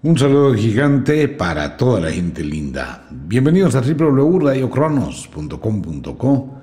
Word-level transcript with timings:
Un 0.00 0.16
saludo 0.16 0.54
gigante 0.54 1.26
para 1.26 1.76
toda 1.76 1.98
la 1.98 2.12
gente 2.12 2.44
linda. 2.44 3.08
Bienvenidos 3.10 3.74
a 3.74 3.80
www.radiocronos.com.co, 3.80 6.60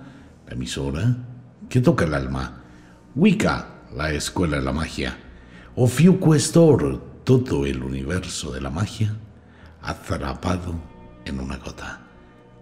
la 0.47 0.53
emisora 0.53 1.17
que 1.67 1.81
toca 1.81 2.05
el 2.05 2.13
alma. 2.13 2.63
Wicca, 3.13 3.67
la 3.93 4.13
escuela 4.13 4.55
de 4.55 4.63
la 4.63 4.71
magia. 4.71 5.17
Ofiu 5.75 6.17
Questor, 6.17 6.97
todo 7.25 7.65
el 7.65 7.83
universo 7.83 8.53
de 8.53 8.61
la 8.61 8.69
magia 8.69 9.13
atrapado 9.81 10.73
en 11.25 11.41
una 11.41 11.57
gota. 11.57 12.07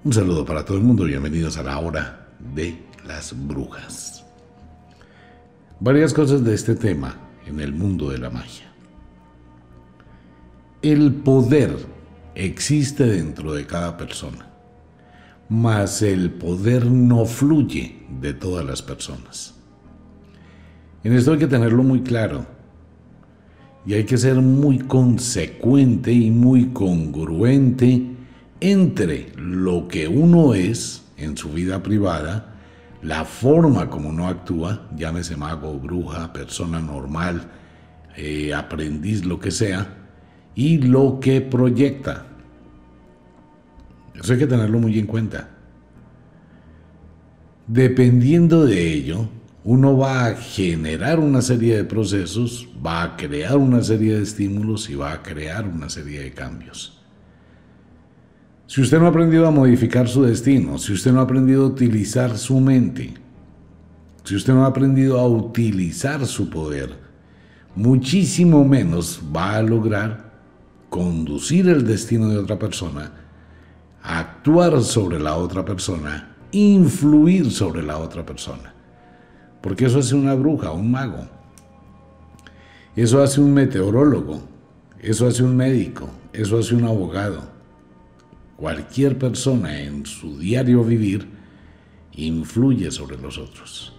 Un 0.04 0.12
saludo 0.12 0.44
para 0.44 0.66
todo 0.66 0.78
el 0.78 0.84
mundo, 0.84 1.04
bienvenidos 1.04 1.56
a 1.58 1.64
la 1.64 1.78
hora 1.78 2.30
de 2.56 2.84
las 3.06 3.36
brujas. 3.48 4.26
Varias 5.80 6.16
cosas 6.16 6.44
de 6.44 6.56
este 6.56 6.74
tema 6.74 7.16
en 7.46 7.60
el 7.60 7.74
mundo 7.74 8.10
de 8.10 8.18
la 8.18 8.32
magia. 8.32 8.73
El 10.84 11.14
poder 11.14 11.78
existe 12.36 13.06
dentro 13.06 13.54
de 13.54 13.66
cada 13.66 13.96
persona, 13.96 14.50
mas 15.48 16.02
el 16.02 16.30
poder 16.30 16.88
no 16.88 17.24
fluye 17.24 18.06
de 18.20 18.34
todas 18.34 18.66
las 18.66 18.82
personas. 18.82 19.56
En 21.06 21.14
esto 21.14 21.32
hay 21.32 21.40
que 21.40 21.48
tenerlo 21.48 21.84
muy 21.84 22.02
claro 22.02 22.46
y 23.86 23.94
hay 23.94 24.04
que 24.04 24.18
ser 24.18 24.36
muy 24.36 24.80
consecuente 24.80 26.12
y 26.12 26.30
muy 26.32 26.74
congruente 26.74 28.06
entre 28.60 29.32
lo 29.38 29.88
que 29.88 30.10
uno 30.10 30.54
es 30.54 31.06
en 31.16 31.38
su 31.38 31.54
vida 31.54 31.82
privada, 31.82 32.58
la 33.02 33.24
forma 33.24 33.90
como 33.90 34.10
uno 34.10 34.28
actúa, 34.28 34.90
llámese 34.98 35.38
mago, 35.38 35.80
bruja, 35.80 36.34
persona 36.34 36.82
normal, 36.82 37.50
eh, 38.18 38.54
aprendiz, 38.54 39.24
lo 39.24 39.40
que 39.40 39.50
sea, 39.50 40.03
y 40.56 40.78
lo 40.78 41.20
que 41.20 41.42
proyecta. 41.42 42.26
Eso 44.14 44.34
hay 44.34 44.40
que 44.40 44.48
tenerlo 44.48 44.80
muy 44.80 44.98
en 45.00 45.08
cuenta. 45.08 45.50
Dependiendo 47.68 48.66
de 48.66 48.94
ello, 48.94 49.28
uno 49.64 49.98
va 49.98 50.26
a 50.26 50.36
generar 50.36 51.20
una 51.20 51.42
serie 51.42 51.78
de 51.78 51.86
procesos, 51.86 52.68
va 52.86 53.04
a 53.04 53.16
crear 53.16 53.58
una 53.58 53.82
serie 53.82 54.16
de 54.16 54.24
estímulos 54.24 54.90
y 54.90 54.96
va 54.96 55.14
a 55.14 55.24
crear 55.24 55.68
una 55.68 55.90
serie 55.90 56.22
de 56.22 56.34
cambios. 56.34 57.02
Si 58.68 58.82
usted 58.82 59.00
no 59.00 59.06
ha 59.06 59.10
aprendido 59.10 59.48
a 59.48 59.52
modificar 59.52 60.08
su 60.08 60.24
destino, 60.24 60.78
si 60.78 60.94
usted 60.94 61.12
no 61.12 61.20
ha 61.20 61.24
aprendido 61.24 61.64
a 61.64 61.68
utilizar 61.68 62.38
su 62.38 62.60
mente, 62.60 63.14
si 64.24 64.36
usted 64.36 64.54
no 64.54 64.66
ha 64.66 64.68
aprendido 64.68 65.20
a 65.20 65.28
utilizar 65.28 66.26
su 66.26 66.50
poder, 66.50 66.96
muchísimo 67.76 68.66
menos 68.66 69.22
va 69.36 69.56
a 69.56 69.62
lograr 69.62 70.23
conducir 70.94 71.68
el 71.70 71.88
destino 71.88 72.30
de 72.30 72.38
otra 72.38 72.60
persona, 72.60 73.12
actuar 74.04 74.80
sobre 74.84 75.20
la 75.20 75.38
otra 75.38 75.66
persona, 75.66 76.36
influir 76.52 77.50
sobre 77.50 77.82
la 77.82 77.98
otra 77.98 78.24
persona. 78.24 78.76
Porque 79.60 79.86
eso 79.86 79.98
hace 79.98 80.14
una 80.14 80.36
bruja, 80.36 80.70
un 80.70 80.92
mago. 80.92 81.28
Eso 82.96 83.24
hace 83.24 83.42
un 83.42 83.56
meteorólogo, 83.56 84.44
eso 85.00 85.26
hace 85.26 85.42
un 85.42 85.58
médico, 85.58 86.08
eso 86.32 86.60
hace 86.60 86.76
un 86.76 86.84
abogado. 86.84 87.42
Cualquier 88.56 89.18
persona 89.18 89.82
en 89.82 90.06
su 90.06 90.38
diario 90.38 90.84
vivir 90.84 91.28
influye 92.12 92.92
sobre 92.92 93.18
los 93.18 93.40
otros. 93.40 93.96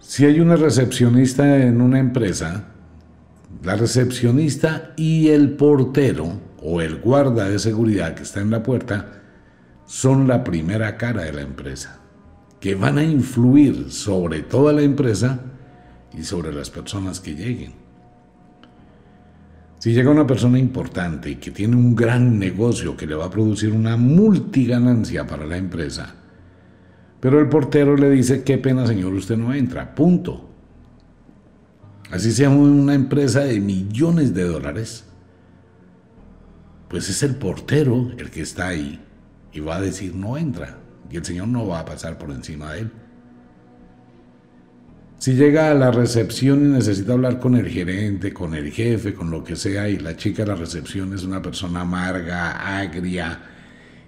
Si 0.00 0.24
hay 0.24 0.40
una 0.40 0.56
recepcionista 0.56 1.58
en 1.58 1.82
una 1.82 1.98
empresa, 1.98 2.72
la 3.62 3.76
recepcionista 3.76 4.92
y 4.96 5.28
el 5.28 5.50
portero 5.50 6.40
o 6.62 6.80
el 6.80 6.96
guarda 6.96 7.48
de 7.48 7.58
seguridad 7.58 8.14
que 8.14 8.22
está 8.22 8.40
en 8.40 8.50
la 8.50 8.62
puerta 8.62 9.22
son 9.86 10.26
la 10.26 10.42
primera 10.42 10.96
cara 10.96 11.22
de 11.22 11.32
la 11.32 11.42
empresa, 11.42 12.00
que 12.60 12.74
van 12.74 12.98
a 12.98 13.04
influir 13.04 13.90
sobre 13.90 14.42
toda 14.42 14.72
la 14.72 14.82
empresa 14.82 15.40
y 16.12 16.24
sobre 16.24 16.52
las 16.52 16.70
personas 16.70 17.20
que 17.20 17.34
lleguen. 17.34 17.72
Si 19.78 19.92
llega 19.92 20.10
una 20.10 20.26
persona 20.26 20.58
importante 20.58 21.30
y 21.30 21.36
que 21.36 21.50
tiene 21.50 21.76
un 21.76 21.94
gran 21.94 22.38
negocio 22.38 22.96
que 22.96 23.06
le 23.06 23.14
va 23.14 23.26
a 23.26 23.30
producir 23.30 23.72
una 23.72 23.96
multiganancia 23.96 25.26
para 25.26 25.46
la 25.46 25.56
empresa, 25.56 26.14
pero 27.20 27.38
el 27.38 27.48
portero 27.48 27.96
le 27.96 28.10
dice, 28.10 28.42
qué 28.42 28.58
pena 28.58 28.86
señor, 28.86 29.12
usted 29.12 29.36
no 29.36 29.54
entra, 29.54 29.94
punto 29.94 30.45
así 32.10 32.32
sea 32.32 32.50
una 32.50 32.94
empresa 32.94 33.40
de 33.40 33.60
millones 33.60 34.34
de 34.34 34.44
dólares, 34.44 35.04
pues 36.88 37.08
es 37.08 37.22
el 37.22 37.36
portero 37.36 38.12
el 38.18 38.30
que 38.30 38.42
está 38.42 38.68
ahí 38.68 39.00
y 39.52 39.60
va 39.60 39.76
a 39.76 39.80
decir 39.80 40.14
no 40.14 40.36
entra 40.36 40.78
y 41.10 41.16
el 41.16 41.24
Señor 41.24 41.48
no 41.48 41.66
va 41.66 41.80
a 41.80 41.84
pasar 41.84 42.18
por 42.18 42.30
encima 42.30 42.72
de 42.72 42.80
él. 42.80 42.90
Si 45.18 45.32
llega 45.32 45.70
a 45.70 45.74
la 45.74 45.90
recepción 45.90 46.62
y 46.64 46.72
necesita 46.74 47.14
hablar 47.14 47.40
con 47.40 47.54
el 47.54 47.68
gerente, 47.68 48.34
con 48.34 48.54
el 48.54 48.70
jefe, 48.70 49.14
con 49.14 49.30
lo 49.30 49.42
que 49.42 49.56
sea, 49.56 49.88
y 49.88 49.98
la 49.98 50.14
chica 50.14 50.42
de 50.42 50.48
la 50.48 50.56
recepción 50.56 51.14
es 51.14 51.24
una 51.24 51.40
persona 51.40 51.80
amarga, 51.80 52.78
agria, 52.78 53.40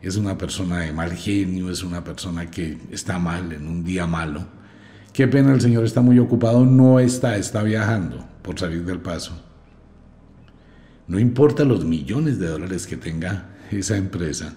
es 0.03 0.17
una 0.17 0.37
persona 0.37 0.81
de 0.81 0.93
mal 0.93 1.13
genio, 1.13 1.71
es 1.71 1.83
una 1.83 2.05
persona 2.05 2.51
que 2.51 2.77
está 2.91 3.19
mal 3.19 3.53
en 3.53 3.67
un 3.67 3.83
día 3.85 4.07
malo, 4.07 4.47
Qué 5.13 5.27
pena, 5.27 5.53
el 5.53 5.61
señor 5.61 5.85
está 5.85 6.01
muy 6.01 6.19
ocupado, 6.19 6.65
no 6.65 7.01
está, 7.01 7.37
está 7.37 7.63
viajando 7.63 8.25
por 8.43 8.59
salir 8.59 8.85
del 8.85 9.01
paso. 9.01 9.33
No 11.07 11.19
importa 11.19 11.65
los 11.65 11.85
millones 11.85 12.39
de 12.39 12.49
dólares 12.49 12.87
que 12.87 12.97
tenga 12.97 13.57
esa 13.71 13.97
empresa, 13.97 14.55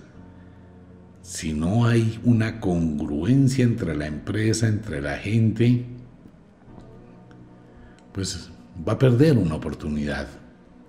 si 1.22 1.53
no 1.53 1.85
hay 1.85 2.19
una 2.23 2.59
congruencia 2.59 3.63
entre 3.63 3.95
la 3.95 4.07
empresa, 4.07 4.67
entre 4.67 5.01
la 5.01 5.17
gente, 5.17 5.85
pues 8.12 8.50
va 8.88 8.94
a 8.94 9.00
perder 9.00 9.38
una 9.38 9.56
oportunidad. 9.56 10.28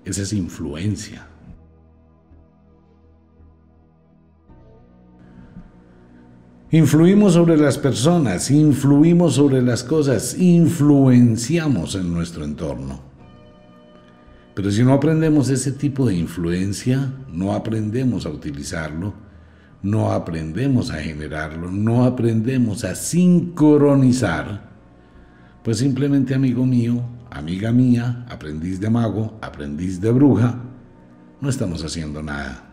Esa 0.04 0.22
es 0.22 0.32
influencia. 0.32 1.28
Influimos 6.74 7.34
sobre 7.34 7.58
las 7.58 7.76
personas, 7.76 8.50
influimos 8.50 9.34
sobre 9.34 9.60
las 9.60 9.84
cosas, 9.84 10.38
influenciamos 10.38 11.94
en 11.96 12.14
nuestro 12.14 12.46
entorno. 12.46 12.98
Pero 14.54 14.70
si 14.70 14.82
no 14.82 14.94
aprendemos 14.94 15.50
ese 15.50 15.72
tipo 15.72 16.06
de 16.06 16.14
influencia, 16.14 17.12
no 17.30 17.52
aprendemos 17.52 18.24
a 18.24 18.30
utilizarlo, 18.30 19.12
no 19.82 20.12
aprendemos 20.12 20.90
a 20.90 20.96
generarlo, 21.02 21.70
no 21.70 22.04
aprendemos 22.06 22.84
a 22.84 22.94
sincronizar, 22.94 24.70
pues 25.62 25.76
simplemente 25.76 26.34
amigo 26.34 26.64
mío, 26.64 27.02
amiga 27.30 27.70
mía, 27.70 28.24
aprendiz 28.30 28.80
de 28.80 28.88
mago, 28.88 29.38
aprendiz 29.42 30.00
de 30.00 30.10
bruja, 30.10 30.58
no 31.38 31.50
estamos 31.50 31.84
haciendo 31.84 32.22
nada. 32.22 32.64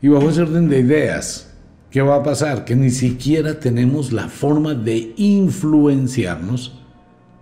Y 0.00 0.08
bajo 0.08 0.30
ese 0.30 0.40
orden 0.40 0.70
de 0.70 0.80
ideas, 0.80 1.50
¿Qué 1.94 2.02
va 2.02 2.16
a 2.16 2.22
pasar? 2.24 2.64
Que 2.64 2.74
ni 2.74 2.90
siquiera 2.90 3.60
tenemos 3.60 4.10
la 4.10 4.26
forma 4.26 4.74
de 4.74 5.14
influenciarnos 5.16 6.82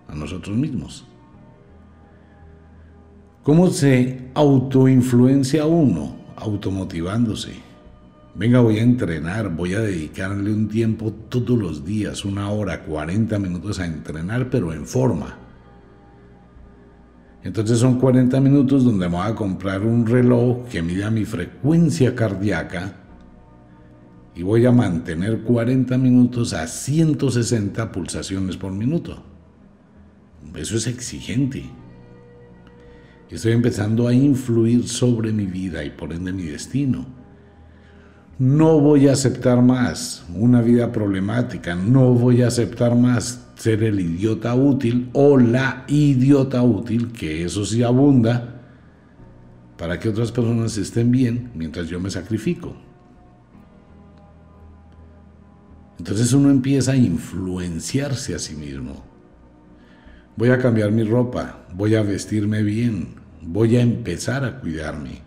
a 0.06 0.14
nosotros 0.14 0.54
mismos. 0.54 1.06
¿Cómo 3.44 3.70
se 3.70 4.28
autoinfluencia 4.34 5.64
uno? 5.64 6.16
Automotivándose. 6.36 7.52
Venga, 8.34 8.60
voy 8.60 8.78
a 8.78 8.82
entrenar, 8.82 9.48
voy 9.48 9.72
a 9.72 9.80
dedicarle 9.80 10.52
un 10.52 10.68
tiempo 10.68 11.14
todos 11.30 11.58
los 11.58 11.86
días, 11.86 12.26
una 12.26 12.50
hora, 12.50 12.82
40 12.82 13.38
minutos 13.38 13.80
a 13.80 13.86
entrenar, 13.86 14.50
pero 14.50 14.74
en 14.74 14.84
forma. 14.84 15.38
Entonces 17.42 17.78
son 17.78 17.98
40 17.98 18.38
minutos 18.42 18.84
donde 18.84 19.08
me 19.08 19.16
voy 19.16 19.26
a 19.26 19.34
comprar 19.34 19.80
un 19.80 20.06
reloj 20.06 20.68
que 20.68 20.82
mida 20.82 21.10
mi 21.10 21.24
frecuencia 21.24 22.14
cardíaca 22.14 22.98
y 24.34 24.42
voy 24.42 24.64
a 24.66 24.72
mantener 24.72 25.42
40 25.42 25.98
minutos 25.98 26.54
a 26.54 26.66
160 26.66 27.92
pulsaciones 27.92 28.56
por 28.56 28.72
minuto. 28.72 29.22
Eso 30.56 30.76
es 30.76 30.86
exigente. 30.86 31.64
Estoy 33.30 33.52
empezando 33.52 34.08
a 34.08 34.14
influir 34.14 34.88
sobre 34.88 35.32
mi 35.32 35.46
vida 35.46 35.84
y 35.84 35.90
por 35.90 36.12
ende 36.12 36.32
mi 36.32 36.44
destino. 36.44 37.06
No 38.38 38.80
voy 38.80 39.08
a 39.08 39.12
aceptar 39.12 39.62
más 39.62 40.26
una 40.34 40.60
vida 40.60 40.92
problemática, 40.92 41.74
no 41.74 42.12
voy 42.12 42.42
a 42.42 42.48
aceptar 42.48 42.94
más 42.96 43.46
ser 43.54 43.84
el 43.84 44.00
idiota 44.00 44.54
útil 44.54 45.08
o 45.12 45.38
la 45.38 45.84
idiota 45.88 46.62
útil, 46.62 47.12
que 47.12 47.44
eso 47.44 47.64
sí 47.64 47.82
abunda, 47.82 48.60
para 49.78 49.98
que 49.98 50.08
otras 50.08 50.32
personas 50.32 50.76
estén 50.76 51.10
bien 51.10 51.50
mientras 51.54 51.88
yo 51.88 52.00
me 52.00 52.10
sacrifico. 52.10 52.74
Entonces 55.98 56.32
uno 56.32 56.50
empieza 56.50 56.92
a 56.92 56.96
influenciarse 56.96 58.34
a 58.34 58.38
sí 58.38 58.54
mismo. 58.54 59.04
Voy 60.36 60.50
a 60.50 60.58
cambiar 60.58 60.90
mi 60.90 61.04
ropa, 61.04 61.66
voy 61.74 61.94
a 61.94 62.02
vestirme 62.02 62.62
bien, 62.62 63.16
voy 63.42 63.76
a 63.76 63.82
empezar 63.82 64.44
a 64.44 64.60
cuidarme. 64.60 65.20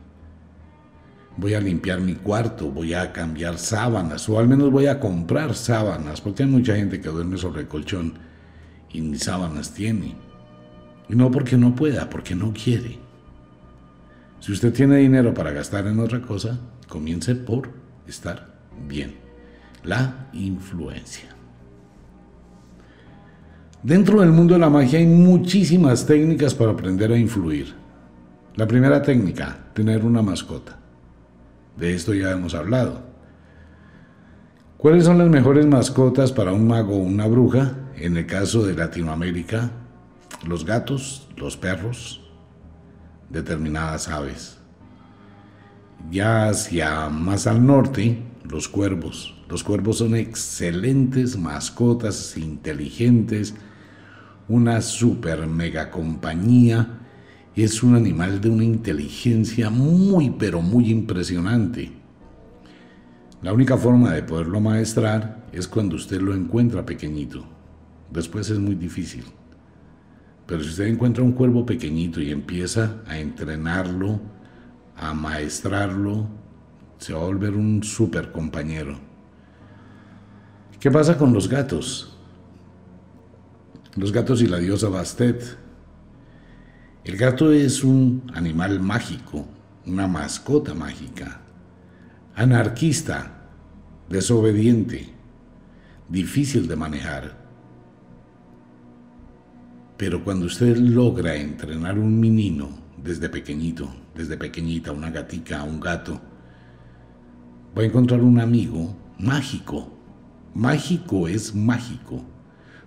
Voy 1.37 1.53
a 1.53 1.59
limpiar 1.59 1.99
mi 1.99 2.15
cuarto, 2.15 2.71
voy 2.71 2.93
a 2.93 3.11
cambiar 3.11 3.57
sábanas, 3.57 4.27
o 4.29 4.39
al 4.39 4.47
menos 4.47 4.71
voy 4.71 4.87
a 4.87 4.99
comprar 4.99 5.53
sábanas, 5.53 6.21
porque 6.21 6.43
hay 6.43 6.49
mucha 6.49 6.75
gente 6.75 7.01
que 7.01 7.09
duerme 7.09 7.37
sobre 7.37 7.61
el 7.61 7.67
colchón 7.67 8.13
y 8.91 9.01
ni 9.01 9.17
sábanas 9.17 9.73
tiene. 9.73 10.15
Y 11.09 11.15
no 11.15 11.29
porque 11.29 11.57
no 11.57 11.75
pueda, 11.75 12.09
porque 12.09 12.35
no 12.35 12.53
quiere. 12.53 12.97
Si 14.39 14.51
usted 14.51 14.73
tiene 14.73 14.97
dinero 14.97 15.33
para 15.33 15.51
gastar 15.51 15.87
en 15.87 15.99
otra 15.99 16.21
cosa, 16.21 16.59
comience 16.87 17.35
por 17.35 17.69
estar 18.07 18.55
bien. 18.87 19.24
La 19.85 20.29
influencia. 20.33 21.29
Dentro 23.83 24.21
del 24.21 24.31
mundo 24.31 24.55
de 24.55 24.59
la 24.59 24.69
magia 24.71 24.97
hay 24.97 25.05
muchísimas 25.05 26.07
técnicas 26.07 26.55
para 26.55 26.71
aprender 26.71 27.11
a 27.11 27.17
influir. 27.19 27.75
La 28.55 28.65
primera 28.65 29.03
técnica, 29.03 29.59
tener 29.75 30.03
una 30.03 30.23
mascota. 30.23 30.79
De 31.77 31.93
esto 31.93 32.15
ya 32.15 32.31
hemos 32.31 32.55
hablado. 32.55 33.03
¿Cuáles 34.77 35.05
son 35.05 35.19
las 35.19 35.29
mejores 35.29 35.67
mascotas 35.67 36.31
para 36.31 36.51
un 36.51 36.67
mago 36.67 36.95
o 36.95 37.03
una 37.03 37.27
bruja? 37.27 37.75
En 37.95 38.17
el 38.17 38.25
caso 38.25 38.65
de 38.65 38.73
Latinoamérica, 38.73 39.69
los 40.47 40.65
gatos, 40.65 41.29
los 41.37 41.57
perros, 41.57 42.27
determinadas 43.29 44.07
aves. 44.07 44.57
Ya 46.09 46.49
hacia 46.49 47.07
más 47.09 47.45
al 47.45 47.63
norte, 47.63 48.23
los 48.49 48.67
cuervos. 48.67 49.35
Los 49.49 49.63
cuervos 49.63 49.99
son 49.99 50.15
excelentes 50.15 51.37
mascotas, 51.37 52.37
inteligentes, 52.37 53.55
una 54.47 54.81
super 54.81 55.47
mega 55.47 55.91
compañía. 55.91 56.99
Es 57.55 57.83
un 57.83 57.95
animal 57.95 58.41
de 58.41 58.49
una 58.49 58.63
inteligencia 58.63 59.69
muy 59.69 60.29
pero 60.31 60.61
muy 60.61 60.91
impresionante. 60.91 61.91
La 63.41 63.53
única 63.53 63.77
forma 63.77 64.11
de 64.13 64.23
poderlo 64.23 64.59
maestrar 64.59 65.45
es 65.51 65.67
cuando 65.67 65.95
usted 65.95 66.21
lo 66.21 66.33
encuentra 66.33 66.85
pequeñito. 66.85 67.45
Después 68.11 68.49
es 68.49 68.59
muy 68.59 68.75
difícil. 68.75 69.23
Pero 70.45 70.63
si 70.63 70.69
usted 70.69 70.85
encuentra 70.85 71.23
un 71.23 71.31
cuervo 71.31 71.65
pequeñito 71.65 72.21
y 72.21 72.31
empieza 72.31 73.01
a 73.07 73.17
entrenarlo, 73.19 74.19
a 74.95 75.13
maestrarlo, 75.13 76.27
se 76.97 77.13
va 77.13 77.21
a 77.21 77.25
volver 77.25 77.55
un 77.55 77.83
super 77.83 78.31
compañero. 78.31 78.97
¿Qué 80.79 80.91
pasa 80.91 81.17
con 81.17 81.33
los 81.33 81.49
gatos? 81.49 82.15
Los 83.95 84.11
gatos 84.11 84.41
y 84.41 84.47
la 84.47 84.57
diosa 84.57 84.89
Bastet. 84.89 85.57
El 87.03 87.17
gato 87.17 87.51
es 87.51 87.83
un 87.83 88.31
animal 88.33 88.79
mágico, 88.79 89.47
una 89.85 90.07
mascota 90.07 90.73
mágica, 90.73 91.41
anarquista, 92.35 93.47
desobediente, 94.09 95.09
difícil 96.09 96.67
de 96.67 96.75
manejar. 96.75 97.45
Pero 99.97 100.23
cuando 100.23 100.45
usted 100.45 100.77
logra 100.77 101.35
entrenar 101.35 101.97
un 101.97 102.19
menino 102.19 102.69
desde 103.01 103.29
pequeñito, 103.29 103.89
desde 104.13 104.37
pequeñita, 104.37 104.91
una 104.91 105.09
gatica, 105.09 105.63
un 105.63 105.79
gato, 105.79 106.19
va 107.77 107.81
a 107.81 107.85
encontrar 107.85 108.21
un 108.21 108.39
amigo 108.39 108.95
mágico. 109.19 109.91
Mágico 110.53 111.27
es 111.27 111.53
mágico, 111.53 112.23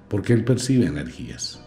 porque 0.08 0.32
él 0.32 0.44
percibe 0.44 0.86
energías. 0.86 1.62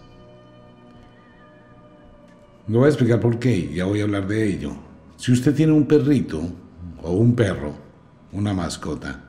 No 2.68 2.80
voy 2.80 2.88
a 2.88 2.90
explicar 2.90 3.20
por 3.20 3.38
qué, 3.38 3.72
ya 3.74 3.86
voy 3.86 4.02
a 4.02 4.04
hablar 4.04 4.28
de 4.28 4.48
ello. 4.48 4.74
Si 5.18 5.32
usted 5.32 5.54
tiene 5.54 5.74
un 5.74 5.86
perrito 5.86 6.42
o 7.04 7.12
un 7.12 7.36
perro, 7.36 7.76
una 8.32 8.54
mascota, 8.54 9.26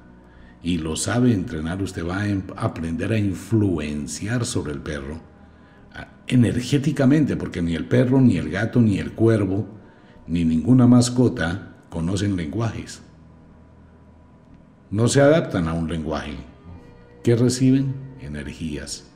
y 0.63 0.79
lo 0.79 0.97
sabe 0.97 1.35
entrenar, 1.35 1.83
usted 1.83 2.07
va 2.07 2.21
a 2.21 2.29
em, 2.29 2.43
aprender 2.57 3.13
a 3.13 3.19
influenciar 3.19 4.47
sobre 4.47 4.73
el 4.73 4.81
perro 4.81 5.33
energéticamente, 6.27 7.37
porque 7.37 7.63
ni 7.63 7.75
el 7.75 7.87
perro, 7.87 8.21
ni 8.21 8.37
el 8.39 8.51
gato, 8.51 8.81
ni 8.81 8.99
el 8.99 9.13
cuervo, 9.13 9.67
ni 10.27 10.45
ninguna 10.45 10.87
mascota 10.87 11.75
conocen 11.91 12.37
lenguajes. 12.37 13.03
No 14.93 15.09
se 15.09 15.23
adaptan 15.23 15.69
a 15.69 15.73
un 15.73 15.89
lenguaje. 15.89 16.37
¿Qué 17.25 17.35
reciben? 17.35 17.95
Energías. 18.21 19.11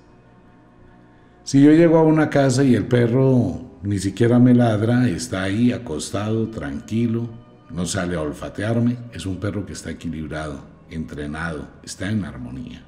Si 1.44 1.62
yo 1.62 1.70
llego 1.72 1.98
a 1.98 2.02
una 2.02 2.30
casa 2.30 2.64
y 2.64 2.74
el 2.74 2.86
perro 2.86 3.60
ni 3.82 3.98
siquiera 3.98 4.38
me 4.38 4.54
ladra, 4.54 5.06
está 5.06 5.42
ahí 5.42 5.72
acostado, 5.72 6.48
tranquilo, 6.48 7.28
no 7.68 7.84
sale 7.84 8.16
a 8.16 8.22
olfatearme, 8.22 8.96
es 9.12 9.26
un 9.26 9.36
perro 9.36 9.66
que 9.66 9.74
está 9.74 9.90
equilibrado, 9.90 10.60
entrenado, 10.88 11.68
está 11.82 12.10
en 12.10 12.24
armonía. 12.24 12.82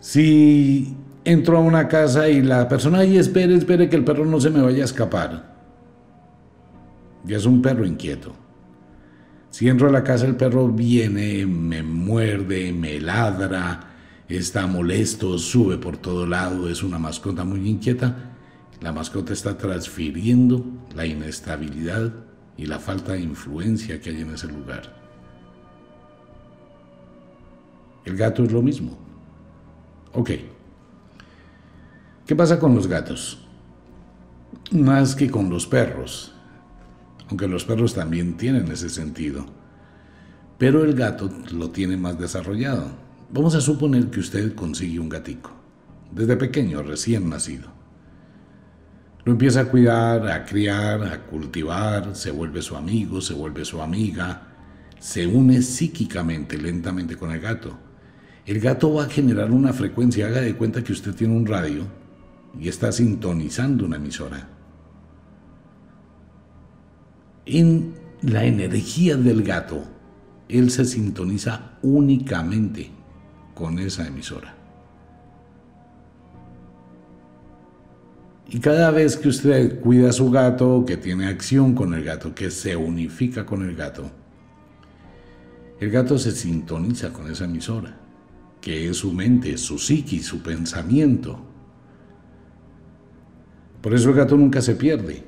Si 0.00 0.96
entro 1.24 1.58
a 1.58 1.60
una 1.60 1.88
casa 1.88 2.30
y 2.30 2.40
la 2.40 2.66
persona 2.66 3.00
ahí 3.00 3.18
espere, 3.18 3.54
espere 3.54 3.90
que 3.90 3.96
el 3.96 4.04
perro 4.04 4.24
no 4.24 4.40
se 4.40 4.48
me 4.48 4.62
vaya 4.62 4.80
a 4.80 4.86
escapar, 4.86 5.56
ya 7.22 7.36
es 7.36 7.44
un 7.44 7.60
perro 7.60 7.84
inquieto. 7.84 8.47
Si 9.50 9.68
entro 9.68 9.88
a 9.88 9.92
la 9.92 10.04
casa, 10.04 10.26
el 10.26 10.36
perro 10.36 10.68
viene, 10.68 11.46
me 11.46 11.82
muerde, 11.82 12.72
me 12.72 13.00
ladra, 13.00 13.80
está 14.28 14.66
molesto, 14.66 15.38
sube 15.38 15.78
por 15.78 15.96
todo 15.96 16.26
lado, 16.26 16.68
es 16.68 16.82
una 16.82 16.98
mascota 16.98 17.44
muy 17.44 17.68
inquieta. 17.68 18.34
La 18.80 18.92
mascota 18.92 19.32
está 19.32 19.56
transfiriendo 19.56 20.64
la 20.94 21.06
inestabilidad 21.06 22.12
y 22.56 22.66
la 22.66 22.78
falta 22.78 23.12
de 23.12 23.20
influencia 23.20 24.00
que 24.00 24.10
hay 24.10 24.20
en 24.20 24.34
ese 24.34 24.48
lugar. 24.48 24.96
El 28.04 28.16
gato 28.16 28.44
es 28.44 28.52
lo 28.52 28.62
mismo. 28.62 28.96
Ok. 30.12 30.30
¿Qué 32.26 32.36
pasa 32.36 32.58
con 32.58 32.74
los 32.74 32.86
gatos? 32.86 33.38
Más 34.70 35.14
que 35.14 35.30
con 35.30 35.50
los 35.50 35.66
perros, 35.66 36.34
aunque 37.28 37.48
los 37.48 37.64
perros 37.64 37.94
también 37.94 38.36
tienen 38.36 38.70
ese 38.70 38.88
sentido. 38.88 39.46
Pero 40.58 40.84
el 40.84 40.94
gato 40.94 41.30
lo 41.52 41.70
tiene 41.70 41.96
más 41.96 42.18
desarrollado. 42.18 42.90
Vamos 43.30 43.54
a 43.54 43.60
suponer 43.60 44.10
que 44.10 44.20
usted 44.20 44.54
consigue 44.54 44.98
un 44.98 45.08
gatico, 45.08 45.50
desde 46.10 46.36
pequeño, 46.36 46.82
recién 46.82 47.28
nacido. 47.28 47.68
Lo 49.24 49.32
empieza 49.32 49.60
a 49.60 49.64
cuidar, 49.66 50.28
a 50.28 50.44
criar, 50.44 51.02
a 51.02 51.26
cultivar, 51.26 52.16
se 52.16 52.30
vuelve 52.30 52.62
su 52.62 52.76
amigo, 52.76 53.20
se 53.20 53.34
vuelve 53.34 53.64
su 53.64 53.82
amiga, 53.82 54.54
se 54.98 55.26
une 55.26 55.60
psíquicamente, 55.62 56.56
lentamente 56.56 57.16
con 57.16 57.30
el 57.30 57.40
gato 57.40 57.88
el 58.48 58.60
gato 58.60 58.94
va 58.94 59.04
a 59.04 59.10
generar 59.10 59.50
una 59.50 59.74
frecuencia. 59.74 60.26
Haga 60.26 60.40
de 60.40 60.56
cuenta 60.56 60.82
que 60.82 60.92
usted 60.94 61.14
tiene 61.14 61.36
un 61.36 61.44
radio 61.44 61.82
y 62.58 62.68
está 62.68 62.90
sintonizando 62.90 63.84
una 63.84 63.96
emisora. 63.96 64.48
En 67.50 67.94
la 68.20 68.44
energía 68.44 69.16
del 69.16 69.42
gato, 69.42 69.82
él 70.50 70.70
se 70.70 70.84
sintoniza 70.84 71.78
únicamente 71.82 72.90
con 73.54 73.78
esa 73.78 74.06
emisora. 74.06 74.54
Y 78.50 78.60
cada 78.60 78.90
vez 78.90 79.16
que 79.16 79.28
usted 79.28 79.80
cuida 79.80 80.10
a 80.10 80.12
su 80.12 80.30
gato, 80.30 80.84
que 80.86 80.98
tiene 80.98 81.26
acción 81.26 81.74
con 81.74 81.94
el 81.94 82.04
gato, 82.04 82.34
que 82.34 82.50
se 82.50 82.76
unifica 82.76 83.46
con 83.46 83.62
el 83.62 83.74
gato, 83.74 84.10
el 85.80 85.90
gato 85.90 86.18
se 86.18 86.32
sintoniza 86.32 87.12
con 87.14 87.30
esa 87.30 87.46
emisora 87.46 87.96
que 88.60 88.88
es 88.88 88.98
su 88.98 89.12
mente, 89.12 89.56
su 89.56 89.78
psiqui, 89.78 90.20
su 90.20 90.42
pensamiento. 90.42 91.38
Por 93.80 93.94
eso 93.94 94.10
el 94.10 94.16
gato 94.16 94.36
nunca 94.36 94.60
se 94.60 94.74
pierde. 94.74 95.27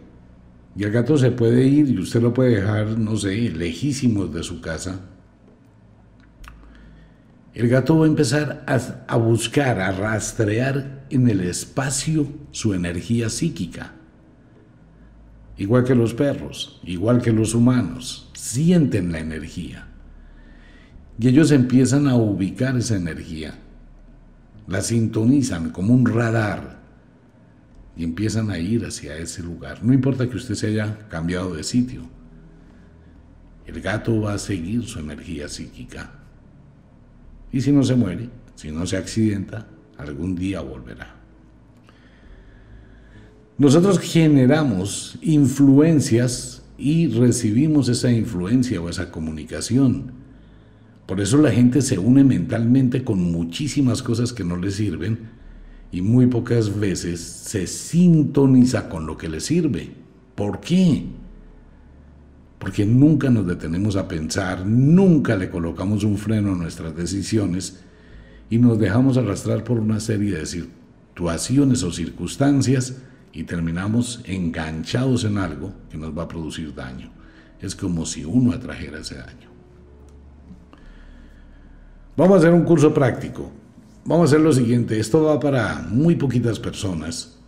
Y 0.80 0.84
el 0.84 0.92
gato 0.92 1.18
se 1.18 1.30
puede 1.30 1.66
ir 1.66 1.90
y 1.90 1.98
usted 1.98 2.22
lo 2.22 2.32
puede 2.32 2.56
dejar, 2.56 2.98
no 2.98 3.14
sé, 3.14 3.36
lejísimos 3.50 4.32
de 4.32 4.42
su 4.42 4.62
casa. 4.62 4.98
El 7.52 7.68
gato 7.68 7.98
va 7.98 8.06
a 8.06 8.08
empezar 8.08 8.64
a, 8.66 8.80
a 9.06 9.16
buscar, 9.18 9.78
a 9.78 9.92
rastrear 9.92 11.04
en 11.10 11.28
el 11.28 11.42
espacio 11.42 12.28
su 12.50 12.72
energía 12.72 13.28
psíquica. 13.28 13.92
Igual 15.58 15.84
que 15.84 15.94
los 15.94 16.14
perros, 16.14 16.80
igual 16.82 17.20
que 17.20 17.32
los 17.32 17.52
humanos, 17.52 18.30
sienten 18.32 19.12
la 19.12 19.18
energía. 19.18 19.86
Y 21.18 21.28
ellos 21.28 21.50
empiezan 21.50 22.08
a 22.08 22.16
ubicar 22.16 22.78
esa 22.78 22.96
energía, 22.96 23.58
la 24.66 24.80
sintonizan 24.80 25.72
como 25.72 25.92
un 25.92 26.06
radar 26.06 26.79
y 28.00 28.04
empiezan 28.04 28.50
a 28.50 28.58
ir 28.58 28.86
hacia 28.86 29.18
ese 29.18 29.42
lugar. 29.42 29.84
No 29.84 29.92
importa 29.92 30.26
que 30.26 30.38
usted 30.38 30.54
se 30.54 30.68
haya 30.68 31.06
cambiado 31.10 31.52
de 31.52 31.62
sitio, 31.62 32.00
el 33.66 33.78
gato 33.82 34.22
va 34.22 34.32
a 34.32 34.38
seguir 34.38 34.84
su 34.84 35.00
energía 35.00 35.50
psíquica. 35.50 36.10
Y 37.52 37.60
si 37.60 37.72
no 37.72 37.82
se 37.82 37.96
muere, 37.96 38.30
si 38.54 38.70
no 38.70 38.86
se 38.86 38.96
accidenta, 38.96 39.68
algún 39.98 40.34
día 40.34 40.62
volverá. 40.62 41.14
Nosotros 43.58 43.98
generamos 43.98 45.18
influencias 45.20 46.62
y 46.78 47.08
recibimos 47.08 47.90
esa 47.90 48.10
influencia 48.10 48.80
o 48.80 48.88
esa 48.88 49.10
comunicación. 49.10 50.12
Por 51.04 51.20
eso 51.20 51.36
la 51.36 51.50
gente 51.50 51.82
se 51.82 51.98
une 51.98 52.24
mentalmente 52.24 53.04
con 53.04 53.30
muchísimas 53.30 54.02
cosas 54.02 54.32
que 54.32 54.42
no 54.42 54.56
le 54.56 54.70
sirven 54.70 55.39
y 55.92 56.02
muy 56.02 56.26
pocas 56.26 56.78
veces 56.78 57.20
se 57.20 57.66
sintoniza 57.66 58.88
con 58.88 59.06
lo 59.06 59.16
que 59.16 59.28
le 59.28 59.40
sirve. 59.40 59.90
¿Por 60.34 60.60
qué? 60.60 61.04
Porque 62.58 62.86
nunca 62.86 63.30
nos 63.30 63.46
detenemos 63.46 63.96
a 63.96 64.06
pensar, 64.06 64.64
nunca 64.66 65.36
le 65.36 65.50
colocamos 65.50 66.04
un 66.04 66.16
freno 66.16 66.52
a 66.52 66.56
nuestras 66.56 66.94
decisiones 66.94 67.80
y 68.48 68.58
nos 68.58 68.78
dejamos 68.78 69.16
arrastrar 69.16 69.64
por 69.64 69.78
una 69.78 70.00
serie 70.00 70.36
de 70.36 70.46
situaciones 70.46 71.82
o 71.82 71.92
circunstancias 71.92 72.96
y 73.32 73.44
terminamos 73.44 74.22
enganchados 74.24 75.24
en 75.24 75.38
algo 75.38 75.72
que 75.90 75.98
nos 75.98 76.16
va 76.16 76.24
a 76.24 76.28
producir 76.28 76.74
daño. 76.74 77.10
Es 77.60 77.74
como 77.74 78.06
si 78.06 78.24
uno 78.24 78.52
atrajera 78.52 79.00
ese 79.00 79.16
daño. 79.16 79.50
Vamos 82.16 82.36
a 82.36 82.38
hacer 82.38 82.52
un 82.52 82.64
curso 82.64 82.92
práctico. 82.92 83.50
Vamos 84.10 84.24
a 84.24 84.34
hacer 84.34 84.40
lo 84.40 84.52
siguiente. 84.52 84.98
Esto 84.98 85.22
va 85.22 85.38
para 85.38 85.86
muy 85.88 86.16
poquitas 86.16 86.58
personas. 86.58 87.38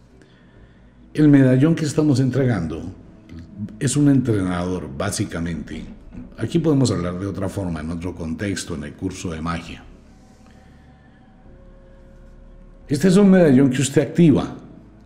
El 1.13 1.27
medallón 1.27 1.75
que 1.75 1.85
estamos 1.85 2.21
entregando 2.21 2.85
es 3.81 3.97
un 3.97 4.09
entrenador, 4.09 4.89
básicamente. 4.97 5.85
Aquí 6.39 6.61
podemos 6.61 6.93
hablar 6.93 7.19
de 7.19 7.27
otra 7.27 7.49
forma, 7.49 7.81
en 7.81 7.91
otro 7.91 8.15
contexto, 8.15 8.77
en 8.77 8.85
el 8.85 8.93
curso 8.93 9.33
de 9.33 9.41
magia. 9.41 9.83
Este 12.87 13.09
es 13.09 13.17
un 13.17 13.33
medallón 13.33 13.69
que 13.69 13.83
usted 13.83 14.03
activa, 14.03 14.57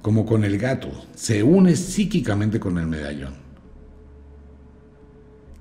como 0.02 0.26
con 0.26 0.44
el 0.44 0.58
gato. 0.58 0.90
Se 1.14 1.42
une 1.42 1.75
psíquicamente 1.75 2.60
con 2.60 2.76
el 2.76 2.86
medallón. 2.86 3.32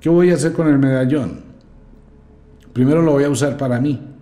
¿Qué 0.01 0.09
voy 0.09 0.29
a 0.31 0.33
hacer 0.33 0.51
con 0.51 0.67
el 0.67 0.77
medallón? 0.77 1.39
Primero 2.73 3.01
lo 3.01 3.13
voy 3.13 3.23
a 3.23 3.29
usar 3.29 3.55
para 3.55 3.79
mí. 3.79 4.14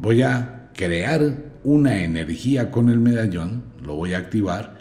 Voy 0.00 0.22
a 0.22 0.70
crear 0.74 1.36
una 1.62 2.02
energía 2.02 2.70
con 2.70 2.88
el 2.88 2.98
medallón, 2.98 3.64
lo 3.82 3.96
voy 3.96 4.14
a 4.14 4.18
activar 4.18 4.78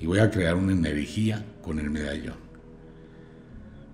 y 0.00 0.06
voy 0.06 0.20
a 0.20 0.30
crear 0.30 0.54
una 0.54 0.72
energía 0.72 1.44
con 1.60 1.78
el 1.78 1.90
medallón. 1.90 2.36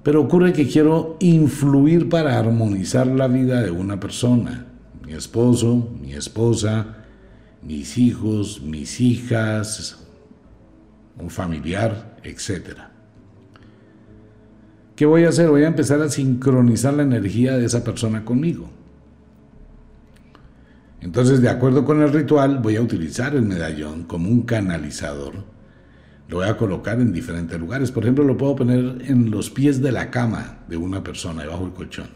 Pero 0.05 0.23
ocurre 0.23 0.53
que 0.53 0.69
quiero 0.69 1.17
influir 1.19 2.09
para 2.09 2.39
armonizar 2.39 3.09
la 3.09 3.27
vida 3.27 3.63
de 3.63 3.73
una 3.73 3.99
persona, 3.99 4.67
mi 5.05 5.15
esposo, 5.15 5.91
mi 6.01 6.13
esposa, 6.13 6.99
mis 7.61 7.99
hijos, 7.99 8.63
mis 8.63 9.01
hijas, 9.01 10.07
un 11.19 11.31
familiar, 11.31 12.17
etc. 12.23 12.79
¿Qué 14.95 15.05
voy 15.05 15.25
a 15.25 15.31
hacer? 15.31 15.49
Voy 15.49 15.65
a 15.65 15.69
empezar 15.69 16.01
a 16.01 16.09
sincronizar 16.09 16.95
la 16.95 17.03
energía 17.03 17.57
de 17.57 17.65
esa 17.65 17.83
persona 17.83 18.25
conmigo. 18.25 18.71
Entonces, 21.05 21.43
de 21.43 21.51
acuerdo 21.51 21.85
con 21.85 22.01
el 22.01 22.11
ritual, 22.11 22.61
voy 22.61 22.77
a 22.77 22.81
utilizar 22.81 23.37
el 23.37 23.43
medallón 23.43 24.05
como 24.05 24.31
un 24.31 24.41
canalizador. 24.41 25.45
Lo 26.29 26.39
voy 26.39 26.49
a 26.49 26.57
colocar 26.57 26.99
en 26.99 27.13
diferentes 27.13 27.61
lugares. 27.61 27.93
Por 27.93 28.05
ejemplo, 28.05 28.25
lo 28.25 28.39
puedo 28.39 28.57
poner 28.57 29.03
en 29.07 29.31
los 29.31 29.51
pies 29.51 29.83
de 29.83 29.93
la 29.93 30.11
cama 30.11 30.61
de 30.67 30.79
una 30.79 31.05
persona, 31.05 31.43
debajo 31.43 31.65
del 31.65 31.75
colchón. 31.75 32.09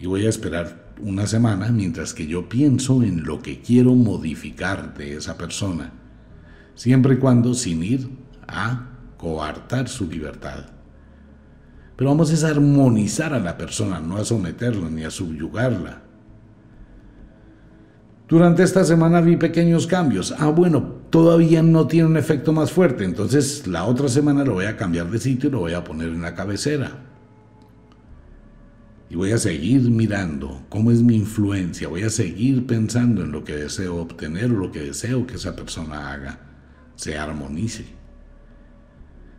Y 0.00 0.06
voy 0.06 0.26
a 0.26 0.28
esperar 0.28 0.94
una 1.00 1.28
semana 1.28 1.70
mientras 1.70 2.12
que 2.12 2.26
yo 2.26 2.48
pienso 2.48 3.04
en 3.04 3.22
lo 3.22 3.40
que 3.40 3.60
quiero 3.60 3.94
modificar 3.94 4.94
de 4.94 5.14
esa 5.14 5.38
persona, 5.38 5.92
siempre 6.74 7.14
y 7.14 7.18
cuando 7.18 7.54
sin 7.54 7.84
ir 7.84 8.08
a 8.48 8.88
coartar 9.16 9.88
su 9.88 10.10
libertad. 10.10 10.64
Pero 11.94 12.10
vamos 12.10 12.42
a 12.42 12.48
armonizar 12.48 13.32
a 13.32 13.38
la 13.38 13.56
persona, 13.56 14.00
no 14.00 14.16
a 14.16 14.24
someterla 14.24 14.90
ni 14.90 15.04
a 15.04 15.10
subyugarla. 15.12 16.02
Durante 18.28 18.64
esta 18.64 18.82
semana 18.84 19.20
vi 19.20 19.36
pequeños 19.36 19.86
cambios. 19.86 20.34
Ah, 20.38 20.48
bueno, 20.48 20.82
todavía 21.10 21.62
no 21.62 21.86
tiene 21.86 22.08
un 22.08 22.16
efecto 22.16 22.52
más 22.52 22.72
fuerte, 22.72 23.04
entonces 23.04 23.68
la 23.68 23.84
otra 23.84 24.08
semana 24.08 24.44
lo 24.44 24.54
voy 24.54 24.64
a 24.64 24.76
cambiar 24.76 25.08
de 25.10 25.20
sitio 25.20 25.48
y 25.48 25.52
lo 25.52 25.60
voy 25.60 25.74
a 25.74 25.84
poner 25.84 26.08
en 26.08 26.22
la 26.22 26.34
cabecera. 26.34 27.04
Y 29.08 29.14
voy 29.14 29.30
a 29.30 29.38
seguir 29.38 29.82
mirando 29.82 30.62
cómo 30.68 30.90
es 30.90 31.02
mi 31.02 31.14
influencia, 31.14 31.86
voy 31.86 32.02
a 32.02 32.10
seguir 32.10 32.66
pensando 32.66 33.22
en 33.22 33.30
lo 33.30 33.44
que 33.44 33.54
deseo 33.54 33.94
obtener 33.94 34.50
o 34.50 34.56
lo 34.56 34.72
que 34.72 34.80
deseo 34.80 35.24
que 35.24 35.36
esa 35.36 35.54
persona 35.54 36.12
haga, 36.12 36.40
se 36.96 37.16
armonice. 37.16 37.84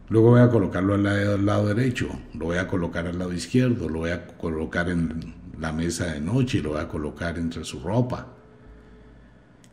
Luego 0.07 0.29
voy 0.29 0.39
a 0.39 0.49
colocarlo 0.49 0.93
al 0.93 1.45
lado, 1.45 1.67
derecho, 1.67 2.07
lo 2.33 2.45
voy 2.45 2.57
a 2.57 2.69
colocar 2.69 3.05
al 3.05 3.19
lado 3.19 3.33
izquierdo, 3.33 3.89
lo 3.89 3.99
voy 3.99 4.11
a 4.11 4.27
colocar 4.27 4.89
en 4.89 5.35
la 5.59 5.73
mesa 5.73 6.05
de 6.05 6.21
noche 6.21 6.61
lo 6.61 6.71
voy 6.71 6.81
a 6.81 6.87
colocar 6.87 7.37
entre 7.37 7.65
su 7.65 7.79
ropa. 7.79 8.36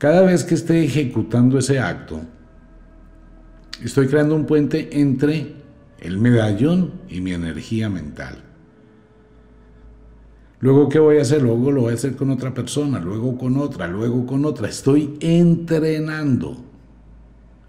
Cada 0.04 0.20
vez 0.20 0.44
que 0.44 0.54
esté 0.54 0.84
ejecutando 0.84 1.56
ese 1.58 1.78
acto, 1.78 2.20
estoy 3.82 4.06
creando 4.06 4.37
un 4.37 4.44
puente 4.44 5.00
entre 5.00 5.54
el 5.99 6.18
medallón 6.18 7.00
y 7.08 7.23
mi 7.23 7.32
energía 7.32 7.88
mental. 7.88 8.37
Luego, 10.61 10.90
¿qué 10.90 10.99
voy 10.99 11.16
a 11.16 11.23
hacer? 11.23 11.40
Luego 11.40 11.73
lo 11.73 11.80
voy 11.80 11.92
a 11.92 11.94
hacer 11.94 12.16
con 12.16 12.28
otra 12.28 12.52
persona, 12.52 13.00
luego 13.00 13.38
con 13.38 13.56
otra, 13.56 13.88
luego 13.88 14.26
con 14.26 14.44
otra. 14.44 14.68
Estoy 14.68 15.16
entrenando 15.20 16.62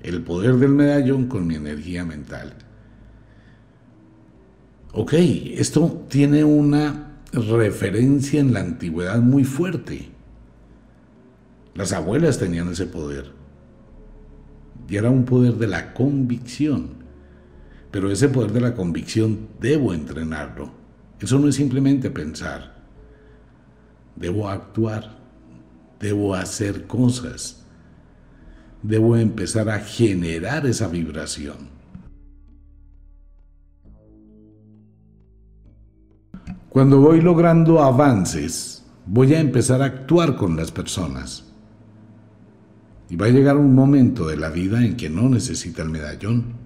el 0.02 0.22
poder 0.22 0.56
del 0.56 0.72
medallón 0.72 1.28
con 1.28 1.48
mi 1.48 1.56
energía 1.56 2.04
mental. 2.04 2.54
Ok, 4.92 5.14
esto 5.14 6.04
tiene 6.10 6.44
una 6.44 7.14
referencia 7.32 8.42
en 8.42 8.52
la 8.52 8.60
antigüedad 8.60 9.22
muy 9.22 9.46
fuerte. 9.46 10.15
Las 11.76 11.94
abuelas 11.94 12.40
tenían 12.40 12.70
ese 12.70 12.88
poder. 12.88 13.32
Y 14.90 14.96
era 14.98 15.10
un 15.10 15.26
poder 15.26 15.54
de 15.54 15.68
la 15.68 15.94
convicción. 15.94 17.06
Pero 17.92 18.12
ese 18.12 18.30
poder 18.30 18.52
de 18.52 18.62
la 18.62 18.74
convicción 18.74 19.50
debo 19.60 19.94
entrenarlo. 19.94 20.72
Eso 21.20 21.38
no 21.38 21.48
es 21.48 21.56
simplemente 21.56 22.10
pensar 22.10 22.76
debo 24.16 24.50
actuar, 24.50 25.18
debo 26.00 26.36
hacer 26.36 26.88
cosas, 26.88 27.66
debo 28.82 29.18
empezar 29.18 29.70
a 29.70 29.80
generar 29.80 30.66
esa 30.66 30.88
vibración. 30.88 31.76
Cuando 36.70 37.00
voy 37.00 37.22
logrando 37.22 37.82
avances, 37.82 38.84
voy 39.06 39.34
a 39.34 39.40
empezar 39.40 39.82
a 39.82 39.86
actuar 39.86 40.36
con 40.36 40.58
las 40.58 40.72
personas. 40.72 41.55
Y 43.10 43.16
va 43.16 43.28
a 43.28 43.30
llegar 43.30 43.58
un 43.58 43.76
momento 43.76 44.28
de 44.28 44.38
la 44.38 44.50
vida 44.50 44.84
en 44.84 44.98
que 44.98 45.10
no 45.10 45.30
necesita 45.30 45.82
el 45.84 45.90
medallón, 45.90 46.66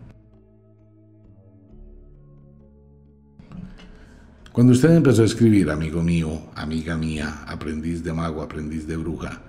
Cuando 4.60 4.74
usted 4.74 4.94
empezó 4.94 5.22
a 5.22 5.26
escribir, 5.26 5.70
amigo 5.70 6.02
mío, 6.02 6.48
amiga 6.54 6.98
mía, 6.98 7.44
aprendiz 7.48 8.04
de 8.04 8.12
mago, 8.12 8.42
aprendiz 8.42 8.86
de 8.88 8.98
bruja, 8.98 9.42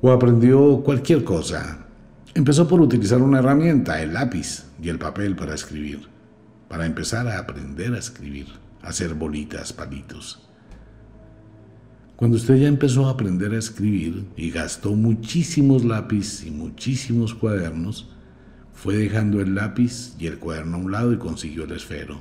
o 0.00 0.10
aprendió 0.10 0.82
cualquier 0.82 1.22
cosa, 1.22 1.86
empezó 2.34 2.66
por 2.66 2.80
utilizar 2.80 3.22
una 3.22 3.38
herramienta, 3.38 4.02
el 4.02 4.14
lápiz 4.14 4.64
y 4.82 4.88
el 4.88 4.98
papel 4.98 5.36
para 5.36 5.54
escribir, 5.54 6.08
para 6.66 6.86
empezar 6.86 7.28
a 7.28 7.38
aprender 7.38 7.94
a 7.94 7.98
escribir, 7.98 8.48
a 8.82 8.88
hacer 8.88 9.14
bolitas, 9.14 9.72
palitos. 9.72 10.48
Cuando 12.22 12.36
usted 12.36 12.54
ya 12.54 12.68
empezó 12.68 13.08
a 13.08 13.10
aprender 13.10 13.52
a 13.52 13.58
escribir 13.58 14.24
y 14.36 14.52
gastó 14.52 14.92
muchísimos 14.92 15.84
lápices 15.84 16.46
y 16.46 16.52
muchísimos 16.52 17.34
cuadernos, 17.34 18.10
fue 18.72 18.96
dejando 18.96 19.40
el 19.40 19.56
lápiz 19.56 20.14
y 20.20 20.28
el 20.28 20.38
cuaderno 20.38 20.76
a 20.76 20.80
un 20.82 20.92
lado 20.92 21.12
y 21.12 21.16
consiguió 21.16 21.64
el 21.64 21.72
esfero. 21.72 22.20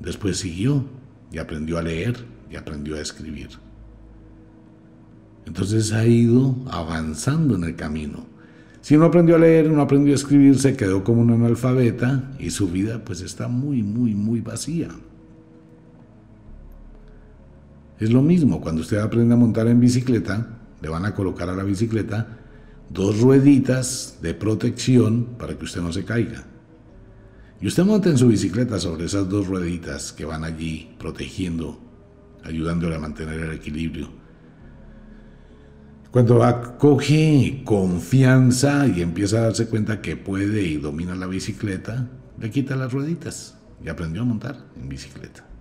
Después 0.00 0.38
siguió 0.38 0.86
y 1.30 1.38
aprendió 1.38 1.78
a 1.78 1.82
leer 1.82 2.16
y 2.50 2.56
aprendió 2.56 2.96
a 2.96 3.00
escribir. 3.00 3.50
Entonces 5.46 5.92
ha 5.92 6.04
ido 6.04 6.56
avanzando 6.68 7.54
en 7.54 7.62
el 7.62 7.76
camino. 7.76 8.26
Si 8.80 8.96
no 8.96 9.04
aprendió 9.04 9.36
a 9.36 9.38
leer, 9.38 9.70
no 9.70 9.80
aprendió 9.80 10.14
a 10.14 10.16
escribir, 10.16 10.58
se 10.58 10.76
quedó 10.76 11.04
como 11.04 11.22
un 11.22 11.30
analfabeta 11.30 12.32
y 12.40 12.50
su 12.50 12.66
vida 12.66 13.04
pues 13.04 13.20
está 13.20 13.46
muy, 13.46 13.84
muy, 13.84 14.16
muy 14.16 14.40
vacía. 14.40 14.88
Es 17.98 18.10
lo 18.10 18.22
mismo, 18.22 18.60
cuando 18.60 18.80
usted 18.80 18.98
aprende 18.98 19.34
a 19.34 19.36
montar 19.36 19.68
en 19.68 19.80
bicicleta, 19.80 20.58
le 20.82 20.88
van 20.88 21.04
a 21.04 21.14
colocar 21.14 21.48
a 21.48 21.54
la 21.54 21.62
bicicleta 21.62 22.38
dos 22.90 23.20
rueditas 23.20 24.18
de 24.20 24.34
protección 24.34 25.36
para 25.38 25.56
que 25.56 25.64
usted 25.64 25.80
no 25.80 25.92
se 25.92 26.04
caiga. 26.04 26.44
Y 27.60 27.66
usted 27.66 27.84
monta 27.84 28.10
en 28.10 28.18
su 28.18 28.28
bicicleta 28.28 28.78
sobre 28.78 29.06
esas 29.06 29.28
dos 29.28 29.46
rueditas 29.46 30.12
que 30.12 30.24
van 30.24 30.44
allí 30.44 30.94
protegiendo, 30.98 31.80
ayudándole 32.42 32.96
a 32.96 32.98
mantener 32.98 33.40
el 33.40 33.52
equilibrio. 33.52 34.08
Cuando 36.10 36.44
acoge 36.44 37.62
confianza 37.64 38.86
y 38.86 39.02
empieza 39.02 39.38
a 39.38 39.42
darse 39.42 39.66
cuenta 39.66 40.00
que 40.00 40.16
puede 40.16 40.62
y 40.62 40.76
domina 40.76 41.14
la 41.14 41.26
bicicleta, 41.26 42.08
le 42.38 42.50
quita 42.50 42.76
las 42.76 42.92
rueditas 42.92 43.56
y 43.82 43.88
aprendió 43.88 44.22
a 44.22 44.24
montar 44.24 44.56
en 44.76 44.88
bicicleta. 44.88 45.53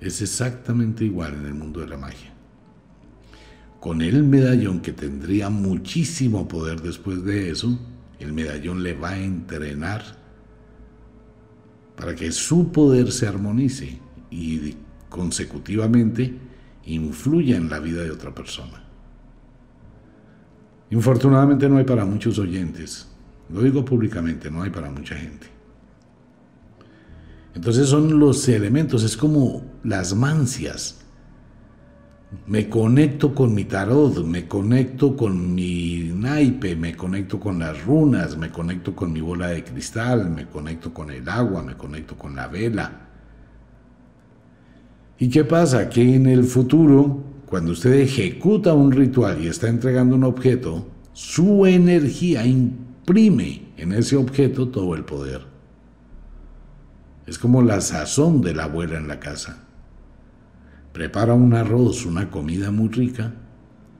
Es 0.00 0.22
exactamente 0.22 1.04
igual 1.04 1.34
en 1.34 1.46
el 1.46 1.54
mundo 1.54 1.80
de 1.80 1.88
la 1.88 1.96
magia. 1.96 2.32
Con 3.80 4.02
el 4.02 4.22
medallón 4.24 4.80
que 4.80 4.92
tendría 4.92 5.50
muchísimo 5.50 6.48
poder 6.48 6.80
después 6.80 7.24
de 7.24 7.50
eso, 7.50 7.78
el 8.18 8.32
medallón 8.32 8.82
le 8.82 8.94
va 8.94 9.10
a 9.10 9.18
entrenar 9.18 10.02
para 11.96 12.14
que 12.14 12.32
su 12.32 12.72
poder 12.72 13.12
se 13.12 13.26
armonice 13.26 13.98
y 14.30 14.74
consecutivamente 15.08 16.34
influya 16.86 17.56
en 17.56 17.68
la 17.68 17.78
vida 17.78 18.02
de 18.02 18.10
otra 18.10 18.34
persona. 18.34 18.84
Infortunadamente 20.90 21.68
no 21.68 21.76
hay 21.76 21.84
para 21.84 22.04
muchos 22.04 22.38
oyentes, 22.38 23.08
lo 23.48 23.62
digo 23.62 23.84
públicamente, 23.84 24.50
no 24.50 24.62
hay 24.62 24.70
para 24.70 24.90
mucha 24.90 25.14
gente. 25.14 25.59
Entonces 27.54 27.88
son 27.88 28.18
los 28.18 28.48
elementos, 28.48 29.02
es 29.02 29.16
como 29.16 29.62
las 29.82 30.14
mancias. 30.14 31.00
Me 32.46 32.68
conecto 32.68 33.34
con 33.34 33.52
mi 33.54 33.64
tarot, 33.64 34.24
me 34.24 34.46
conecto 34.46 35.16
con 35.16 35.52
mi 35.52 36.12
naipe, 36.14 36.76
me 36.76 36.94
conecto 36.94 37.40
con 37.40 37.58
las 37.58 37.84
runas, 37.84 38.36
me 38.36 38.50
conecto 38.50 38.94
con 38.94 39.12
mi 39.12 39.20
bola 39.20 39.48
de 39.48 39.64
cristal, 39.64 40.30
me 40.30 40.46
conecto 40.46 40.94
con 40.94 41.10
el 41.10 41.28
agua, 41.28 41.64
me 41.64 41.76
conecto 41.76 42.16
con 42.16 42.36
la 42.36 42.46
vela. 42.46 43.08
¿Y 45.18 45.28
qué 45.28 45.44
pasa? 45.44 45.88
Que 45.88 46.14
en 46.14 46.26
el 46.26 46.44
futuro, 46.44 47.24
cuando 47.46 47.72
usted 47.72 47.94
ejecuta 47.94 48.74
un 48.74 48.92
ritual 48.92 49.42
y 49.42 49.48
está 49.48 49.68
entregando 49.68 50.14
un 50.14 50.22
objeto, 50.22 50.86
su 51.12 51.66
energía 51.66 52.46
imprime 52.46 53.72
en 53.76 53.92
ese 53.92 54.14
objeto 54.14 54.68
todo 54.68 54.94
el 54.94 55.04
poder. 55.04 55.49
Es 57.30 57.38
como 57.38 57.62
la 57.62 57.80
sazón 57.80 58.42
de 58.42 58.52
la 58.54 58.64
abuela 58.64 58.98
en 58.98 59.06
la 59.06 59.20
casa. 59.20 59.58
Prepara 60.92 61.32
un 61.32 61.54
arroz, 61.54 62.04
una 62.04 62.28
comida 62.28 62.72
muy 62.72 62.88
rica, 62.88 63.32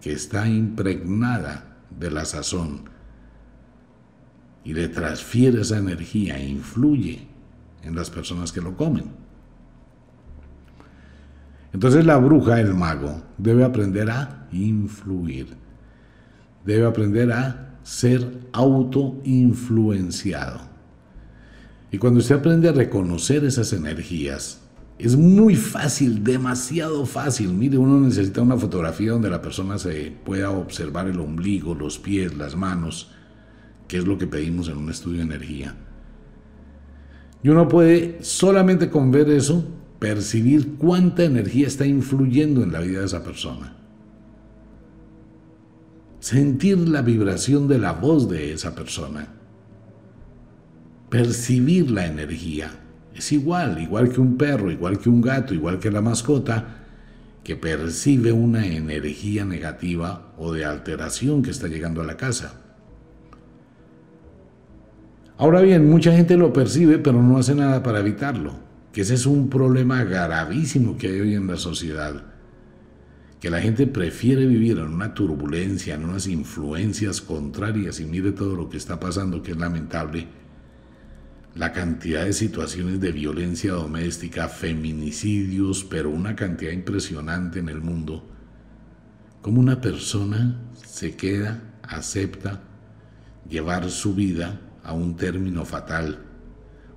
que 0.01 0.11
está 0.11 0.49
impregnada 0.49 1.77
de 1.97 2.11
la 2.11 2.25
sazón 2.25 2.91
y 4.65 4.75
le 4.75 4.89
transfiere 4.89 5.61
esa 5.61 5.79
energía 5.79 6.39
e 6.39 6.49
influye 6.49 7.29
en 7.85 7.95
las 7.95 8.11
personas 8.11 8.51
que 8.51 8.61
lo 8.61 8.77
comen. 8.77 9.05
Entonces 11.73 12.05
la 12.05 12.17
bruja, 12.17 12.61
el 12.61 12.75
mago, 12.75 13.23
debe 13.39 13.63
aprender 13.63 14.11
a 14.11 14.49
influir, 14.51 15.57
debe 16.65 16.85
aprender 16.85 17.31
a 17.31 17.79
ser 17.85 18.49
autoinfluenciado. 18.53 20.70
Y 21.91 21.99
cuando 21.99 22.21
usted 22.21 22.37
aprende 22.37 22.69
a 22.69 22.73
reconocer 22.73 23.45
esas 23.45 23.73
energías, 23.73 24.61
es 24.99 25.17
muy 25.17 25.57
fácil, 25.57 26.23
demasiado 26.23 27.05
fácil. 27.07 27.53
Mire, 27.55 27.79
uno 27.79 27.99
necesita 28.01 28.43
una 28.43 28.57
fotografía 28.57 29.13
donde 29.13 29.31
la 29.31 29.43
persona 29.43 29.79
se 29.79 30.13
pueda 30.25 30.51
observar 30.51 31.09
el 31.09 31.19
ombligo, 31.19 31.75
los 31.75 31.99
pies, 31.99 32.37
las 32.37 32.55
manos, 32.55 33.11
que 33.89 33.97
es 33.97 34.07
lo 34.07 34.19
que 34.19 34.27
pedimos 34.27 34.69
en 34.69 34.77
un 34.77 34.91
estudio 34.91 35.19
de 35.19 35.25
energía. 35.25 35.75
Y 37.43 37.49
uno 37.49 37.67
puede 37.67 38.19
solamente 38.23 38.91
con 38.91 39.11
ver 39.11 39.31
eso 39.31 39.65
percibir 39.99 40.75
cuánta 40.77 41.25
energía 41.25 41.67
está 41.67 41.87
influyendo 41.87 42.63
en 42.63 42.73
la 42.73 42.81
vida 42.81 43.01
de 43.01 43.07
esa 43.07 43.25
persona. 43.25 43.77
Sentir 46.21 46.79
la 46.79 47.01
vibración 47.01 47.67
de 47.67 47.79
la 47.79 47.93
voz 47.93 48.29
de 48.29 48.53
esa 48.53 48.75
persona 48.75 49.40
percibir 51.11 51.91
la 51.91 52.07
energía. 52.07 52.71
Es 53.15 53.33
igual, 53.33 53.83
igual 53.83 54.09
que 54.11 54.21
un 54.21 54.39
perro, 54.39 54.71
igual 54.71 54.99
que 54.99 55.11
un 55.11 55.21
gato, 55.21 55.53
igual 55.53 55.79
que 55.79 55.91
la 55.91 56.01
mascota, 56.01 56.77
que 57.45 57.57
percibe 57.57 58.33
una 58.33 58.67
energía 58.67 59.45
negativa 59.45 60.33
o 60.39 60.53
de 60.53 60.65
alteración 60.65 61.43
que 61.43 61.51
está 61.51 61.67
llegando 61.67 62.01
a 62.01 62.05
la 62.05 62.17
casa. 62.17 62.61
Ahora 65.37 65.61
bien, 65.63 65.91
mucha 65.91 66.13
gente 66.13 66.37
lo 66.37 66.53
percibe, 66.53 66.99
pero 66.99 67.23
no 67.23 67.39
hace 67.39 67.55
nada 67.55 67.83
para 67.83 68.01
evitarlo, 68.01 68.53
que 68.93 69.01
ese 69.01 69.15
es 69.15 69.27
un 69.27 69.49
problema 69.49 70.05
gravísimo 70.05 70.97
que 70.97 71.09
hay 71.09 71.21
hoy 71.21 71.35
en 71.35 71.47
la 71.47 71.57
sociedad, 71.57 72.23
que 73.41 73.51
la 73.51 73.61
gente 73.61 73.87
prefiere 73.87 74.47
vivir 74.47 74.79
en 74.79 74.89
una 74.89 75.15
turbulencia, 75.15 75.95
en 75.95 76.05
unas 76.05 76.27
influencias 76.27 77.23
contrarias 77.23 78.01
y 78.01 78.05
mire 78.05 78.33
todo 78.33 78.55
lo 78.55 78.69
que 78.69 78.77
está 78.77 79.01
pasando, 79.01 79.43
que 79.43 79.53
es 79.53 79.57
lamentable, 79.57 80.29
la 81.55 81.73
cantidad 81.73 82.25
de 82.25 82.33
situaciones 82.33 83.01
de 83.01 83.13
violencia 83.13 83.73
doméstica, 83.73 84.49
feminicidios, 84.49 85.85
pero 85.85 86.11
una 86.11 86.37
cantidad 86.37 86.73
impresionante 86.73 87.59
en 87.59 87.69
el 87.69 87.81
mundo, 87.81 88.25
como 89.43 89.61
una 89.61 89.81
persona 89.81 90.61
se 90.87 91.17
queda, 91.17 91.63
acepta 91.83 92.61
llevar 93.49 93.91
su 93.91 94.15
vida 94.15 94.61
a 94.85 94.93
un 94.93 95.17
término 95.17 95.65
fatal, 95.65 96.21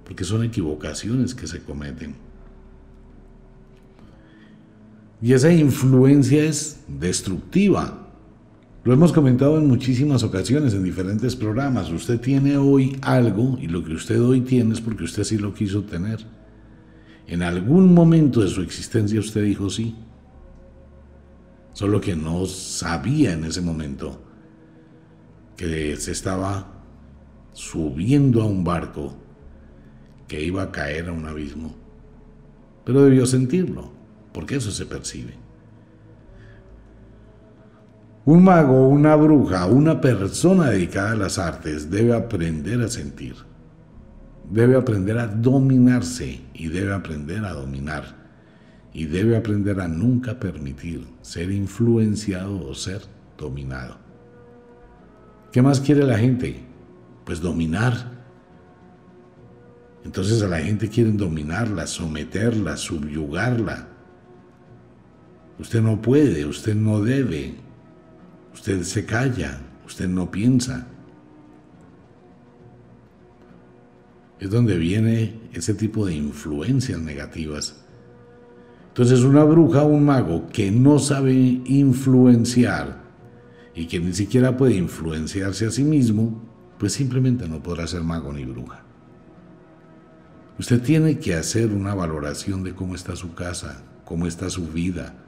porque 0.05 0.23
son 0.23 0.43
equivocaciones 0.43 1.33
que 1.33 1.47
se 1.47 1.63
cometen. 1.63 2.15
Y 5.21 5.33
esa 5.33 5.51
influencia 5.51 6.43
es 6.43 6.81
destructiva, 6.87 8.02
lo 8.83 8.93
hemos 8.93 9.13
comentado 9.13 9.57
en 9.57 9.67
muchísimas 9.67 10.23
ocasiones, 10.23 10.73
en 10.73 10.83
diferentes 10.83 11.37
programas. 11.37 11.89
Usted 11.89 12.19
tiene 12.19 12.57
hoy 12.57 12.97
algo 13.01 13.57
y 13.61 13.67
lo 13.67 13.81
que 13.81 13.93
usted 13.93 14.21
hoy 14.21 14.41
tiene 14.41 14.73
es 14.73 14.81
porque 14.81 15.05
usted 15.05 15.23
sí 15.23 15.37
lo 15.37 15.53
quiso 15.53 15.83
tener. 15.83 16.19
En 17.25 17.43
algún 17.43 17.93
momento 17.93 18.41
de 18.41 18.49
su 18.49 18.61
existencia 18.61 19.21
usted 19.21 19.43
dijo 19.43 19.69
sí. 19.69 19.95
Solo 21.71 22.01
que 22.01 22.15
no 22.15 22.45
sabía 22.45 23.31
en 23.31 23.45
ese 23.45 23.61
momento 23.61 24.21
que 25.55 25.95
se 25.95 26.11
estaba 26.11 26.83
subiendo 27.53 28.41
a 28.41 28.45
un 28.45 28.65
barco 28.65 29.15
que 30.27 30.43
iba 30.43 30.61
a 30.61 30.71
caer 30.71 31.07
a 31.07 31.13
un 31.13 31.25
abismo. 31.25 31.73
Pero 32.83 33.03
debió 33.03 33.25
sentirlo, 33.25 33.93
porque 34.33 34.57
eso 34.57 34.71
se 34.71 34.85
percibe. 34.85 35.42
Un 38.25 38.41
mago, 38.43 38.87
una 38.87 39.17
bruja, 39.17 39.65
una 39.65 39.99
persona 39.99 40.69
dedicada 40.69 41.11
a 41.11 41.15
las 41.15 41.37
artes 41.37 41.91
debe 41.91 42.13
aprender 42.13 42.81
a 42.81 42.87
sentir, 42.87 43.35
debe 44.49 44.77
aprender 44.77 45.17
a 45.17 45.27
dominarse 45.27 46.39
y 46.53 46.67
debe 46.69 46.93
aprender 46.93 47.43
a 47.43 47.51
dominar 47.51 48.15
y 48.93 49.07
debe 49.07 49.35
aprender 49.35 49.81
a 49.81 49.89
nunca 49.89 50.39
permitir 50.39 51.05
ser 51.21 51.51
influenciado 51.51 52.65
o 52.65 52.73
ser 52.73 53.01
dominado. 53.37 53.97
¿Qué 55.51 55.61
más 55.61 55.81
quiere 55.81 56.03
la 56.03 56.17
gente? 56.17 56.63
Pues 57.25 57.41
dominar. 57.41 57.93
Entonces 60.05 60.41
a 60.41 60.47
la 60.47 60.59
gente 60.59 60.87
quieren 60.87 61.17
dominarla, 61.17 61.87
someterla, 61.87 62.77
subyugarla. 62.77 63.87
Usted 65.59 65.81
no 65.81 66.01
puede, 66.01 66.45
usted 66.45 66.75
no 66.75 67.01
debe, 67.01 67.62
Usted 68.63 68.83
se 68.83 69.05
calla, 69.05 69.59
usted 69.85 70.07
no 70.07 70.31
piensa. 70.31 70.87
Es 74.39 74.49
donde 74.49 74.77
viene 74.77 75.37
ese 75.51 75.73
tipo 75.73 76.05
de 76.05 76.15
influencias 76.15 76.97
negativas. 76.97 77.83
Entonces 78.87 79.19
una 79.23 79.43
bruja, 79.43 79.83
un 79.83 80.05
mago 80.05 80.47
que 80.47 80.71
no 80.71 80.97
sabe 80.97 81.33
influenciar 81.33 83.03
y 83.75 83.87
que 83.87 83.99
ni 83.99 84.13
siquiera 84.13 84.55
puede 84.55 84.75
influenciarse 84.75 85.65
a 85.65 85.69
sí 85.69 85.83
mismo, 85.83 86.41
pues 86.77 86.93
simplemente 86.93 87.49
no 87.49 87.61
podrá 87.61 87.85
ser 87.85 88.03
mago 88.03 88.31
ni 88.31 88.45
bruja. 88.45 88.85
Usted 90.57 90.81
tiene 90.81 91.19
que 91.19 91.35
hacer 91.35 91.73
una 91.73 91.93
valoración 91.95 92.63
de 92.63 92.73
cómo 92.73 92.95
está 92.95 93.17
su 93.17 93.35
casa, 93.35 93.83
cómo 94.05 94.25
está 94.25 94.49
su 94.49 94.67
vida, 94.67 95.22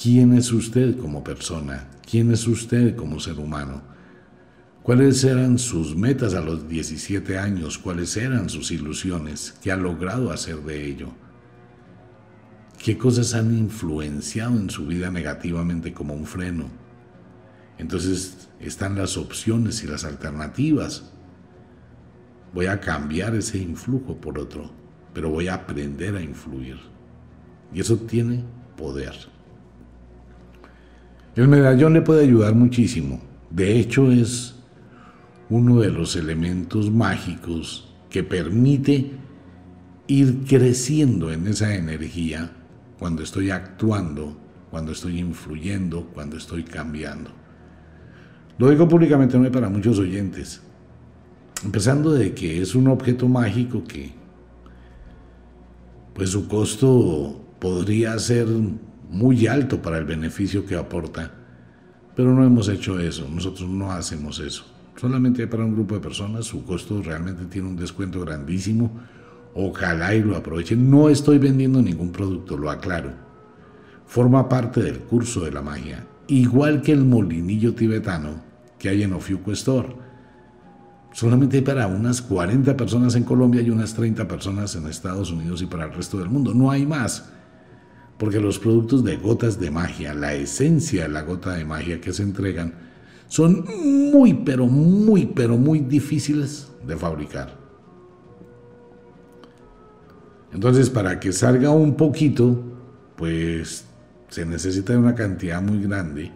quién 0.00 0.32
es 0.32 0.50
usted 0.50 0.96
como 0.96 1.22
persona, 1.22 1.86
quién 2.10 2.30
es 2.30 2.46
usted 2.46 2.96
como 2.96 3.20
ser 3.20 3.38
humano, 3.38 3.82
cuáles 4.82 5.22
eran 5.24 5.58
sus 5.58 5.94
metas 5.94 6.32
a 6.32 6.40
los 6.40 6.66
17 6.66 7.38
años, 7.38 7.76
cuáles 7.76 8.16
eran 8.16 8.48
sus 8.48 8.70
ilusiones, 8.70 9.54
qué 9.62 9.72
ha 9.72 9.76
logrado 9.76 10.32
hacer 10.32 10.56
de 10.62 10.86
ello, 10.86 11.08
qué 12.82 12.96
cosas 12.96 13.34
han 13.34 13.54
influenciado 13.54 14.56
en 14.56 14.70
su 14.70 14.86
vida 14.86 15.10
negativamente 15.10 15.92
como 15.92 16.14
un 16.14 16.24
freno. 16.24 16.70
Entonces 17.76 18.48
están 18.58 18.96
las 18.96 19.18
opciones 19.18 19.84
y 19.84 19.86
las 19.86 20.04
alternativas. 20.04 21.12
Voy 22.54 22.66
a 22.66 22.80
cambiar 22.80 23.34
ese 23.34 23.58
influjo 23.58 24.16
por 24.16 24.38
otro, 24.38 24.70
pero 25.12 25.28
voy 25.28 25.48
a 25.48 25.54
aprender 25.54 26.16
a 26.16 26.22
influir. 26.22 26.78
Y 27.72 27.80
eso 27.80 27.98
tiene 27.98 28.44
poder. 28.76 29.39
El 31.40 31.48
medallón 31.48 31.94
le 31.94 32.02
puede 32.02 32.24
ayudar 32.24 32.54
muchísimo. 32.54 33.18
De 33.48 33.80
hecho, 33.80 34.12
es 34.12 34.56
uno 35.48 35.80
de 35.80 35.90
los 35.90 36.14
elementos 36.14 36.90
mágicos 36.90 37.94
que 38.10 38.22
permite 38.22 39.12
ir 40.06 40.44
creciendo 40.46 41.32
en 41.32 41.46
esa 41.46 41.74
energía 41.74 42.52
cuando 42.98 43.22
estoy 43.22 43.50
actuando, 43.50 44.36
cuando 44.70 44.92
estoy 44.92 45.18
influyendo, 45.18 46.10
cuando 46.12 46.36
estoy 46.36 46.62
cambiando. 46.62 47.30
Lo 48.58 48.68
digo 48.68 48.86
públicamente 48.86 49.38
no 49.38 49.50
para 49.50 49.70
muchos 49.70 49.98
oyentes, 49.98 50.60
empezando 51.64 52.12
de 52.12 52.34
que 52.34 52.60
es 52.60 52.74
un 52.74 52.86
objeto 52.86 53.28
mágico 53.28 53.82
que 53.84 54.12
pues 56.12 56.28
su 56.28 56.46
costo 56.48 57.42
podría 57.58 58.18
ser 58.18 58.46
muy 59.10 59.46
alto 59.46 59.82
para 59.82 59.98
el 59.98 60.04
beneficio 60.04 60.64
que 60.64 60.76
aporta, 60.76 61.32
pero 62.14 62.34
no 62.34 62.44
hemos 62.44 62.68
hecho 62.68 62.98
eso, 62.98 63.28
nosotros 63.28 63.68
no 63.68 63.92
hacemos 63.92 64.38
eso. 64.38 64.64
Solamente 64.96 65.46
para 65.46 65.64
un 65.64 65.72
grupo 65.72 65.94
de 65.94 66.00
personas 66.00 66.44
su 66.44 66.64
costo 66.64 67.00
realmente 67.02 67.46
tiene 67.46 67.68
un 67.68 67.76
descuento 67.76 68.20
grandísimo. 68.20 69.00
Ojalá 69.54 70.14
y 70.14 70.22
lo 70.22 70.36
aprovechen. 70.36 70.90
No 70.90 71.08
estoy 71.08 71.38
vendiendo 71.38 71.80
ningún 71.80 72.12
producto, 72.12 72.56
lo 72.56 72.70
aclaro. 72.70 73.12
Forma 74.06 74.48
parte 74.48 74.82
del 74.82 74.98
curso 74.98 75.40
de 75.44 75.52
la 75.52 75.62
magia, 75.62 76.06
igual 76.28 76.82
que 76.82 76.92
el 76.92 77.04
molinillo 77.04 77.74
tibetano 77.74 78.42
que 78.78 78.90
hay 78.90 79.02
en 79.02 79.14
Ofiuco 79.14 79.52
Store. 79.52 79.88
Solamente 81.12 81.62
para 81.62 81.86
unas 81.86 82.20
40 82.20 82.76
personas 82.76 83.14
en 83.14 83.24
Colombia 83.24 83.62
y 83.62 83.70
unas 83.70 83.94
30 83.94 84.28
personas 84.28 84.74
en 84.76 84.86
Estados 84.86 85.32
Unidos 85.32 85.62
y 85.62 85.66
para 85.66 85.86
el 85.86 85.94
resto 85.94 86.18
del 86.18 86.28
mundo. 86.28 86.52
No 86.52 86.70
hay 86.70 86.86
más. 86.86 87.32
Porque 88.20 88.38
los 88.38 88.58
productos 88.58 89.02
de 89.02 89.16
gotas 89.16 89.58
de 89.58 89.70
magia, 89.70 90.12
la 90.12 90.34
esencia 90.34 91.04
de 91.04 91.08
la 91.08 91.22
gota 91.22 91.54
de 91.54 91.64
magia 91.64 92.02
que 92.02 92.12
se 92.12 92.22
entregan, 92.22 92.74
son 93.28 93.64
muy, 94.12 94.34
pero 94.34 94.66
muy, 94.66 95.24
pero 95.24 95.56
muy 95.56 95.78
difíciles 95.78 96.70
de 96.86 96.98
fabricar. 96.98 97.56
Entonces, 100.52 100.90
para 100.90 101.18
que 101.18 101.32
salga 101.32 101.70
un 101.70 101.96
poquito, 101.96 102.62
pues 103.16 103.86
se 104.28 104.44
necesita 104.44 104.98
una 104.98 105.14
cantidad 105.14 105.62
muy 105.62 105.82
grande 105.82 106.30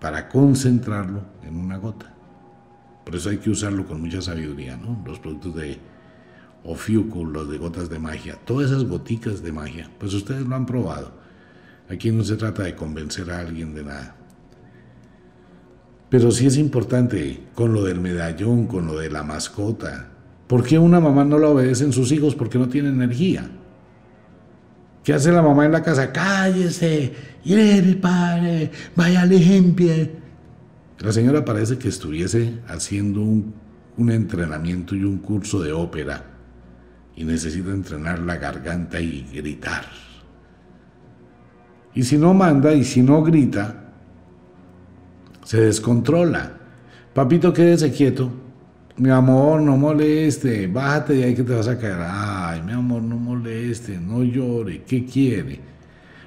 para 0.00 0.26
concentrarlo 0.26 1.20
en 1.42 1.54
una 1.54 1.76
gota. 1.76 2.14
Por 3.04 3.14
eso 3.14 3.28
hay 3.28 3.36
que 3.36 3.50
usarlo 3.50 3.84
con 3.84 4.00
mucha 4.00 4.22
sabiduría, 4.22 4.78
¿no? 4.78 5.02
Los 5.04 5.18
productos 5.18 5.54
de 5.54 5.91
Ofiuco, 6.64 7.24
los 7.24 7.50
de 7.50 7.58
gotas 7.58 7.90
de 7.90 7.98
magia, 7.98 8.38
todas 8.44 8.70
esas 8.70 8.84
goticas 8.84 9.42
de 9.42 9.52
magia, 9.52 9.90
pues 9.98 10.14
ustedes 10.14 10.46
lo 10.46 10.54
han 10.54 10.66
probado. 10.66 11.12
Aquí 11.88 12.10
no 12.12 12.22
se 12.22 12.36
trata 12.36 12.62
de 12.62 12.76
convencer 12.76 13.30
a 13.30 13.40
alguien 13.40 13.74
de 13.74 13.84
nada. 13.84 14.16
Pero 16.08 16.30
sí 16.30 16.46
es 16.46 16.56
importante 16.56 17.42
con 17.54 17.72
lo 17.72 17.84
del 17.84 18.00
medallón, 18.00 18.66
con 18.66 18.86
lo 18.86 18.98
de 18.98 19.10
la 19.10 19.24
mascota. 19.24 20.10
¿Por 20.46 20.62
qué 20.62 20.78
una 20.78 21.00
mamá 21.00 21.24
no 21.24 21.38
la 21.38 21.48
obedecen 21.48 21.92
sus 21.92 22.12
hijos? 22.12 22.34
Porque 22.34 22.58
no 22.58 22.68
tiene 22.68 22.90
energía. 22.90 23.50
¿Qué 25.02 25.12
hace 25.14 25.32
la 25.32 25.42
mamá 25.42 25.64
en 25.66 25.72
la 25.72 25.82
casa? 25.82 26.12
Cállese, 26.12 27.12
mi 27.44 27.94
padre, 27.94 28.70
vaya 28.94 29.24
limpie. 29.24 30.12
La 31.00 31.12
señora 31.12 31.44
parece 31.44 31.76
que 31.76 31.88
estuviese 31.88 32.60
haciendo 32.68 33.20
un 33.22 34.10
entrenamiento 34.10 34.94
y 34.94 35.02
un 35.02 35.18
curso 35.18 35.60
de 35.60 35.72
ópera 35.72 36.31
y 37.16 37.24
necesita 37.24 37.70
entrenar 37.70 38.20
la 38.20 38.36
garganta 38.36 39.00
y 39.00 39.28
gritar. 39.32 39.84
Y 41.94 42.02
si 42.02 42.16
no 42.16 42.32
manda 42.32 42.72
y 42.72 42.84
si 42.84 43.02
no 43.02 43.22
grita, 43.22 43.92
se 45.44 45.60
descontrola. 45.60 46.58
Papito, 47.12 47.52
quédese 47.52 47.92
quieto. 47.92 48.30
Mi 48.96 49.10
amor, 49.10 49.60
no 49.60 49.76
moleste, 49.76 50.66
bájate 50.66 51.14
de 51.14 51.24
ahí 51.24 51.34
que 51.34 51.42
te 51.42 51.54
vas 51.54 51.68
a 51.68 51.78
caer. 51.78 51.98
Ay, 52.00 52.62
mi 52.62 52.72
amor, 52.72 53.02
no 53.02 53.16
moleste, 53.16 53.98
no 53.98 54.22
llore, 54.22 54.82
¿qué 54.86 55.04
quiere? 55.04 55.60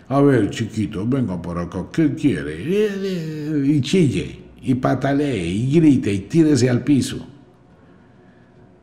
A 0.09 0.21
ver, 0.21 0.49
chiquito, 0.49 1.05
venga 1.07 1.41
por 1.41 1.57
acá, 1.57 1.85
¿qué 1.91 2.13
quiere? 2.13 2.61
Y 3.65 3.81
chille, 3.81 4.39
y 4.61 4.75
patalee, 4.75 5.47
y 5.47 5.75
grite, 5.75 6.13
y 6.13 6.19
tírese 6.19 6.69
al 6.69 6.83
piso. 6.83 7.25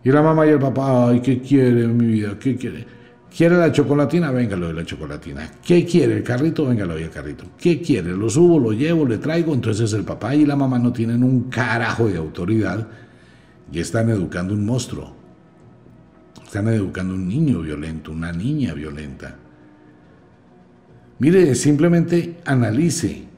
Y 0.04 0.10
la 0.10 0.22
mamá 0.22 0.46
y 0.46 0.50
el 0.50 0.58
papá, 0.58 1.08
ay, 1.08 1.20
¿qué 1.20 1.40
quiere, 1.40 1.86
mi 1.86 2.06
vida? 2.06 2.38
¿Qué 2.38 2.56
quiere? 2.56 2.86
¿Quiere 3.34 3.56
la 3.56 3.72
chocolatina? 3.72 4.30
Venga, 4.30 4.56
lo 4.56 4.68
de 4.68 4.74
la 4.74 4.84
chocolatina. 4.84 5.50
¿Qué 5.64 5.86
quiere? 5.86 6.18
¿El 6.18 6.22
carrito? 6.22 6.66
Venga, 6.66 6.84
lo 6.84 6.96
el 6.96 7.08
carrito. 7.08 7.44
¿Qué 7.58 7.80
quiere? 7.80 8.10
Lo 8.10 8.28
subo, 8.28 8.58
lo 8.58 8.72
llevo, 8.72 9.06
le 9.06 9.18
traigo. 9.18 9.54
Entonces 9.54 9.92
el 9.94 10.04
papá 10.04 10.34
y 10.34 10.44
la 10.44 10.56
mamá 10.56 10.78
no 10.78 10.92
tienen 10.92 11.22
un 11.24 11.48
carajo 11.48 12.08
de 12.08 12.18
autoridad 12.18 12.86
y 13.72 13.78
están 13.78 14.10
educando 14.10 14.52
un 14.52 14.66
monstruo. 14.66 15.14
Están 16.44 16.68
educando 16.68 17.14
un 17.14 17.26
niño 17.26 17.60
violento, 17.60 18.12
una 18.12 18.32
niña 18.32 18.74
violenta. 18.74 19.36
Mire, 21.18 21.54
simplemente 21.54 22.40
analice. 22.44 23.31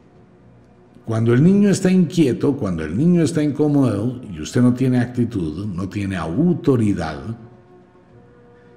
Cuando 1.06 1.34
el 1.34 1.42
niño 1.42 1.68
está 1.68 1.90
inquieto, 1.90 2.56
cuando 2.56 2.82
el 2.82 2.96
niño 2.96 3.22
está 3.22 3.42
incómodo 3.42 4.20
y 4.32 4.40
usted 4.40 4.62
no 4.62 4.72
tiene 4.72 5.00
actitud, 5.00 5.66
no 5.66 5.88
tiene 5.88 6.16
autoridad, 6.16 7.20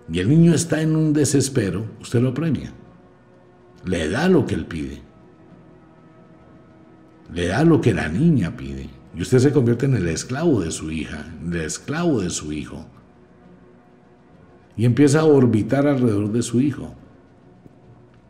y 0.10 0.20
el 0.20 0.30
niño 0.30 0.54
está 0.54 0.82
en 0.82 0.96
un 0.96 1.14
desespero, 1.14 1.86
usted 2.02 2.22
lo 2.22 2.34
premia. 2.34 2.72
Le 3.86 4.10
da 4.10 4.30
lo 4.30 4.46
que 4.46 4.56
él 4.56 4.66
pide. 4.66 5.02
Le 7.34 7.48
da 7.48 7.64
lo 7.64 7.82
que 7.82 7.94
la 7.94 8.08
niña 8.08 8.56
pide. 8.56 8.90
Y 9.16 9.22
usted 9.22 9.40
se 9.40 9.52
convierte 9.52 9.86
en 9.86 9.96
el 9.96 10.08
esclavo 10.08 10.62
de 10.62 10.72
su 10.72 10.92
hija, 10.92 11.26
el 11.46 11.56
esclavo 11.58 12.22
de 12.22 12.30
su 12.30 12.54
hijo. 12.54 12.86
Y 14.78 14.86
empieza 14.86 15.22
a 15.22 15.26
orbitar 15.26 15.88
alrededor 15.88 16.32
de 16.32 16.42
su 16.42 16.62
hijo. 16.62 16.94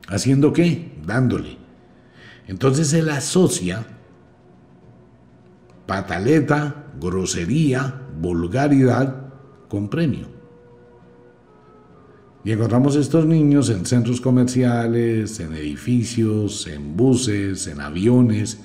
¿Haciendo 0.08 0.54
qué? 0.54 0.94
Dándole. 1.06 1.58
Entonces 2.48 2.94
él 2.94 3.10
asocia 3.10 3.86
pataleta, 5.86 6.88
grosería, 7.00 8.02
vulgaridad 8.20 9.28
con 9.70 9.90
premio. 9.90 10.28
Y 12.44 12.52
encontramos 12.52 12.96
estos 12.96 13.26
niños 13.26 13.70
en 13.70 13.86
centros 13.86 14.22
comerciales, 14.22 15.40
en 15.40 15.54
edificios, 15.54 16.68
en 16.68 16.96
buses, 16.96 17.68
en 17.68 17.82
aviones, 17.82 18.60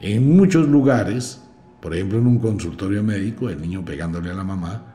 en 0.00 0.34
muchos 0.34 0.66
lugares, 0.66 1.42
por 1.82 1.94
ejemplo 1.94 2.18
en 2.18 2.26
un 2.26 2.38
consultorio 2.38 3.02
médico, 3.02 3.50
el 3.50 3.60
niño 3.60 3.84
pegándole 3.84 4.30
a 4.30 4.34
la 4.34 4.44
mamá, 4.44 4.89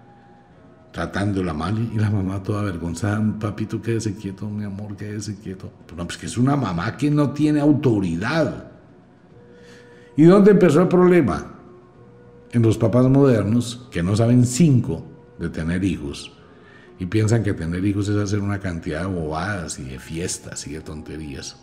tratándola 0.95 1.53
mal 1.53 1.77
y 1.93 1.99
la 1.99 2.09
mamá 2.09 2.41
toda 2.41 2.61
avergonzada, 2.61 3.21
papito, 3.37 3.81
quédese 3.81 4.15
quieto, 4.15 4.49
mi 4.49 4.63
amor, 4.63 4.95
quédese 4.95 5.35
quieto. 5.35 5.69
No, 5.93 6.05
pues 6.05 6.17
que 6.17 6.25
es 6.25 6.37
una 6.37 6.55
mamá 6.55 6.95
que 6.95 7.11
no 7.11 7.31
tiene 7.31 7.59
autoridad. 7.59 8.71
¿Y 10.15 10.23
dónde 10.23 10.51
empezó 10.51 10.81
el 10.81 10.87
problema? 10.87 11.51
En 12.49 12.61
los 12.61 12.77
papás 12.77 13.09
modernos 13.09 13.89
que 13.91 14.01
no 14.01 14.15
saben 14.15 14.45
cinco 14.45 15.05
de 15.37 15.49
tener 15.49 15.83
hijos 15.83 16.31
y 16.97 17.07
piensan 17.07 17.43
que 17.43 17.53
tener 17.53 17.83
hijos 17.83 18.07
es 18.07 18.15
hacer 18.15 18.39
una 18.39 18.61
cantidad 18.61 19.01
de 19.01 19.07
bobadas 19.07 19.77
y 19.79 19.83
de 19.83 19.99
fiestas 19.99 20.65
y 20.65 20.75
de 20.75 20.79
tonterías. 20.79 21.57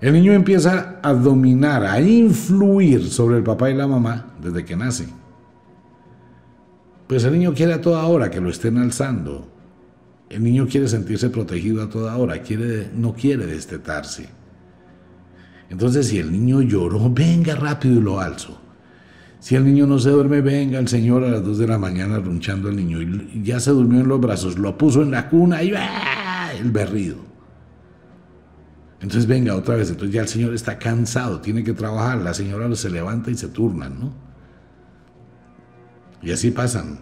El 0.00 0.12
niño 0.12 0.34
empieza 0.34 1.00
a 1.02 1.12
dominar, 1.14 1.84
a 1.84 2.00
influir 2.00 3.10
sobre 3.10 3.38
el 3.38 3.42
papá 3.42 3.70
y 3.70 3.74
la 3.74 3.88
mamá 3.88 4.26
desde 4.40 4.64
que 4.64 4.76
nace. 4.76 5.23
Pues 7.06 7.24
el 7.24 7.32
niño 7.32 7.54
quiere 7.54 7.74
a 7.74 7.80
toda 7.80 8.04
hora 8.04 8.30
que 8.30 8.40
lo 8.40 8.48
estén 8.48 8.78
alzando. 8.78 9.50
El 10.30 10.42
niño 10.42 10.66
quiere 10.66 10.88
sentirse 10.88 11.28
protegido 11.30 11.82
a 11.82 11.88
toda 11.88 12.16
hora, 12.16 12.40
quiere, 12.40 12.90
no 12.94 13.14
quiere 13.14 13.46
destetarse. 13.46 14.28
Entonces 15.68 16.08
si 16.08 16.18
el 16.18 16.32
niño 16.32 16.62
lloró, 16.62 17.10
venga 17.10 17.54
rápido 17.54 17.96
y 17.98 18.02
lo 18.02 18.20
alzo. 18.20 18.60
Si 19.38 19.54
el 19.54 19.64
niño 19.64 19.86
no 19.86 19.98
se 19.98 20.08
duerme, 20.08 20.40
venga 20.40 20.78
el 20.78 20.88
señor 20.88 21.22
a 21.22 21.28
las 21.28 21.44
2 21.44 21.58
de 21.58 21.66
la 21.66 21.78
mañana 21.78 22.18
runchando 22.18 22.68
al 22.68 22.76
niño 22.76 23.02
y 23.02 23.42
ya 23.42 23.60
se 23.60 23.72
durmió 23.72 24.00
en 24.00 24.08
los 24.08 24.18
brazos, 24.18 24.58
lo 24.58 24.78
puso 24.78 25.02
en 25.02 25.10
la 25.10 25.28
cuna 25.28 25.62
y 25.62 25.72
¡ah! 25.76 26.50
el 26.58 26.70
berrido. 26.70 27.16
Entonces 29.02 29.26
venga 29.26 29.54
otra 29.54 29.76
vez, 29.76 29.90
entonces 29.90 30.14
ya 30.14 30.22
el 30.22 30.28
señor 30.28 30.54
está 30.54 30.78
cansado, 30.78 31.42
tiene 31.42 31.62
que 31.62 31.74
trabajar, 31.74 32.22
la 32.22 32.32
señora 32.32 32.74
se 32.74 32.88
levanta 32.88 33.30
y 33.30 33.34
se 33.34 33.48
turnan, 33.48 34.00
¿no? 34.00 34.33
Y 36.24 36.32
así 36.32 36.50
pasan. 36.50 36.98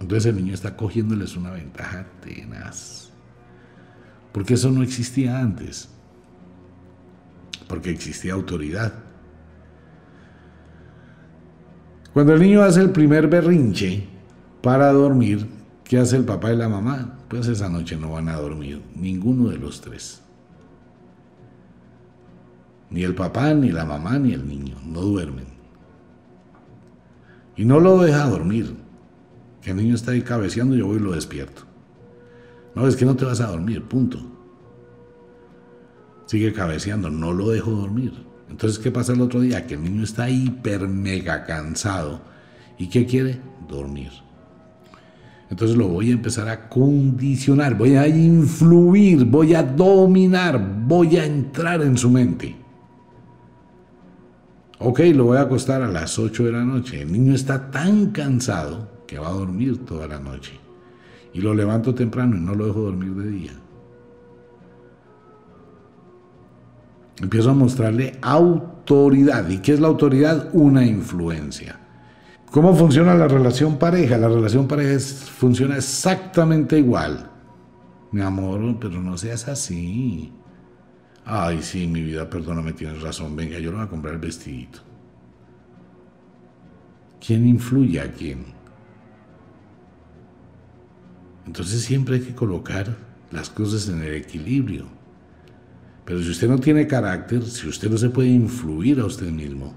Entonces 0.00 0.26
el 0.26 0.36
niño 0.36 0.52
está 0.52 0.76
cogiéndoles 0.76 1.36
una 1.36 1.52
ventaja 1.52 2.06
tenaz. 2.20 3.10
Porque 4.32 4.54
eso 4.54 4.70
no 4.70 4.82
existía 4.82 5.38
antes. 5.38 5.88
Porque 7.68 7.90
existía 7.90 8.34
autoridad. 8.34 8.92
Cuando 12.12 12.34
el 12.34 12.40
niño 12.40 12.62
hace 12.62 12.80
el 12.80 12.90
primer 12.90 13.28
berrinche 13.28 14.06
para 14.62 14.92
dormir, 14.92 15.46
¿qué 15.84 15.98
hace 15.98 16.16
el 16.16 16.24
papá 16.24 16.52
y 16.52 16.56
la 16.56 16.68
mamá? 16.68 17.18
Pues 17.28 17.46
esa 17.46 17.68
noche 17.68 17.96
no 17.96 18.12
van 18.12 18.28
a 18.28 18.36
dormir, 18.36 18.82
ninguno 18.94 19.48
de 19.50 19.58
los 19.58 19.80
tres. 19.80 20.22
Ni 22.90 23.02
el 23.02 23.14
papá, 23.14 23.52
ni 23.52 23.70
la 23.70 23.84
mamá, 23.84 24.18
ni 24.18 24.32
el 24.32 24.46
niño. 24.46 24.76
No 24.84 25.00
duermen. 25.02 25.55
Y 27.56 27.64
no 27.64 27.80
lo 27.80 28.02
deja 28.02 28.28
dormir. 28.28 28.74
Que 29.62 29.70
el 29.70 29.78
niño 29.78 29.94
está 29.94 30.12
ahí 30.12 30.22
cabeceando, 30.22 30.76
yo 30.76 30.86
voy 30.86 30.96
y 30.96 31.00
lo 31.00 31.12
despierto. 31.12 31.62
No, 32.74 32.86
es 32.86 32.96
que 32.96 33.04
no 33.04 33.16
te 33.16 33.24
vas 33.24 33.40
a 33.40 33.48
dormir, 33.48 33.82
punto. 33.82 34.20
Sigue 36.26 36.52
cabeceando, 36.52 37.10
no 37.10 37.32
lo 37.32 37.50
dejo 37.50 37.70
dormir. 37.70 38.12
Entonces, 38.50 38.78
¿qué 38.78 38.90
pasa 38.90 39.12
el 39.12 39.20
otro 39.20 39.40
día? 39.40 39.66
Que 39.66 39.74
el 39.74 39.82
niño 39.82 40.04
está 40.04 40.28
hiper 40.28 40.86
mega 40.86 41.44
cansado. 41.44 42.20
¿Y 42.78 42.88
qué 42.88 43.06
quiere? 43.06 43.40
Dormir. 43.68 44.10
Entonces 45.48 45.76
lo 45.76 45.88
voy 45.88 46.10
a 46.10 46.14
empezar 46.14 46.48
a 46.48 46.68
condicionar, 46.68 47.76
voy 47.76 47.94
a 47.94 48.08
influir, 48.08 49.24
voy 49.24 49.54
a 49.54 49.62
dominar, 49.62 50.84
voy 50.86 51.16
a 51.16 51.24
entrar 51.24 51.82
en 51.82 51.96
su 51.96 52.10
mente. 52.10 52.56
Ok, 54.78 55.00
lo 55.14 55.24
voy 55.24 55.38
a 55.38 55.42
acostar 55.42 55.80
a 55.82 55.88
las 55.88 56.18
8 56.18 56.44
de 56.44 56.52
la 56.52 56.64
noche. 56.64 57.02
El 57.02 57.12
niño 57.12 57.34
está 57.34 57.70
tan 57.70 58.10
cansado 58.10 58.88
que 59.06 59.18
va 59.18 59.28
a 59.28 59.32
dormir 59.32 59.84
toda 59.86 60.06
la 60.06 60.18
noche. 60.18 60.52
Y 61.32 61.40
lo 61.40 61.54
levanto 61.54 61.94
temprano 61.94 62.36
y 62.36 62.40
no 62.40 62.54
lo 62.54 62.66
dejo 62.66 62.80
dormir 62.80 63.14
de 63.14 63.30
día. 63.30 63.52
Empiezo 67.18 67.50
a 67.50 67.54
mostrarle 67.54 68.18
autoridad. 68.20 69.48
¿Y 69.48 69.58
qué 69.58 69.72
es 69.72 69.80
la 69.80 69.88
autoridad? 69.88 70.50
Una 70.52 70.84
influencia. 70.84 71.80
¿Cómo 72.50 72.74
funciona 72.74 73.14
la 73.14 73.28
relación 73.28 73.78
pareja? 73.78 74.18
La 74.18 74.28
relación 74.28 74.68
pareja 74.68 74.98
funciona 74.98 75.76
exactamente 75.76 76.78
igual. 76.78 77.30
Mi 78.12 78.20
amor, 78.20 78.78
pero 78.78 79.00
no 79.02 79.16
seas 79.16 79.48
así. 79.48 80.32
Ay, 81.28 81.60
sí, 81.60 81.88
mi 81.88 82.02
vida, 82.02 82.30
perdóname, 82.30 82.72
tienes 82.72 83.02
razón. 83.02 83.34
Venga, 83.34 83.58
yo 83.58 83.70
le 83.72 83.78
voy 83.78 83.86
a 83.86 83.90
comprar 83.90 84.14
el 84.14 84.20
vestidito. 84.20 84.78
¿Quién 87.20 87.48
influye 87.48 88.00
a 88.00 88.12
quién? 88.12 88.44
Entonces 91.44 91.82
siempre 91.82 92.16
hay 92.16 92.20
que 92.20 92.34
colocar 92.34 92.96
las 93.32 93.50
cosas 93.50 93.88
en 93.88 94.02
el 94.02 94.14
equilibrio. 94.14 94.86
Pero 96.04 96.22
si 96.22 96.30
usted 96.30 96.48
no 96.48 96.60
tiene 96.60 96.86
carácter, 96.86 97.42
si 97.42 97.66
usted 97.66 97.90
no 97.90 97.98
se 97.98 98.10
puede 98.10 98.28
influir 98.28 99.00
a 99.00 99.06
usted 99.06 99.28
mismo, 99.28 99.74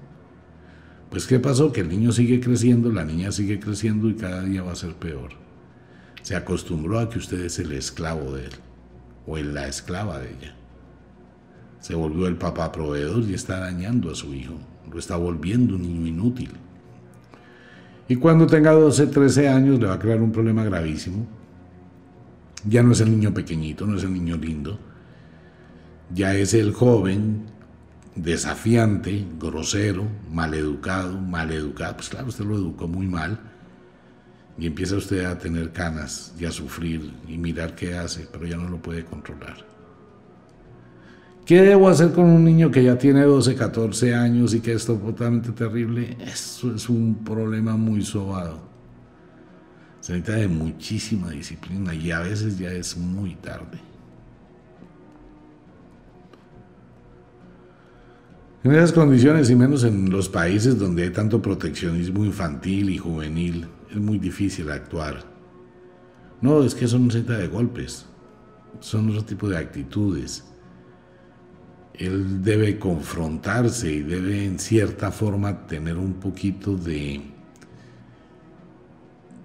pues 1.10 1.26
¿qué 1.26 1.40
pasó? 1.40 1.72
Que 1.72 1.80
el 1.80 1.88
niño 1.88 2.12
sigue 2.12 2.38
creciendo, 2.38 2.92
la 2.92 3.04
niña 3.04 3.32
sigue 3.32 3.58
creciendo 3.58 4.08
y 4.08 4.14
cada 4.14 4.44
día 4.44 4.62
va 4.62 4.70
a 4.70 4.76
ser 4.76 4.94
peor. 4.94 5.30
Se 6.22 6.36
acostumbró 6.36 7.00
a 7.00 7.10
que 7.10 7.18
usted 7.18 7.40
es 7.40 7.58
el 7.58 7.72
esclavo 7.72 8.36
de 8.36 8.44
él 8.44 8.52
o 9.26 9.36
la 9.38 9.66
esclava 9.66 10.20
de 10.20 10.30
ella. 10.30 10.59
Se 11.80 11.94
volvió 11.94 12.26
el 12.26 12.36
papá 12.36 12.70
proveedor 12.70 13.22
y 13.22 13.34
está 13.34 13.58
dañando 13.60 14.10
a 14.10 14.14
su 14.14 14.34
hijo. 14.34 14.54
Lo 14.92 14.98
está 14.98 15.16
volviendo 15.16 15.76
un 15.76 15.82
niño 15.82 16.06
inútil. 16.06 16.50
Y 18.08 18.16
cuando 18.16 18.46
tenga 18.46 18.72
12, 18.72 19.06
13 19.06 19.48
años 19.48 19.78
le 19.78 19.86
va 19.86 19.94
a 19.94 19.98
crear 19.98 20.20
un 20.20 20.32
problema 20.32 20.64
gravísimo. 20.64 21.26
Ya 22.64 22.82
no 22.82 22.92
es 22.92 23.00
el 23.00 23.10
niño 23.10 23.32
pequeñito, 23.32 23.86
no 23.86 23.96
es 23.96 24.04
el 24.04 24.12
niño 24.12 24.36
lindo. 24.36 24.78
Ya 26.12 26.34
es 26.34 26.54
el 26.54 26.72
joven 26.72 27.46
desafiante, 28.16 29.24
grosero, 29.38 30.04
maleducado, 30.30 31.20
maleducado. 31.20 31.96
Pues 31.96 32.08
claro, 32.08 32.28
usted 32.28 32.44
lo 32.44 32.56
educó 32.56 32.88
muy 32.88 33.06
mal. 33.06 33.38
Y 34.58 34.66
empieza 34.66 34.96
usted 34.96 35.24
a 35.24 35.38
tener 35.38 35.72
canas 35.72 36.34
y 36.38 36.44
a 36.44 36.50
sufrir 36.50 37.14
y 37.28 37.38
mirar 37.38 37.74
qué 37.74 37.96
hace, 37.96 38.28
pero 38.30 38.46
ya 38.46 38.56
no 38.56 38.68
lo 38.68 38.82
puede 38.82 39.04
controlar. 39.04 39.69
¿Qué 41.44 41.62
debo 41.62 41.88
hacer 41.88 42.12
con 42.12 42.26
un 42.26 42.44
niño 42.44 42.70
que 42.70 42.84
ya 42.84 42.96
tiene 42.96 43.22
12, 43.22 43.54
14 43.56 44.14
años 44.14 44.54
y 44.54 44.60
que 44.60 44.72
es 44.72 44.84
totalmente 44.86 45.50
terrible? 45.52 46.16
Eso 46.20 46.74
es 46.74 46.88
un 46.88 47.24
problema 47.24 47.76
muy 47.76 48.02
sobado. 48.02 48.60
Se 50.00 50.12
necesita 50.12 50.38
de 50.38 50.48
muchísima 50.48 51.30
disciplina 51.30 51.94
y 51.94 52.10
a 52.10 52.20
veces 52.20 52.58
ya 52.58 52.70
es 52.70 52.96
muy 52.96 53.34
tarde. 53.34 53.78
En 58.62 58.72
esas 58.72 58.92
condiciones 58.92 59.48
y 59.48 59.56
menos 59.56 59.84
en 59.84 60.10
los 60.10 60.28
países 60.28 60.78
donde 60.78 61.04
hay 61.04 61.10
tanto 61.10 61.40
proteccionismo 61.40 62.24
infantil 62.24 62.90
y 62.90 62.98
juvenil, 62.98 63.66
es 63.90 63.96
muy 63.96 64.18
difícil 64.18 64.70
actuar. 64.70 65.24
No, 66.42 66.62
es 66.62 66.74
que 66.74 66.86
son 66.86 67.02
un 67.02 67.08
de 67.08 67.48
golpes, 67.48 68.06
son 68.80 69.10
otro 69.10 69.24
tipo 69.24 69.48
de 69.48 69.56
actitudes 69.56 70.49
él 71.94 72.42
debe 72.42 72.78
confrontarse 72.78 73.92
y 73.92 74.00
debe 74.00 74.44
en 74.44 74.58
cierta 74.58 75.10
forma 75.10 75.66
tener 75.66 75.96
un 75.96 76.14
poquito 76.14 76.76
de, 76.76 77.20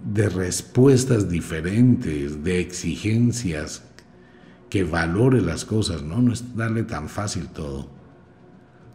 de 0.05 0.29
respuestas 0.29 1.29
diferentes, 1.29 2.43
de 2.43 2.59
exigencias, 2.59 3.83
que 4.69 4.83
valore 4.83 5.41
las 5.41 5.65
cosas, 5.65 6.01
¿no? 6.01 6.21
No 6.21 6.33
es 6.33 6.55
darle 6.55 6.83
tan 6.83 7.07
fácil 7.07 7.47
todo, 7.47 7.87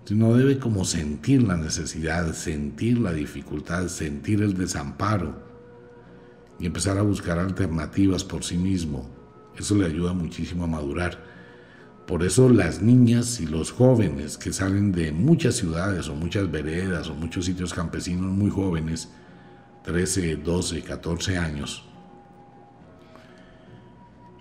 sino 0.05 0.35
debe 0.35 0.59
como 0.59 0.85
sentir 0.85 1.43
la 1.43 1.57
necesidad, 1.57 2.35
sentir 2.35 2.99
la 2.99 3.13
dificultad, 3.13 3.89
sentir 3.89 4.43
el 4.43 4.55
desamparo 4.55 5.35
y 6.59 6.67
empezar 6.67 6.99
a 6.99 7.03
buscar 7.03 7.39
alternativas 7.39 8.25
por 8.25 8.45
sí 8.45 8.59
mismo. 8.59 9.09
Eso 9.57 9.75
le 9.75 9.87
ayuda 9.87 10.13
muchísimo 10.13 10.65
a 10.65 10.67
madurar. 10.67 11.30
Por 12.11 12.25
eso 12.25 12.49
las 12.49 12.83
niñas 12.83 13.39
y 13.39 13.47
los 13.47 13.71
jóvenes 13.71 14.37
que 14.37 14.53
salen 14.53 14.91
de 14.91 15.13
muchas 15.13 15.55
ciudades 15.55 16.09
o 16.09 16.17
muchas 16.17 16.51
veredas 16.51 17.09
o 17.09 17.15
muchos 17.15 17.45
sitios 17.45 17.73
campesinos 17.73 18.33
muy 18.33 18.51
jóvenes, 18.51 19.11
13, 19.85 20.35
12, 20.35 20.83
14 20.83 21.39
años, 21.39 21.85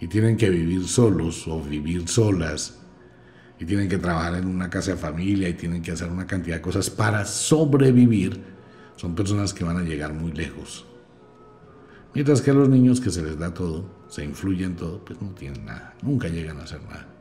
y 0.02 0.08
tienen 0.08 0.36
que 0.36 0.50
vivir 0.50 0.88
solos 0.88 1.48
o 1.48 1.62
vivir 1.62 2.08
solas, 2.08 2.80
y 3.60 3.66
tienen 3.66 3.88
que 3.88 4.00
trabajar 4.00 4.34
en 4.34 4.48
una 4.48 4.72
casa 4.72 4.94
de 4.94 4.98
familia 4.98 5.48
y 5.48 5.54
tienen 5.54 5.84
que 5.84 5.92
hacer 5.92 6.10
una 6.10 6.26
cantidad 6.26 6.56
de 6.56 6.64
cosas 6.64 6.90
para 6.90 7.24
sobrevivir, 7.24 8.42
son 8.96 9.14
personas 9.14 9.54
que 9.54 9.64
van 9.64 9.78
a 9.78 9.84
llegar 9.84 10.12
muy 10.12 10.32
lejos. 10.32 10.88
Mientras 12.16 12.42
que 12.42 12.50
a 12.50 12.56
los 12.56 12.68
niños 12.68 13.00
que 13.00 13.12
se 13.12 13.22
les 13.22 13.38
da 13.38 13.54
todo, 13.54 14.08
se 14.08 14.26
influyen 14.26 14.76
todo, 14.76 15.06
pues 15.06 15.22
no 15.22 15.30
tienen 15.36 15.66
nada, 15.66 15.94
nunca 16.02 16.30
llegan 16.30 16.58
a 16.58 16.64
hacer 16.64 16.82
nada. 16.82 17.19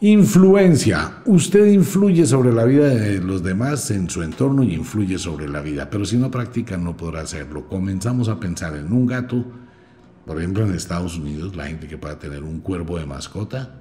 Influencia. 0.00 1.22
Usted 1.26 1.66
influye 1.66 2.24
sobre 2.24 2.52
la 2.52 2.64
vida 2.64 2.86
de 2.86 3.20
los 3.20 3.42
demás 3.42 3.90
en 3.90 4.08
su 4.08 4.22
entorno 4.22 4.62
y 4.62 4.72
influye 4.72 5.18
sobre 5.18 5.48
la 5.48 5.60
vida, 5.60 5.90
pero 5.90 6.04
si 6.04 6.16
no 6.16 6.30
practica 6.30 6.76
no 6.76 6.96
podrá 6.96 7.22
hacerlo. 7.22 7.66
Comenzamos 7.68 8.28
a 8.28 8.38
pensar 8.38 8.76
en 8.76 8.92
un 8.92 9.06
gato, 9.06 9.44
por 10.24 10.38
ejemplo 10.38 10.64
en 10.64 10.72
Estados 10.72 11.18
Unidos, 11.18 11.56
la 11.56 11.66
gente 11.66 11.88
que 11.88 11.98
pueda 11.98 12.16
tener 12.16 12.44
un 12.44 12.60
cuervo 12.60 12.96
de 12.96 13.06
mascota. 13.06 13.74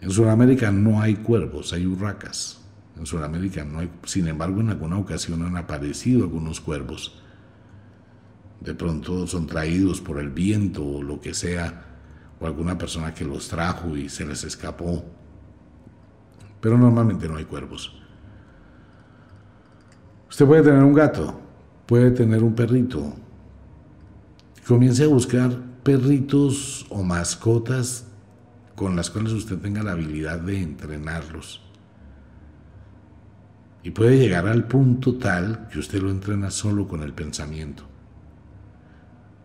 En 0.00 0.10
Sudamérica 0.12 0.70
no 0.70 1.00
hay 1.02 1.16
cuervos, 1.16 1.72
hay 1.72 1.84
urracas. 1.84 2.60
En 2.96 3.06
Sudamérica 3.06 3.64
no 3.64 3.80
hay, 3.80 3.90
sin 4.04 4.28
embargo 4.28 4.60
en 4.60 4.70
alguna 4.70 4.98
ocasión 4.98 5.42
han 5.42 5.56
aparecido 5.56 6.22
algunos 6.22 6.60
cuervos. 6.60 7.20
De 8.60 8.74
pronto 8.74 9.26
son 9.26 9.48
traídos 9.48 10.00
por 10.00 10.20
el 10.20 10.30
viento 10.30 10.86
o 10.86 11.02
lo 11.02 11.20
que 11.20 11.34
sea 11.34 11.86
o 12.40 12.46
alguna 12.46 12.76
persona 12.78 13.14
que 13.14 13.24
los 13.24 13.48
trajo 13.48 13.96
y 13.96 14.08
se 14.08 14.24
les 14.24 14.44
escapó. 14.44 15.04
Pero 16.60 16.76
normalmente 16.76 17.28
no 17.28 17.36
hay 17.36 17.44
cuervos. 17.44 17.94
Usted 20.28 20.46
puede 20.46 20.62
tener 20.62 20.82
un 20.82 20.94
gato, 20.94 21.40
puede 21.86 22.10
tener 22.10 22.42
un 22.42 22.54
perrito. 22.54 23.14
Comience 24.66 25.04
a 25.04 25.08
buscar 25.08 25.50
perritos 25.82 26.86
o 26.90 27.02
mascotas 27.02 28.06
con 28.76 28.94
las 28.94 29.10
cuales 29.10 29.32
usted 29.32 29.58
tenga 29.58 29.82
la 29.82 29.92
habilidad 29.92 30.38
de 30.38 30.60
entrenarlos. 30.60 31.62
Y 33.82 33.90
puede 33.90 34.18
llegar 34.18 34.46
al 34.46 34.66
punto 34.68 35.16
tal 35.16 35.68
que 35.68 35.78
usted 35.78 36.02
lo 36.02 36.10
entrena 36.10 36.50
solo 36.50 36.86
con 36.86 37.02
el 37.02 37.14
pensamiento. 37.14 37.84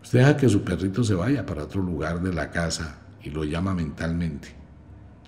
Usted 0.04 0.18
deja 0.18 0.36
que 0.36 0.50
su 0.50 0.62
perrito 0.62 1.02
se 1.02 1.14
vaya 1.14 1.46
para 1.46 1.64
otro 1.64 1.80
lugar 1.80 2.20
de 2.20 2.30
la 2.30 2.50
casa 2.50 2.98
y 3.22 3.30
lo 3.30 3.42
llama 3.42 3.74
mentalmente. 3.74 4.48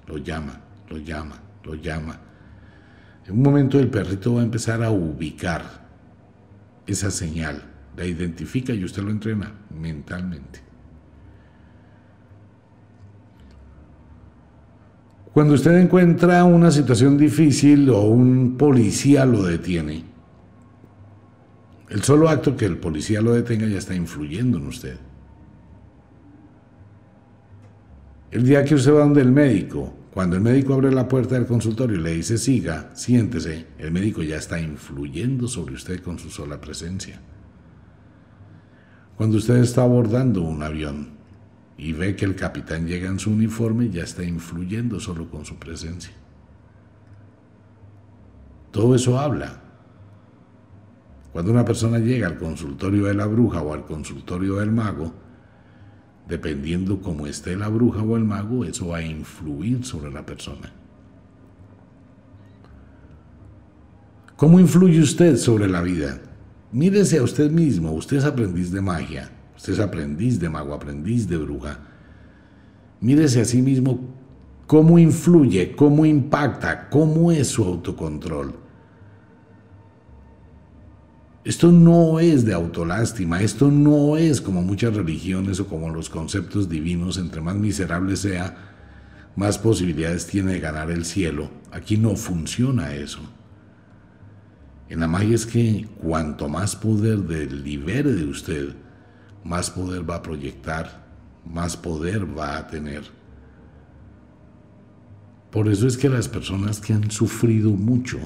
Lo 0.06 0.18
llama, 0.18 0.60
lo 0.90 0.98
llama, 0.98 1.36
lo 1.64 1.74
llama. 1.74 2.20
En 3.26 3.32
un 3.32 3.42
momento 3.42 3.80
el 3.80 3.88
perrito 3.88 4.34
va 4.34 4.42
a 4.42 4.44
empezar 4.44 4.84
a 4.84 4.90
ubicar 4.90 5.62
esa 6.86 7.10
señal, 7.10 7.62
la 7.96 8.04
identifica 8.04 8.74
y 8.74 8.84
usted 8.84 9.02
lo 9.02 9.10
entrena 9.10 9.50
mentalmente. 9.70 10.60
Cuando 15.32 15.54
usted 15.54 15.74
encuentra 15.78 16.44
una 16.44 16.70
situación 16.70 17.16
difícil 17.16 17.88
o 17.88 18.02
un 18.02 18.56
policía 18.58 19.24
lo 19.24 19.42
detiene, 19.42 20.04
el 21.88 22.02
solo 22.02 22.28
acto 22.28 22.56
que 22.56 22.66
el 22.66 22.78
policía 22.78 23.20
lo 23.20 23.32
detenga 23.32 23.66
ya 23.66 23.78
está 23.78 23.94
influyendo 23.94 24.58
en 24.58 24.66
usted. 24.66 24.98
El 28.30 28.44
día 28.44 28.64
que 28.64 28.74
usted 28.74 28.92
va 28.92 29.00
donde 29.00 29.22
el 29.22 29.30
médico, 29.30 29.94
cuando 30.12 30.36
el 30.36 30.42
médico 30.42 30.74
abre 30.74 30.90
la 30.90 31.06
puerta 31.06 31.36
del 31.36 31.46
consultorio 31.46 31.98
y 31.98 32.02
le 32.02 32.12
dice 32.12 32.38
siga, 32.38 32.90
siéntese, 32.94 33.66
el 33.78 33.92
médico 33.92 34.22
ya 34.22 34.36
está 34.36 34.60
influyendo 34.60 35.46
sobre 35.46 35.74
usted 35.74 36.00
con 36.02 36.18
su 36.18 36.30
sola 36.30 36.60
presencia. 36.60 37.20
Cuando 39.16 39.38
usted 39.38 39.56
está 39.56 39.82
abordando 39.82 40.42
un 40.42 40.62
avión 40.62 41.10
y 41.78 41.92
ve 41.92 42.16
que 42.16 42.24
el 42.24 42.34
capitán 42.34 42.86
llega 42.86 43.08
en 43.08 43.18
su 43.18 43.30
uniforme, 43.30 43.90
ya 43.90 44.02
está 44.02 44.24
influyendo 44.24 44.98
solo 45.00 45.30
con 45.30 45.44
su 45.44 45.56
presencia. 45.56 46.12
Todo 48.72 48.94
eso 48.94 49.18
habla. 49.18 49.62
Cuando 51.36 51.52
una 51.52 51.66
persona 51.66 51.98
llega 51.98 52.28
al 52.28 52.38
consultorio 52.38 53.04
de 53.04 53.12
la 53.12 53.26
bruja 53.26 53.60
o 53.60 53.74
al 53.74 53.84
consultorio 53.84 54.54
del 54.54 54.72
mago, 54.72 55.12
dependiendo 56.26 57.02
cómo 57.02 57.26
esté 57.26 57.56
la 57.56 57.68
bruja 57.68 58.00
o 58.00 58.16
el 58.16 58.24
mago, 58.24 58.64
eso 58.64 58.88
va 58.88 58.96
a 58.96 59.02
influir 59.02 59.84
sobre 59.84 60.10
la 60.10 60.24
persona. 60.24 60.72
¿Cómo 64.36 64.58
influye 64.58 64.98
usted 64.98 65.36
sobre 65.36 65.68
la 65.68 65.82
vida? 65.82 66.22
Mírese 66.72 67.18
a 67.18 67.22
usted 67.22 67.50
mismo, 67.50 67.92
usted 67.92 68.16
es 68.16 68.24
aprendiz 68.24 68.72
de 68.72 68.80
magia, 68.80 69.30
usted 69.58 69.74
es 69.74 69.80
aprendiz 69.80 70.40
de 70.40 70.48
mago, 70.48 70.72
aprendiz 70.72 71.28
de 71.28 71.36
bruja. 71.36 71.80
Mírese 73.02 73.42
a 73.42 73.44
sí 73.44 73.60
mismo 73.60 74.00
cómo 74.66 74.98
influye, 74.98 75.76
cómo 75.76 76.06
impacta, 76.06 76.88
cómo 76.88 77.30
es 77.30 77.48
su 77.48 77.62
autocontrol. 77.62 78.65
Esto 81.46 81.70
no 81.70 82.18
es 82.18 82.44
de 82.44 82.54
autolástima, 82.54 83.40
esto 83.40 83.70
no 83.70 84.16
es 84.16 84.40
como 84.40 84.62
muchas 84.62 84.96
religiones 84.96 85.60
o 85.60 85.68
como 85.68 85.90
los 85.90 86.10
conceptos 86.10 86.68
divinos, 86.68 87.18
entre 87.18 87.40
más 87.40 87.54
miserable 87.54 88.16
sea, 88.16 88.56
más 89.36 89.56
posibilidades 89.56 90.26
tiene 90.26 90.54
de 90.54 90.58
ganar 90.58 90.90
el 90.90 91.04
cielo. 91.04 91.48
Aquí 91.70 91.98
no 91.98 92.16
funciona 92.16 92.96
eso. 92.96 93.20
En 94.88 94.98
la 94.98 95.06
magia 95.06 95.36
es 95.36 95.46
que 95.46 95.86
cuanto 96.02 96.48
más 96.48 96.74
poder 96.74 97.20
libere 97.52 98.12
de 98.12 98.24
usted, 98.24 98.74
más 99.44 99.70
poder 99.70 100.10
va 100.10 100.16
a 100.16 100.22
proyectar, 100.22 101.06
más 101.44 101.76
poder 101.76 102.26
va 102.36 102.56
a 102.56 102.66
tener. 102.66 103.04
Por 105.52 105.68
eso 105.68 105.86
es 105.86 105.96
que 105.96 106.08
las 106.08 106.26
personas 106.26 106.80
que 106.80 106.92
han 106.92 107.08
sufrido 107.12 107.70
mucho, 107.70 108.18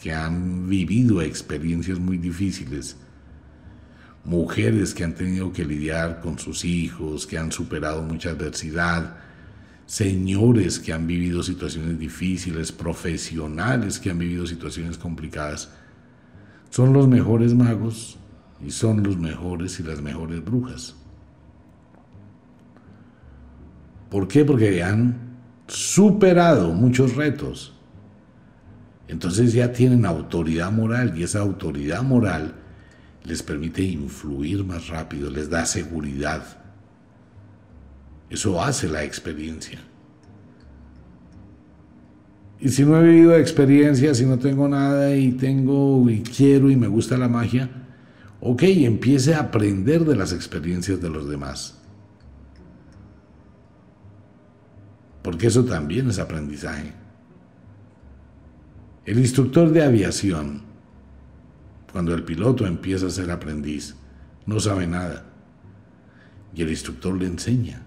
que 0.00 0.12
han 0.14 0.68
vivido 0.68 1.20
experiencias 1.20 1.98
muy 1.98 2.16
difíciles, 2.16 2.96
mujeres 4.24 4.94
que 4.94 5.04
han 5.04 5.14
tenido 5.14 5.52
que 5.52 5.64
lidiar 5.64 6.20
con 6.20 6.38
sus 6.38 6.64
hijos, 6.64 7.26
que 7.26 7.36
han 7.36 7.52
superado 7.52 8.02
mucha 8.02 8.30
adversidad, 8.30 9.16
señores 9.84 10.78
que 10.78 10.92
han 10.92 11.06
vivido 11.06 11.42
situaciones 11.42 11.98
difíciles, 11.98 12.72
profesionales 12.72 13.98
que 13.98 14.10
han 14.10 14.18
vivido 14.18 14.46
situaciones 14.46 14.96
complicadas, 14.96 15.70
son 16.70 16.92
los 16.92 17.06
mejores 17.06 17.54
magos 17.54 18.16
y 18.64 18.70
son 18.70 19.02
los 19.02 19.18
mejores 19.18 19.80
y 19.80 19.82
las 19.82 20.00
mejores 20.00 20.42
brujas. 20.42 20.94
¿Por 24.10 24.26
qué? 24.28 24.44
Porque 24.44 24.82
han 24.82 25.38
superado 25.66 26.72
muchos 26.72 27.16
retos 27.16 27.74
entonces 29.10 29.52
ya 29.52 29.72
tienen 29.72 30.06
autoridad 30.06 30.70
moral 30.70 31.18
y 31.18 31.24
esa 31.24 31.40
autoridad 31.40 32.02
moral 32.02 32.54
les 33.24 33.42
permite 33.42 33.82
influir 33.82 34.64
más 34.64 34.88
rápido, 34.88 35.30
les 35.30 35.50
da 35.50 35.66
seguridad. 35.66 36.44
Eso 38.28 38.62
hace 38.62 38.88
la 38.88 39.02
experiencia. 39.02 39.80
Y 42.60 42.68
si 42.68 42.84
no 42.84 43.00
he 43.00 43.02
vivido 43.02 43.36
experiencia, 43.36 44.14
si 44.14 44.24
no 44.26 44.38
tengo 44.38 44.68
nada 44.68 45.16
y 45.16 45.32
tengo 45.32 46.08
y 46.08 46.22
quiero 46.22 46.70
y 46.70 46.76
me 46.76 46.86
gusta 46.86 47.16
la 47.16 47.28
magia, 47.28 47.68
ok, 48.40 48.62
empiece 48.62 49.34
a 49.34 49.40
aprender 49.40 50.04
de 50.04 50.14
las 50.14 50.32
experiencias 50.32 51.00
de 51.00 51.08
los 51.08 51.28
demás. 51.28 51.78
Porque 55.22 55.48
eso 55.48 55.64
también 55.64 56.08
es 56.10 56.18
aprendizaje. 56.18 56.92
El 59.10 59.18
instructor 59.18 59.72
de 59.72 59.82
aviación, 59.82 60.62
cuando 61.90 62.14
el 62.14 62.22
piloto 62.22 62.64
empieza 62.64 63.08
a 63.08 63.10
ser 63.10 63.32
aprendiz, 63.32 63.96
no 64.46 64.60
sabe 64.60 64.86
nada 64.86 65.24
y 66.54 66.62
el 66.62 66.70
instructor 66.70 67.16
le 67.18 67.26
enseña. 67.26 67.82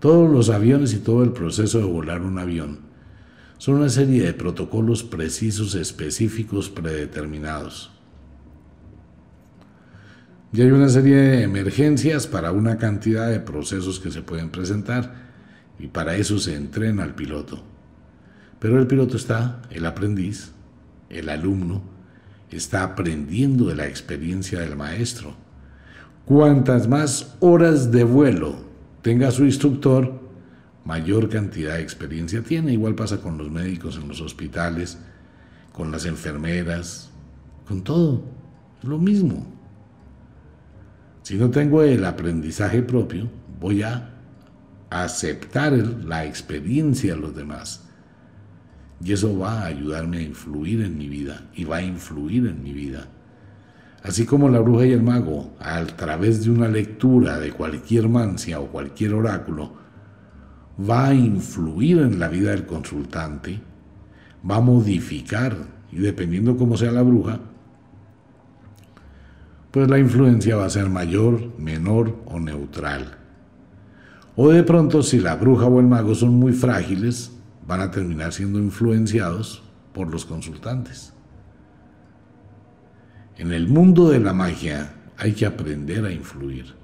Todos 0.00 0.28
los 0.28 0.50
aviones 0.50 0.92
y 0.92 0.98
todo 0.98 1.22
el 1.22 1.30
proceso 1.30 1.78
de 1.78 1.84
volar 1.84 2.22
un 2.22 2.40
avión 2.40 2.80
son 3.58 3.76
una 3.76 3.88
serie 3.90 4.24
de 4.24 4.34
protocolos 4.34 5.04
precisos, 5.04 5.76
específicos, 5.76 6.68
predeterminados. 6.68 7.92
Y 10.52 10.62
hay 10.62 10.70
una 10.72 10.88
serie 10.88 11.14
de 11.14 11.42
emergencias 11.44 12.26
para 12.26 12.50
una 12.50 12.76
cantidad 12.76 13.30
de 13.30 13.38
procesos 13.38 14.00
que 14.00 14.10
se 14.10 14.22
pueden 14.22 14.50
presentar 14.50 15.30
y 15.78 15.86
para 15.86 16.16
eso 16.16 16.40
se 16.40 16.56
entrena 16.56 17.04
al 17.04 17.14
piloto. 17.14 17.69
Pero 18.60 18.78
el 18.78 18.86
piloto 18.86 19.16
está, 19.16 19.62
el 19.70 19.86
aprendiz, 19.86 20.52
el 21.08 21.30
alumno, 21.30 21.82
está 22.50 22.84
aprendiendo 22.84 23.64
de 23.64 23.74
la 23.74 23.86
experiencia 23.86 24.60
del 24.60 24.76
maestro. 24.76 25.34
Cuantas 26.26 26.86
más 26.86 27.36
horas 27.40 27.90
de 27.90 28.04
vuelo 28.04 28.56
tenga 29.00 29.30
su 29.30 29.46
instructor, 29.46 30.20
mayor 30.84 31.30
cantidad 31.30 31.76
de 31.76 31.82
experiencia 31.82 32.42
tiene. 32.42 32.74
Igual 32.74 32.94
pasa 32.94 33.22
con 33.22 33.38
los 33.38 33.50
médicos 33.50 33.96
en 33.96 34.06
los 34.06 34.20
hospitales, 34.20 34.98
con 35.72 35.90
las 35.90 36.04
enfermeras, 36.04 37.10
con 37.66 37.82
todo. 37.82 38.22
Es 38.82 38.88
lo 38.88 38.98
mismo. 38.98 39.46
Si 41.22 41.36
no 41.36 41.50
tengo 41.50 41.82
el 41.82 42.04
aprendizaje 42.04 42.82
propio, 42.82 43.30
voy 43.58 43.82
a 43.82 44.10
aceptar 44.90 45.72
la 45.72 46.26
experiencia 46.26 47.14
de 47.14 47.20
los 47.20 47.34
demás 47.34 47.86
y 49.02 49.12
eso 49.12 49.38
va 49.38 49.62
a 49.62 49.66
ayudarme 49.66 50.18
a 50.18 50.22
influir 50.22 50.82
en 50.82 50.98
mi 50.98 51.08
vida 51.08 51.46
y 51.54 51.64
va 51.64 51.78
a 51.78 51.82
influir 51.82 52.46
en 52.46 52.62
mi 52.62 52.72
vida. 52.72 53.08
Así 54.02 54.24
como 54.24 54.48
la 54.48 54.60
bruja 54.60 54.86
y 54.86 54.92
el 54.92 55.02
mago, 55.02 55.54
a 55.58 55.84
través 55.84 56.44
de 56.44 56.50
una 56.50 56.68
lectura 56.68 57.38
de 57.38 57.52
cualquier 57.52 58.08
mancia 58.08 58.60
o 58.60 58.66
cualquier 58.66 59.14
oráculo, 59.14 59.72
va 60.88 61.08
a 61.08 61.14
influir 61.14 61.98
en 61.98 62.18
la 62.18 62.28
vida 62.28 62.50
del 62.50 62.64
consultante, 62.64 63.60
va 64.48 64.56
a 64.56 64.60
modificar, 64.60 65.56
y 65.92 65.98
dependiendo 65.98 66.56
cómo 66.56 66.76
sea 66.76 66.92
la 66.92 67.02
bruja, 67.02 67.40
pues 69.70 69.88
la 69.88 69.98
influencia 69.98 70.56
va 70.56 70.64
a 70.64 70.70
ser 70.70 70.88
mayor, 70.88 71.58
menor 71.58 72.16
o 72.26 72.40
neutral. 72.40 73.18
O 74.36 74.48
de 74.48 74.62
pronto, 74.62 75.02
si 75.02 75.20
la 75.20 75.36
bruja 75.36 75.66
o 75.66 75.78
el 75.80 75.86
mago 75.86 76.14
son 76.14 76.34
muy 76.34 76.52
frágiles, 76.52 77.32
van 77.70 77.82
a 77.82 77.92
terminar 77.92 78.32
siendo 78.32 78.58
influenciados 78.58 79.62
por 79.94 80.10
los 80.10 80.24
consultantes. 80.24 81.12
En 83.36 83.52
el 83.52 83.68
mundo 83.68 84.10
de 84.10 84.18
la 84.18 84.32
magia 84.32 84.92
hay 85.16 85.34
que 85.34 85.46
aprender 85.46 86.04
a 86.04 86.10
influir. 86.10 86.74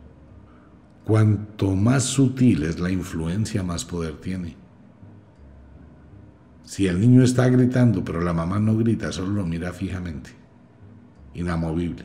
Cuanto 1.05 1.75
más 1.75 2.05
sutil 2.05 2.62
es 2.62 2.79
la 2.79 2.92
influencia, 2.92 3.64
más 3.64 3.85
poder 3.85 4.20
tiene. 4.20 4.55
Si 6.62 6.87
el 6.87 7.01
niño 7.01 7.25
está 7.25 7.49
gritando, 7.49 8.05
pero 8.05 8.20
la 8.20 8.33
mamá 8.33 8.61
no 8.61 8.77
grita, 8.77 9.11
solo 9.11 9.33
lo 9.33 9.44
mira 9.44 9.72
fijamente, 9.72 10.31
inamovible. 11.34 12.05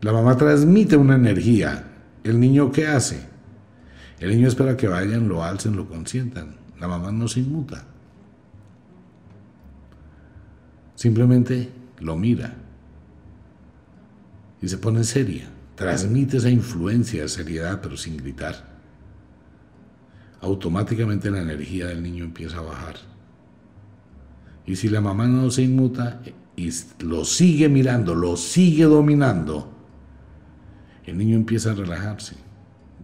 La 0.00 0.12
mamá 0.12 0.36
transmite 0.36 0.96
una 0.96 1.14
energía. 1.14 1.84
¿El 2.24 2.40
niño 2.40 2.72
qué 2.72 2.88
hace? 2.88 3.28
El 4.18 4.30
niño 4.30 4.48
espera 4.48 4.76
que 4.76 4.88
vayan, 4.88 5.28
lo 5.28 5.44
alcen, 5.44 5.76
lo 5.76 5.88
consientan. 5.88 6.59
La 6.80 6.88
mamá 6.88 7.12
no 7.12 7.28
se 7.28 7.40
inmuta. 7.40 7.84
Simplemente 10.94 11.70
lo 12.00 12.16
mira 12.16 12.54
y 14.60 14.68
se 14.68 14.78
pone 14.78 15.04
seria. 15.04 15.48
Transmite 15.74 16.38
esa 16.38 16.50
influencia 16.50 17.22
de 17.22 17.28
seriedad, 17.28 17.80
pero 17.80 17.96
sin 17.96 18.16
gritar. 18.16 18.68
Automáticamente 20.42 21.30
la 21.30 21.40
energía 21.40 21.86
del 21.86 22.02
niño 22.02 22.24
empieza 22.24 22.58
a 22.58 22.62
bajar. 22.62 22.96
Y 24.66 24.76
si 24.76 24.88
la 24.88 25.00
mamá 25.00 25.26
no 25.26 25.50
se 25.50 25.62
inmuta 25.62 26.20
y 26.56 26.70
lo 27.00 27.24
sigue 27.24 27.68
mirando, 27.68 28.14
lo 28.14 28.36
sigue 28.36 28.84
dominando, 28.84 29.72
el 31.06 31.16
niño 31.16 31.36
empieza 31.36 31.72
a 31.72 31.74
relajarse 31.74 32.36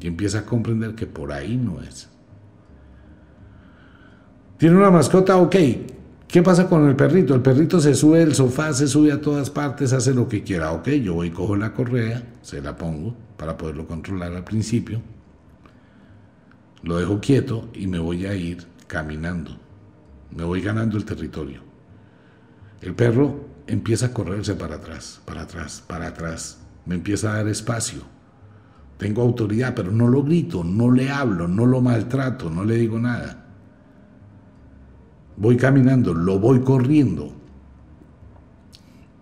y 0.00 0.06
empieza 0.06 0.40
a 0.40 0.46
comprender 0.46 0.94
que 0.94 1.06
por 1.06 1.32
ahí 1.32 1.56
no 1.56 1.82
es. 1.82 2.10
Tiene 4.58 4.76
una 4.76 4.90
mascota, 4.90 5.36
ok. 5.36 5.56
¿Qué 6.26 6.42
pasa 6.42 6.66
con 6.66 6.88
el 6.88 6.96
perrito? 6.96 7.34
El 7.34 7.42
perrito 7.42 7.78
se 7.78 7.94
sube 7.94 8.20
del 8.20 8.34
sofá, 8.34 8.72
se 8.72 8.88
sube 8.88 9.12
a 9.12 9.20
todas 9.20 9.50
partes, 9.50 9.92
hace 9.92 10.14
lo 10.14 10.28
que 10.28 10.42
quiera. 10.42 10.72
Ok, 10.72 10.88
yo 10.88 11.14
voy, 11.14 11.30
cojo 11.30 11.56
la 11.56 11.72
correa, 11.72 12.22
se 12.42 12.60
la 12.62 12.76
pongo 12.76 13.14
para 13.36 13.56
poderlo 13.56 13.86
controlar 13.86 14.32
al 14.34 14.44
principio. 14.44 15.00
lo 16.82 16.98
dejo 16.98 17.20
quieto 17.20 17.68
y 17.74 17.86
me 17.86 17.98
voy 17.98 18.26
a 18.26 18.34
ir 18.34 18.64
caminando. 18.86 19.56
Me 20.34 20.44
voy 20.44 20.60
ganando 20.62 20.96
el 20.96 21.04
territorio. 21.04 21.60
El 22.80 22.94
perro 22.94 23.48
empieza 23.66 24.06
a 24.06 24.12
correrse 24.12 24.54
para 24.54 24.76
atrás, 24.76 25.20
para 25.24 25.42
atrás, 25.42 25.82
para 25.86 26.06
atrás. 26.06 26.58
Me 26.84 26.94
empieza 26.94 27.32
a 27.32 27.36
dar 27.36 27.48
espacio. 27.48 28.00
Tengo 28.98 29.22
autoridad, 29.22 29.74
pero 29.74 29.90
no 29.90 30.08
lo 30.08 30.22
grito, 30.22 30.64
no 30.64 30.90
le 30.90 31.10
hablo, 31.10 31.48
no 31.48 31.66
lo 31.66 31.80
maltrato, 31.80 32.48
no 32.48 32.64
le 32.64 32.76
digo 32.76 32.98
nada. 32.98 33.45
Voy 35.36 35.56
caminando, 35.56 36.14
lo 36.14 36.38
voy 36.38 36.60
corriendo. 36.60 37.32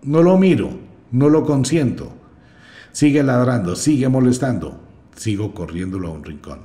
No 0.03 0.21
lo 0.21 0.37
miro, 0.37 0.69
no 1.11 1.29
lo 1.29 1.43
consiento. 1.43 2.13
Sigue 2.91 3.23
ladrando, 3.23 3.75
sigue 3.75 4.07
molestando. 4.07 4.79
Sigo 5.15 5.53
corriéndolo 5.53 6.09
a 6.09 6.11
un 6.11 6.23
rincón. 6.23 6.59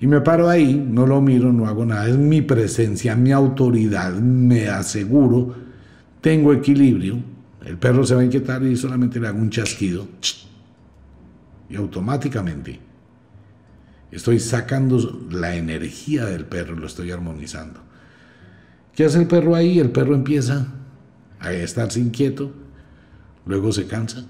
Y 0.00 0.06
me 0.06 0.20
paro 0.20 0.48
ahí, 0.48 0.74
no 0.74 1.06
lo 1.06 1.20
miro, 1.20 1.52
no 1.52 1.66
hago 1.66 1.84
nada. 1.84 2.08
Es 2.08 2.16
mi 2.16 2.42
presencia, 2.42 3.16
mi 3.16 3.32
autoridad, 3.32 4.12
me 4.14 4.68
aseguro. 4.68 5.54
Tengo 6.20 6.52
equilibrio. 6.52 7.16
El 7.64 7.78
perro 7.78 8.04
se 8.04 8.14
va 8.14 8.20
a 8.20 8.24
inquietar 8.24 8.62
y 8.62 8.76
solamente 8.76 9.18
le 9.18 9.28
hago 9.28 9.38
un 9.38 9.50
chasquido. 9.50 10.06
Y 11.68 11.76
automáticamente 11.76 12.78
estoy 14.10 14.38
sacando 14.38 15.26
la 15.30 15.56
energía 15.56 16.24
del 16.26 16.44
perro, 16.44 16.76
lo 16.76 16.86
estoy 16.86 17.10
armonizando. 17.10 17.87
¿Qué 18.98 19.04
hace 19.04 19.20
el 19.20 19.28
perro 19.28 19.54
ahí? 19.54 19.78
El 19.78 19.92
perro 19.92 20.12
empieza 20.12 20.66
a 21.38 21.52
estarse 21.52 22.00
inquieto, 22.00 22.50
luego 23.46 23.70
se 23.70 23.86
cansa 23.86 24.26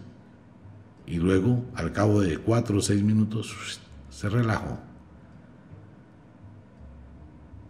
y 1.06 1.16
luego, 1.16 1.64
al 1.74 1.90
cabo 1.94 2.20
de 2.20 2.36
cuatro 2.36 2.76
o 2.76 2.82
seis 2.82 3.02
minutos, 3.02 3.80
se 4.10 4.28
relajó. 4.28 4.78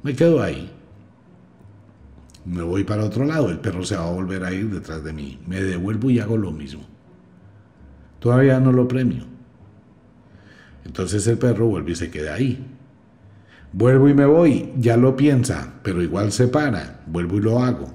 Me 0.02 0.16
quedo 0.16 0.42
ahí. 0.42 0.72
Me 2.44 2.62
voy 2.62 2.82
para 2.82 3.04
otro 3.04 3.24
lado, 3.24 3.48
el 3.48 3.60
perro 3.60 3.84
se 3.84 3.94
va 3.94 4.08
a 4.08 4.10
volver 4.10 4.42
a 4.42 4.52
ir 4.52 4.68
detrás 4.68 5.04
de 5.04 5.12
mí. 5.12 5.38
Me 5.46 5.62
devuelvo 5.62 6.10
y 6.10 6.18
hago 6.18 6.36
lo 6.36 6.50
mismo. 6.50 6.82
Todavía 8.18 8.58
no 8.58 8.72
lo 8.72 8.88
premio. 8.88 9.24
Entonces 10.84 11.24
el 11.28 11.38
perro 11.38 11.68
vuelve 11.68 11.92
y 11.92 11.94
se 11.94 12.10
queda 12.10 12.34
ahí. 12.34 12.77
Vuelvo 13.72 14.08
y 14.08 14.14
me 14.14 14.24
voy, 14.24 14.72
ya 14.76 14.96
lo 14.96 15.14
piensa, 15.16 15.74
pero 15.82 16.02
igual 16.02 16.32
se 16.32 16.48
para, 16.48 17.02
vuelvo 17.06 17.36
y 17.36 17.40
lo 17.40 17.62
hago. 17.62 17.92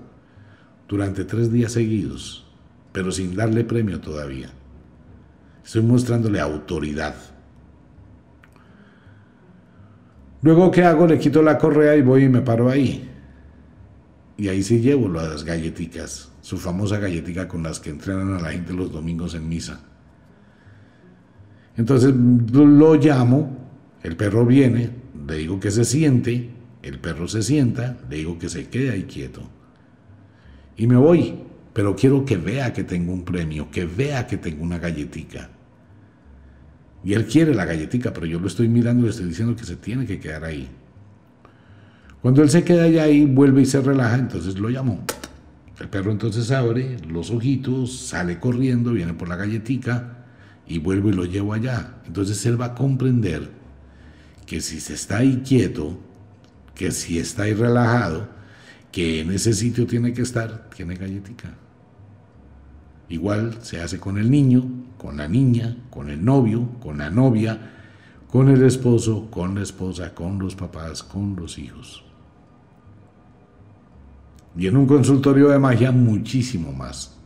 Durante 0.87 1.25
tres 1.25 1.51
días 1.51 1.71
seguidos, 1.71 2.45
pero 2.91 3.11
sin 3.11 3.35
darle 3.35 3.63
premio 3.63 3.99
todavía. 3.99 4.51
Estoy 5.65 5.81
mostrándole 5.81 6.39
autoridad. 6.39 7.15
Luego, 10.41 10.69
¿qué 10.69 10.83
hago? 10.83 11.07
Le 11.07 11.17
quito 11.17 11.41
la 11.41 11.57
correa 11.57 11.95
y 11.95 12.01
voy 12.01 12.25
y 12.25 12.29
me 12.29 12.41
paro 12.41 12.69
ahí. 12.69 13.09
Y 14.37 14.49
ahí 14.49 14.61
sí 14.61 14.79
llevo 14.79 15.07
las 15.07 15.43
galletitas, 15.43 16.29
su 16.41 16.57
famosa 16.57 16.99
galletica 16.99 17.47
con 17.47 17.63
las 17.63 17.79
que 17.79 17.89
entrenan 17.89 18.33
a 18.33 18.41
la 18.41 18.51
gente 18.51 18.73
los 18.73 18.91
domingos 18.91 19.35
en 19.35 19.47
misa. 19.47 19.79
Entonces 21.77 22.13
lo 22.13 22.95
llamo, 22.95 23.57
el 24.03 24.15
perro 24.15 24.45
viene, 24.45 25.02
le 25.27 25.37
digo 25.37 25.59
que 25.59 25.71
se 25.71 25.85
siente, 25.85 26.49
el 26.81 26.99
perro 26.99 27.27
se 27.27 27.43
sienta, 27.43 27.97
le 28.09 28.17
digo 28.17 28.37
que 28.37 28.49
se 28.49 28.67
quede 28.67 28.91
ahí 28.91 29.03
quieto. 29.03 29.41
Y 30.75 30.87
me 30.87 30.97
voy, 30.97 31.35
pero 31.73 31.95
quiero 31.95 32.25
que 32.25 32.37
vea 32.37 32.73
que 32.73 32.83
tengo 32.83 33.13
un 33.13 33.23
premio, 33.23 33.69
que 33.71 33.85
vea 33.85 34.27
que 34.27 34.37
tengo 34.37 34.63
una 34.63 34.79
galletica. 34.79 35.49
Y 37.03 37.13
él 37.13 37.25
quiere 37.25 37.53
la 37.53 37.65
galletica, 37.65 38.13
pero 38.13 38.25
yo 38.25 38.39
lo 38.39 38.47
estoy 38.47 38.67
mirando 38.67 39.01
y 39.01 39.05
le 39.05 39.09
estoy 39.11 39.27
diciendo 39.27 39.55
que 39.55 39.65
se 39.65 39.75
tiene 39.75 40.05
que 40.05 40.19
quedar 40.19 40.43
ahí. 40.45 40.69
Cuando 42.21 42.41
él 42.41 42.49
se 42.49 42.63
queda 42.63 42.83
allá 42.83 43.03
ahí, 43.03 43.25
vuelve 43.25 43.61
y 43.61 43.65
se 43.65 43.81
relaja, 43.81 44.15
entonces 44.15 44.57
lo 44.57 44.69
llamo. 44.69 45.03
El 45.79 45.89
perro 45.89 46.11
entonces 46.11 46.51
abre 46.51 46.97
los 47.07 47.31
ojitos, 47.31 47.97
sale 47.97 48.39
corriendo, 48.39 48.93
viene 48.93 49.13
por 49.13 49.27
la 49.27 49.35
galletica 49.35 50.25
y 50.65 50.79
vuelvo 50.79 51.09
y 51.09 51.13
lo 51.13 51.25
llevo 51.25 51.53
allá. 51.53 51.95
Entonces 52.05 52.45
él 52.45 52.59
va 52.59 52.67
a 52.67 52.75
comprender 52.75 53.62
que 54.45 54.61
si 54.61 54.79
se 54.79 54.93
está 54.93 55.17
ahí 55.17 55.41
quieto, 55.45 55.97
que 56.75 56.91
si 56.91 57.19
está 57.19 57.43
ahí 57.43 57.53
relajado, 57.53 58.27
que 58.91 59.21
en 59.21 59.31
ese 59.31 59.53
sitio 59.53 59.87
tiene 59.87 60.13
que 60.13 60.21
estar, 60.21 60.69
tiene 60.75 60.95
galletica. 60.95 61.55
Igual 63.09 63.57
se 63.61 63.81
hace 63.81 63.99
con 63.99 64.17
el 64.17 64.29
niño, 64.29 64.63
con 64.97 65.17
la 65.17 65.27
niña, 65.27 65.77
con 65.89 66.09
el 66.09 66.23
novio, 66.23 66.69
con 66.79 66.97
la 66.97 67.09
novia, 67.09 67.71
con 68.29 68.49
el 68.49 68.63
esposo, 68.63 69.29
con 69.29 69.55
la 69.55 69.61
esposa, 69.61 70.13
con 70.13 70.39
los 70.39 70.55
papás, 70.55 71.03
con 71.03 71.35
los 71.35 71.57
hijos. 71.57 72.03
Y 74.55 74.67
en 74.67 74.77
un 74.77 74.87
consultorio 74.87 75.49
de 75.49 75.59
magia 75.59 75.91
muchísimo 75.91 76.71
más. 76.71 77.17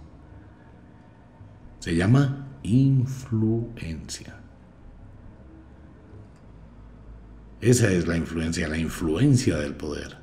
Se 1.80 1.96
llama 1.96 2.48
influencia. 2.64 4.37
Esa 7.62 7.92
es 7.92 8.08
la 8.08 8.16
influencia, 8.16 8.68
la 8.68 8.78
influencia 8.78 9.58
del 9.58 9.74
poder. 9.74 10.18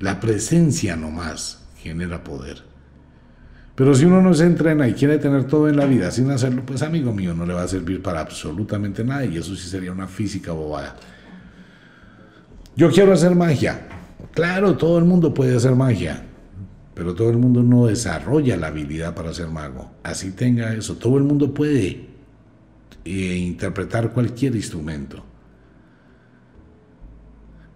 La 0.00 0.20
presencia 0.20 0.96
nomás 0.96 1.66
genera 1.78 2.22
poder. 2.22 2.62
Pero 3.74 3.94
si 3.94 4.04
uno 4.04 4.20
no 4.20 4.34
se 4.34 4.44
entrena 4.44 4.86
y 4.86 4.92
quiere 4.92 5.18
tener 5.18 5.44
todo 5.44 5.68
en 5.68 5.76
la 5.76 5.86
vida 5.86 6.10
sin 6.10 6.30
hacerlo, 6.30 6.64
pues 6.66 6.82
amigo 6.82 7.12
mío, 7.12 7.32
no 7.32 7.46
le 7.46 7.54
va 7.54 7.62
a 7.62 7.68
servir 7.68 8.02
para 8.02 8.20
absolutamente 8.20 9.02
nada 9.02 9.24
y 9.24 9.36
eso 9.36 9.54
sí 9.56 9.68
sería 9.68 9.92
una 9.92 10.08
física 10.08 10.52
bobada. 10.52 10.96
Yo 12.76 12.90
quiero 12.90 13.12
hacer 13.12 13.34
magia. 13.34 13.88
Claro, 14.34 14.76
todo 14.76 14.98
el 14.98 15.04
mundo 15.04 15.32
puede 15.32 15.56
hacer 15.56 15.74
magia, 15.74 16.22
pero 16.92 17.14
todo 17.14 17.30
el 17.30 17.38
mundo 17.38 17.62
no 17.62 17.86
desarrolla 17.86 18.56
la 18.56 18.66
habilidad 18.66 19.14
para 19.14 19.32
ser 19.32 19.48
mago. 19.48 19.92
Así 20.02 20.32
tenga 20.32 20.74
eso, 20.74 20.96
todo 20.96 21.16
el 21.16 21.24
mundo 21.24 21.54
puede 21.54 22.08
eh, 23.04 23.36
interpretar 23.36 24.12
cualquier 24.12 24.54
instrumento 24.54 25.27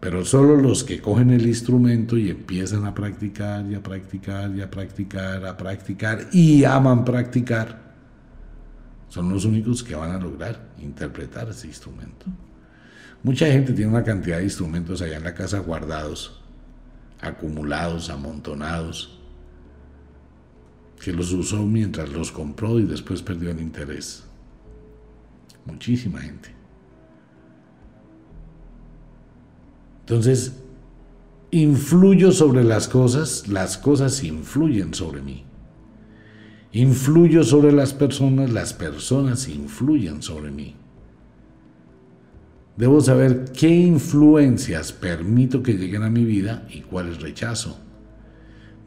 pero 0.02 0.24
solo 0.24 0.56
los 0.56 0.82
que 0.82 1.00
cogen 1.00 1.30
el 1.30 1.46
instrumento 1.46 2.18
y 2.18 2.28
empiezan 2.28 2.86
a 2.86 2.92
practicar 2.92 3.64
y 3.70 3.76
a 3.76 3.82
practicar 3.84 4.52
y 4.52 4.60
a 4.60 4.68
practicar, 4.68 5.46
a 5.46 5.56
practicar 5.56 6.28
y 6.32 6.64
aman 6.64 7.04
practicar, 7.04 7.94
son 9.08 9.28
los 9.28 9.44
únicos 9.44 9.84
que 9.84 9.94
van 9.94 10.10
a 10.10 10.18
lograr 10.18 10.72
interpretar 10.80 11.50
ese 11.50 11.68
instrumento. 11.68 12.26
Mucha 13.22 13.46
gente 13.46 13.72
tiene 13.74 13.92
una 13.92 14.02
cantidad 14.02 14.38
de 14.38 14.42
instrumentos 14.42 15.00
allá 15.02 15.18
en 15.18 15.22
la 15.22 15.34
casa 15.34 15.60
guardados, 15.60 16.42
acumulados, 17.20 18.10
amontonados, 18.10 19.20
que 21.00 21.12
los 21.12 21.30
usó 21.30 21.64
mientras 21.64 22.08
los 22.08 22.32
compró 22.32 22.80
y 22.80 22.86
después 22.86 23.22
perdió 23.22 23.52
el 23.52 23.60
interés. 23.60 24.24
Muchísima 25.64 26.22
gente. 26.22 26.61
Entonces, 30.12 30.52
influyo 31.50 32.32
sobre 32.32 32.64
las 32.64 32.86
cosas, 32.86 33.48
las 33.48 33.78
cosas 33.78 34.22
influyen 34.22 34.92
sobre 34.92 35.22
mí. 35.22 35.46
Influyo 36.72 37.42
sobre 37.44 37.72
las 37.72 37.94
personas, 37.94 38.52
las 38.52 38.74
personas 38.74 39.48
influyen 39.48 40.20
sobre 40.20 40.50
mí. 40.50 40.76
Debo 42.76 43.00
saber 43.00 43.52
qué 43.58 43.70
influencias 43.70 44.92
permito 44.92 45.62
que 45.62 45.78
lleguen 45.78 46.02
a 46.02 46.10
mi 46.10 46.26
vida 46.26 46.66
y 46.68 46.82
cuáles 46.82 47.22
rechazo. 47.22 47.78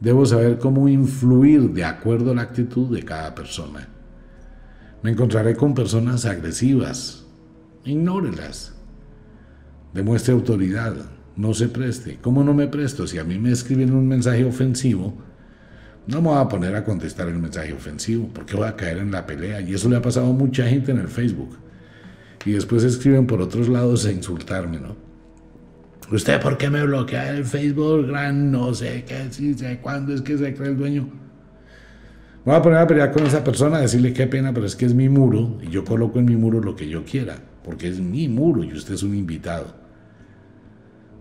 Debo 0.00 0.26
saber 0.26 0.60
cómo 0.60 0.88
influir 0.88 1.72
de 1.72 1.82
acuerdo 1.82 2.30
a 2.30 2.34
la 2.36 2.42
actitud 2.42 2.94
de 2.94 3.02
cada 3.02 3.34
persona. 3.34 3.88
Me 5.02 5.10
encontraré 5.10 5.56
con 5.56 5.74
personas 5.74 6.24
agresivas. 6.24 7.24
Ignórelas 7.84 8.76
demuestre 9.96 10.34
autoridad, 10.34 10.94
no 11.36 11.54
se 11.54 11.68
preste. 11.68 12.18
¿Cómo 12.20 12.42
no 12.42 12.54
me 12.54 12.66
presto? 12.66 13.06
Si 13.06 13.18
a 13.18 13.24
mí 13.24 13.38
me 13.38 13.52
escriben 13.52 13.94
un 13.94 14.08
mensaje 14.08 14.44
ofensivo, 14.44 15.14
no 16.06 16.22
me 16.22 16.28
voy 16.28 16.38
a 16.38 16.48
poner 16.48 16.74
a 16.74 16.84
contestar 16.84 17.28
el 17.28 17.38
mensaje 17.38 17.72
ofensivo, 17.72 18.30
porque 18.32 18.56
voy 18.56 18.66
a 18.66 18.76
caer 18.76 18.98
en 18.98 19.10
la 19.10 19.26
pelea. 19.26 19.60
Y 19.60 19.74
eso 19.74 19.88
le 19.88 19.96
ha 19.96 20.02
pasado 20.02 20.30
a 20.30 20.32
mucha 20.32 20.66
gente 20.66 20.92
en 20.92 20.98
el 20.98 21.08
Facebook. 21.08 21.56
Y 22.44 22.52
después 22.52 22.84
escriben 22.84 23.26
por 23.26 23.42
otros 23.42 23.68
lados 23.68 24.06
a 24.06 24.12
insultarme, 24.12 24.78
¿no? 24.78 24.96
¿Usted 26.10 26.40
por 26.40 26.56
qué 26.56 26.70
me 26.70 26.84
bloquea 26.84 27.30
el 27.30 27.44
Facebook? 27.44 28.06
Gran 28.06 28.52
no 28.52 28.72
sé 28.72 29.04
qué, 29.06 29.26
si 29.30 29.54
sé 29.54 29.78
cuándo 29.82 30.14
es 30.14 30.22
que 30.22 30.38
se 30.38 30.54
cree 30.54 30.68
el 30.68 30.76
dueño. 30.76 31.08
Voy 32.44 32.54
a 32.54 32.62
poner 32.62 32.78
a 32.78 32.86
pelear 32.86 33.10
con 33.10 33.26
esa 33.26 33.42
persona, 33.42 33.80
decirle 33.80 34.12
qué 34.12 34.28
pena, 34.28 34.54
pero 34.54 34.66
es 34.66 34.76
que 34.76 34.86
es 34.86 34.94
mi 34.94 35.08
muro 35.08 35.58
y 35.60 35.68
yo 35.68 35.84
coloco 35.84 36.20
en 36.20 36.26
mi 36.26 36.36
muro 36.36 36.60
lo 36.60 36.76
que 36.76 36.88
yo 36.88 37.04
quiera, 37.04 37.38
porque 37.64 37.88
es 37.88 37.98
mi 37.98 38.28
muro 38.28 38.62
y 38.62 38.72
usted 38.72 38.94
es 38.94 39.02
un 39.02 39.16
invitado. 39.16 39.85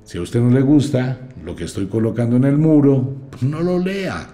Si 0.05 0.19
a 0.19 0.21
usted 0.21 0.39
no 0.39 0.51
le 0.51 0.61
gusta 0.61 1.17
lo 1.43 1.55
que 1.55 1.63
estoy 1.63 1.87
colocando 1.87 2.35
en 2.35 2.43
el 2.43 2.59
muro, 2.59 3.27
pues 3.31 3.41
no 3.41 3.61
lo 3.61 3.79
lea. 3.79 4.27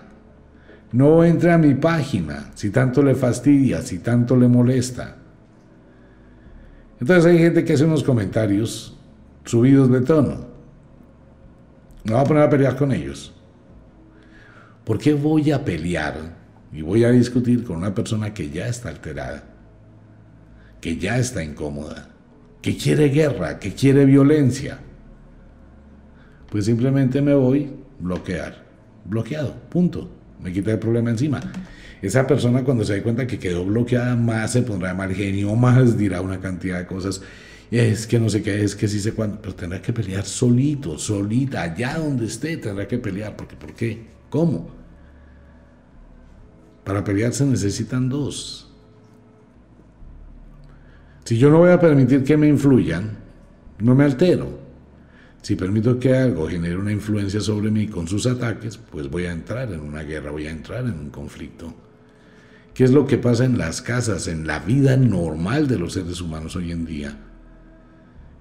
No 0.92 1.24
entre 1.24 1.54
a 1.54 1.58
mi 1.58 1.74
página 1.76 2.52
si 2.56 2.72
tanto 2.72 3.02
le 3.02 3.16
fastidia, 3.16 3.82
si 3.82 4.00
tanto 4.00 4.36
le 4.36 4.50
molesta. 4.50 5.16
Entonces 7.00 7.26
hay 7.26 7.40
gente 7.40 7.64
que 7.64 7.74
hace 7.74 7.86
unos 7.86 8.04
comentarios 8.04 9.00
subidos 9.46 9.90
de 9.90 10.02
tono. 10.02 10.46
Me 12.04 12.12
voy 12.12 12.22
a 12.22 12.26
poner 12.26 12.44
a 12.44 12.50
pelear 12.50 12.76
con 12.76 12.92
ellos. 12.92 13.34
¿Por 14.84 14.98
qué 14.98 15.14
voy 15.14 15.52
a 15.52 15.64
pelear 15.64 16.16
y 16.74 16.82
voy 16.82 17.06
a 17.06 17.12
discutir 17.12 17.64
con 17.64 17.78
una 17.78 17.96
persona 17.96 18.34
que 18.34 18.50
ya 18.50 18.68
está 18.68 18.90
alterada, 18.90 19.46
que 20.82 20.98
ya 20.98 21.18
está 21.18 21.42
incómoda, 21.42 22.10
que 22.62 22.76
quiere 22.76 23.08
guerra, 23.08 23.58
que 23.58 23.74
quiere 23.74 24.04
violencia? 24.04 24.80
Pues 26.52 26.66
simplemente 26.66 27.22
me 27.22 27.34
voy 27.34 27.72
bloquear. 27.98 28.66
Bloqueado, 29.06 29.56
punto. 29.70 30.12
Me 30.44 30.52
quita 30.52 30.72
el 30.72 30.80
problema 30.80 31.10
encima. 31.10 31.40
Esa 32.02 32.28
persona 32.28 32.66
cuando 32.66 32.84
se 32.84 32.96
dé 32.96 33.02
cuenta 33.02 33.26
que 33.26 33.40
quedó 33.40 33.64
bloqueada 33.64 34.18
más 34.18 34.52
se 34.52 34.62
pondrá 34.62 34.90
de 34.90 34.96
mal 34.96 35.14
genio, 35.14 35.56
más 35.56 35.98
dirá 35.98 36.20
una 36.20 36.42
cantidad 36.42 36.80
de 36.80 36.88
cosas. 36.88 37.22
Es 37.72 38.06
que 38.06 38.20
no 38.20 38.30
sé 38.30 38.44
qué, 38.44 38.66
es 38.66 38.76
que 38.76 38.90
sí 38.90 39.00
sé 39.00 39.14
cuándo, 39.14 39.40
pero 39.42 39.56
tendrá 39.56 39.82
que 39.82 39.94
pelear 39.94 40.26
solito, 40.26 40.98
solita, 40.98 41.62
allá 41.62 41.98
donde 41.98 42.26
esté, 42.26 42.58
tendrá 42.58 42.86
que 42.86 42.98
pelear. 42.98 43.34
Porque, 43.38 43.56
¿Por 43.56 43.74
qué? 43.74 44.08
¿Cómo? 44.30 44.70
Para 46.84 47.02
pelear 47.02 47.32
se 47.32 47.46
necesitan 47.46 48.10
dos. 48.10 48.70
Si 51.24 51.38
yo 51.38 51.50
no 51.50 51.60
voy 51.60 51.70
a 51.70 51.80
permitir 51.80 52.26
que 52.26 52.36
me 52.36 52.50
influyan, 52.50 53.12
no 53.80 53.96
me 53.96 54.04
altero. 54.04 54.61
Si 55.42 55.56
permito 55.56 56.00
que 56.00 56.16
algo 56.16 56.48
genere 56.48 56.78
una 56.78 56.92
influencia 56.92 57.42
sobre 57.42 57.72
mí 57.72 57.88
con 57.88 58.08
sus 58.08 58.28
ataques, 58.28 58.78
pues 58.78 59.10
voy 59.10 59.26
a 59.26 59.32
entrar 59.32 59.74
en 59.74 59.80
una 59.80 60.04
guerra, 60.04 60.30
voy 60.30 60.46
a 60.46 60.52
entrar 60.52 60.86
en 60.86 61.00
un 61.00 61.10
conflicto. 61.10 61.74
¿Qué 62.76 62.84
es 62.84 62.92
lo 62.92 63.08
que 63.08 63.18
pasa 63.18 63.46
en 63.46 63.58
las 63.58 63.82
casas, 63.82 64.28
en 64.28 64.46
la 64.46 64.60
vida 64.60 64.96
normal 64.98 65.68
de 65.68 65.80
los 65.80 65.94
seres 65.94 66.22
humanos 66.22 66.56
hoy 66.56 66.72
en 66.72 66.86
día? 66.86 67.18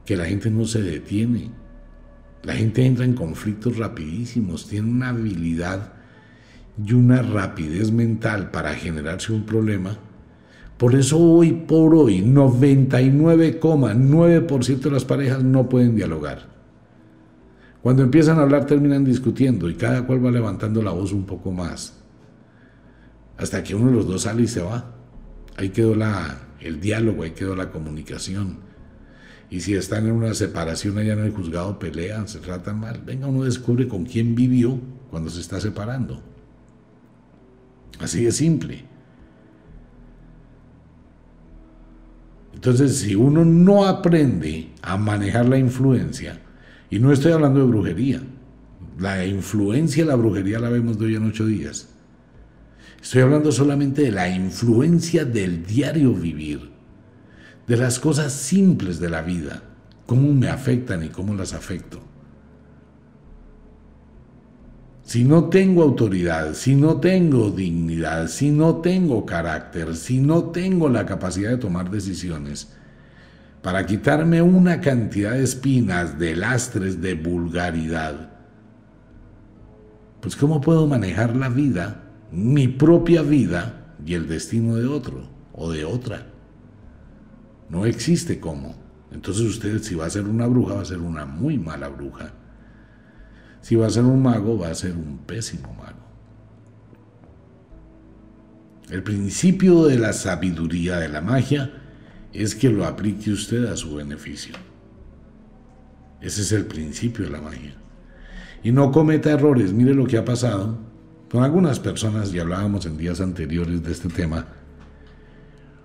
Que 0.05 0.14
la 0.16 0.26
gente 0.26 0.51
no 0.51 0.66
se 0.66 0.82
detiene. 0.82 1.51
La 2.42 2.53
gente 2.55 2.84
entra 2.84 3.07
en 3.07 3.14
conflictos 3.14 3.78
rapidísimos, 3.78 4.68
tiene 4.68 4.90
una 4.90 5.09
habilidad 5.09 5.94
y 6.82 6.92
una 6.92 7.22
rapidez 7.22 7.92
mental 7.92 8.51
para 8.51 8.74
generarse 8.74 9.32
un 9.32 9.46
problema. 9.46 9.96
Por 10.76 10.94
eso 10.94 11.18
hoy 11.18 11.53
por 11.53 11.94
hoy 11.94 12.20
99,9% 12.20 14.80
de 14.80 14.90
las 14.90 15.07
parejas 15.07 15.42
no 15.42 15.66
pueden 15.68 15.96
dialogar. 15.96 16.49
Cuando 17.82 18.02
empiezan 18.02 18.38
a 18.38 18.42
hablar 18.42 18.66
terminan 18.66 19.04
discutiendo 19.04 19.68
y 19.70 19.74
cada 19.74 20.06
cual 20.06 20.24
va 20.24 20.30
levantando 20.30 20.82
la 20.82 20.90
voz 20.90 21.12
un 21.12 21.24
poco 21.24 21.50
más 21.50 22.00
hasta 23.40 23.64
que 23.64 23.74
uno 23.74 23.90
de 23.90 23.96
los 23.96 24.06
dos 24.06 24.22
sale 24.22 24.42
y 24.42 24.48
se 24.48 24.60
va. 24.60 24.92
Ahí 25.56 25.70
quedó 25.70 25.94
la, 25.94 26.38
el 26.60 26.78
diálogo, 26.80 27.22
ahí 27.22 27.30
quedó 27.30 27.56
la 27.56 27.70
comunicación. 27.70 28.58
Y 29.48 29.60
si 29.62 29.74
están 29.74 30.06
en 30.06 30.12
una 30.12 30.34
separación 30.34 30.98
allá 30.98 31.14
en 31.14 31.20
el 31.20 31.32
juzgado, 31.32 31.78
pelean, 31.78 32.28
se 32.28 32.38
tratan 32.38 32.78
mal. 32.80 33.02
Venga, 33.04 33.26
uno 33.26 33.44
descubre 33.44 33.88
con 33.88 34.04
quién 34.04 34.34
vivió 34.34 34.78
cuando 35.10 35.30
se 35.30 35.40
está 35.40 35.58
separando. 35.58 36.22
Así 37.98 38.24
de 38.24 38.32
simple. 38.32 38.84
Entonces, 42.54 42.98
si 42.98 43.14
uno 43.14 43.44
no 43.44 43.86
aprende 43.86 44.70
a 44.82 44.98
manejar 44.98 45.48
la 45.48 45.56
influencia, 45.56 46.40
y 46.91 46.99
no 46.99 47.12
estoy 47.12 47.32
hablando 47.32 47.61
de 47.61 47.66
brujería, 47.66 48.22
la 48.99 49.24
influencia 49.24 50.05
de 50.05 50.11
la 50.11 50.16
brujería 50.16 50.59
la 50.59 50.68
vemos 50.68 50.99
de 50.99 51.07
hoy 51.07 51.14
en 51.14 51.26
ocho 51.26 51.47
días. 51.47 51.88
Estoy 53.01 53.22
hablando 53.22 53.51
solamente 53.53 54.03
de 54.03 54.12
la 54.12 54.28
influencia 54.28 55.24
del 55.24 55.64
diario 55.64 56.12
vivir, 56.12 56.70
de 57.66 57.76
las 57.76 57.99
cosas 57.99 58.32
simples 58.32 58.99
de 58.99 59.09
la 59.09 59.22
vida, 59.22 59.62
cómo 60.05 60.32
me 60.34 60.49
afectan 60.49 61.05
y 61.05 61.09
cómo 61.09 61.34
las 61.34 61.55
afecto. 61.55 62.01
Si 65.05 65.24
no 65.24 65.45
tengo 65.49 65.82
autoridad, 65.82 66.55
si 66.55 66.74
no 66.74 67.01
tengo 67.01 67.51
dignidad, 67.51 68.28
si 68.28 68.51
no 68.51 68.76
tengo 68.76 69.24
carácter, 69.24 69.97
si 69.97 70.20
no 70.20 70.45
tengo 70.51 70.88
la 70.88 71.07
capacidad 71.07 71.51
de 71.51 71.57
tomar 71.57 71.91
decisiones, 71.91 72.72
para 73.62 73.84
quitarme 73.86 74.42
una 74.42 74.80
cantidad 74.80 75.32
de 75.32 75.44
espinas, 75.44 76.18
de 76.18 76.36
lastres, 76.36 77.00
de 77.00 77.14
vulgaridad, 77.14 78.30
pues 80.20 80.36
¿cómo 80.36 80.61
puedo 80.61 80.86
manejar 80.86 81.36
la 81.36 81.48
vida 81.48 82.11
mi 82.32 82.68
propia 82.68 83.22
vida 83.22 83.96
y 84.04 84.14
el 84.14 84.28
destino 84.28 84.76
de 84.76 84.86
otro 84.86 85.28
o 85.52 85.70
de 85.70 85.84
otra. 85.84 86.26
No 87.68 87.86
existe 87.86 88.40
cómo. 88.40 88.74
Entonces 89.12 89.44
usted 89.44 89.82
si 89.82 89.94
va 89.94 90.06
a 90.06 90.11
ser 90.11 90.24
una 90.24 90.46
bruja 90.46 90.74
va 90.74 90.82
a 90.82 90.86
ser 90.86 90.98
una 90.98 91.26
muy 91.26 91.58
mala 91.58 91.88
bruja. 91.88 92.32
Si 93.61 93.76
va 93.76 93.86
a 93.86 93.90
ser 93.90 94.04
un 94.04 94.22
mago 94.22 94.58
va 94.58 94.68
a 94.68 94.74
ser 94.74 94.92
un 94.92 95.18
pésimo 95.18 95.74
mago. 95.74 95.98
El 98.88 99.02
principio 99.02 99.84
de 99.84 99.98
la 99.98 100.12
sabiduría 100.12 100.98
de 100.98 101.08
la 101.08 101.20
magia 101.20 101.79
es 102.32 102.54
que 102.54 102.70
lo 102.70 102.84
aplique 102.84 103.30
usted 103.30 103.64
a 103.66 103.76
su 103.76 103.94
beneficio. 103.94 104.54
Ese 106.20 106.42
es 106.42 106.52
el 106.52 106.66
principio 106.66 107.24
de 107.24 107.30
la 107.30 107.40
magia. 107.40 107.74
Y 108.62 108.72
no 108.72 108.92
cometa 108.92 109.30
errores. 109.30 109.72
Mire 109.72 109.94
lo 109.94 110.06
que 110.06 110.18
ha 110.18 110.24
pasado 110.24 110.78
con 111.30 111.44
algunas 111.44 111.78
personas, 111.78 112.34
y 112.34 112.40
hablábamos 112.40 112.86
en 112.86 112.96
días 112.96 113.20
anteriores 113.20 113.82
de 113.82 113.92
este 113.92 114.08
tema, 114.08 114.48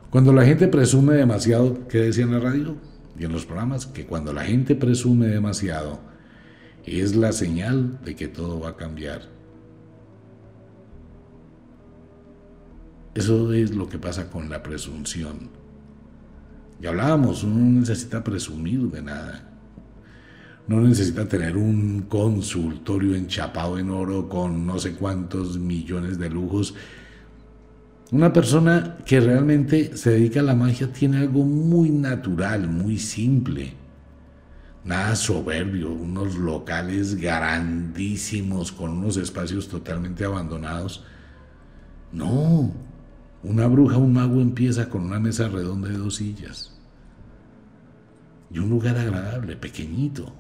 cuando 0.10 0.34
la 0.34 0.46
gente 0.46 0.68
presume 0.68 1.14
demasiado, 1.14 1.88
¿qué 1.88 2.00
decía 2.00 2.24
en 2.24 2.32
la 2.32 2.40
radio 2.40 2.78
y 3.20 3.26
en 3.26 3.32
los 3.32 3.46
programas? 3.46 3.86
Que 3.86 4.06
cuando 4.06 4.34
la 4.34 4.44
gente 4.44 4.76
presume 4.76 5.28
demasiado, 5.28 6.00
es 6.86 7.16
la 7.16 7.32
señal 7.32 8.00
de 8.04 8.16
que 8.16 8.28
todo 8.28 8.60
va 8.60 8.70
a 8.70 8.76
cambiar. 8.76 9.24
Eso 13.14 13.54
es 13.54 13.76
lo 13.76 13.88
que 13.88 13.98
pasa 13.98 14.30
con 14.30 14.50
la 14.50 14.64
presunción. 14.64 15.50
Y 16.82 16.88
hablábamos, 16.88 17.44
uno 17.44 17.56
no 17.56 17.80
necesita 17.80 18.24
presumir 18.24 18.82
de 18.92 19.02
nada 19.02 19.56
no 20.68 20.82
necesita 20.82 21.28
tener 21.28 21.58
un 21.58 22.04
consultorio 22.10 23.16
enchapado 23.16 23.78
en 23.78 23.90
oro 23.90 24.28
con 24.28 24.66
no 24.66 24.80
sé 24.80 24.94
cuántos 24.94 25.60
millones 25.60 26.18
de 26.18 26.30
lujos. 26.30 26.74
Una 28.12 28.34
persona 28.34 28.98
que 29.06 29.20
realmente 29.20 29.96
se 29.96 30.12
dedica 30.12 30.40
a 30.40 30.44
la 30.44 30.56
magia 30.56 30.92
tiene 30.92 31.18
algo 31.18 31.44
muy 31.44 31.90
natural, 31.90 32.68
muy 32.68 32.98
simple. 32.98 33.74
Nada 34.84 35.16
soberbio, 35.16 35.92
unos 35.92 36.36
locales 36.36 37.16
grandísimos 37.16 38.72
con 38.72 38.92
unos 38.92 39.18
espacios 39.18 39.68
totalmente 39.68 40.26
abandonados. 40.26 41.04
No, 42.12 42.72
una 43.46 43.68
bruja, 43.68 43.98
un 43.98 44.14
mago 44.14 44.42
empieza 44.42 44.90
con 44.90 45.04
una 45.04 45.20
mesa 45.20 45.48
redonda 45.48 45.90
de 45.90 45.98
dos 45.98 46.16
sillas 46.16 46.72
y 48.52 48.60
un 48.60 48.70
lugar 48.70 48.98
agradable, 48.98 49.56
pequeñito. 49.56 50.32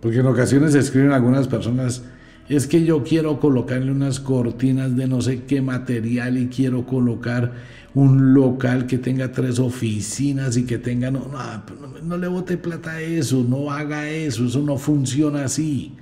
Porque 0.00 0.20
en 0.20 0.26
ocasiones 0.26 0.74
escriben 0.74 1.12
algunas 1.12 1.48
personas, 1.48 2.04
es 2.48 2.66
que 2.66 2.84
yo 2.84 3.02
quiero 3.02 3.40
colocarle 3.40 3.90
unas 3.90 4.20
cortinas 4.20 4.96
de 4.96 5.08
no 5.08 5.20
sé 5.20 5.44
qué 5.44 5.60
material 5.60 6.38
y 6.38 6.46
quiero 6.46 6.86
colocar 6.86 7.52
un 7.94 8.34
local 8.34 8.86
que 8.86 8.98
tenga 8.98 9.32
tres 9.32 9.58
oficinas 9.58 10.56
y 10.56 10.64
que 10.64 10.78
tenga, 10.78 11.10
no, 11.10 11.28
no, 11.28 12.00
no 12.02 12.18
le 12.18 12.28
bote 12.28 12.56
plata 12.56 12.92
a 12.92 13.00
eso, 13.00 13.44
no 13.46 13.72
haga 13.72 14.08
eso, 14.08 14.44
eso 14.46 14.62
no 14.62 14.78
funciona 14.78 15.44
así. 15.44 15.94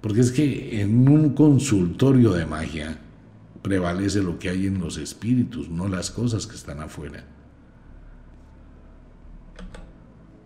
Porque 0.00 0.20
es 0.20 0.30
que 0.30 0.80
en 0.80 1.08
un 1.08 1.30
consultorio 1.30 2.32
de 2.32 2.46
magia 2.46 2.98
prevalece 3.68 4.22
lo 4.22 4.38
que 4.38 4.48
hay 4.48 4.66
en 4.66 4.80
los 4.80 4.96
espíritus, 4.96 5.68
no 5.68 5.88
las 5.88 6.10
cosas 6.10 6.46
que 6.46 6.56
están 6.56 6.80
afuera. 6.80 7.22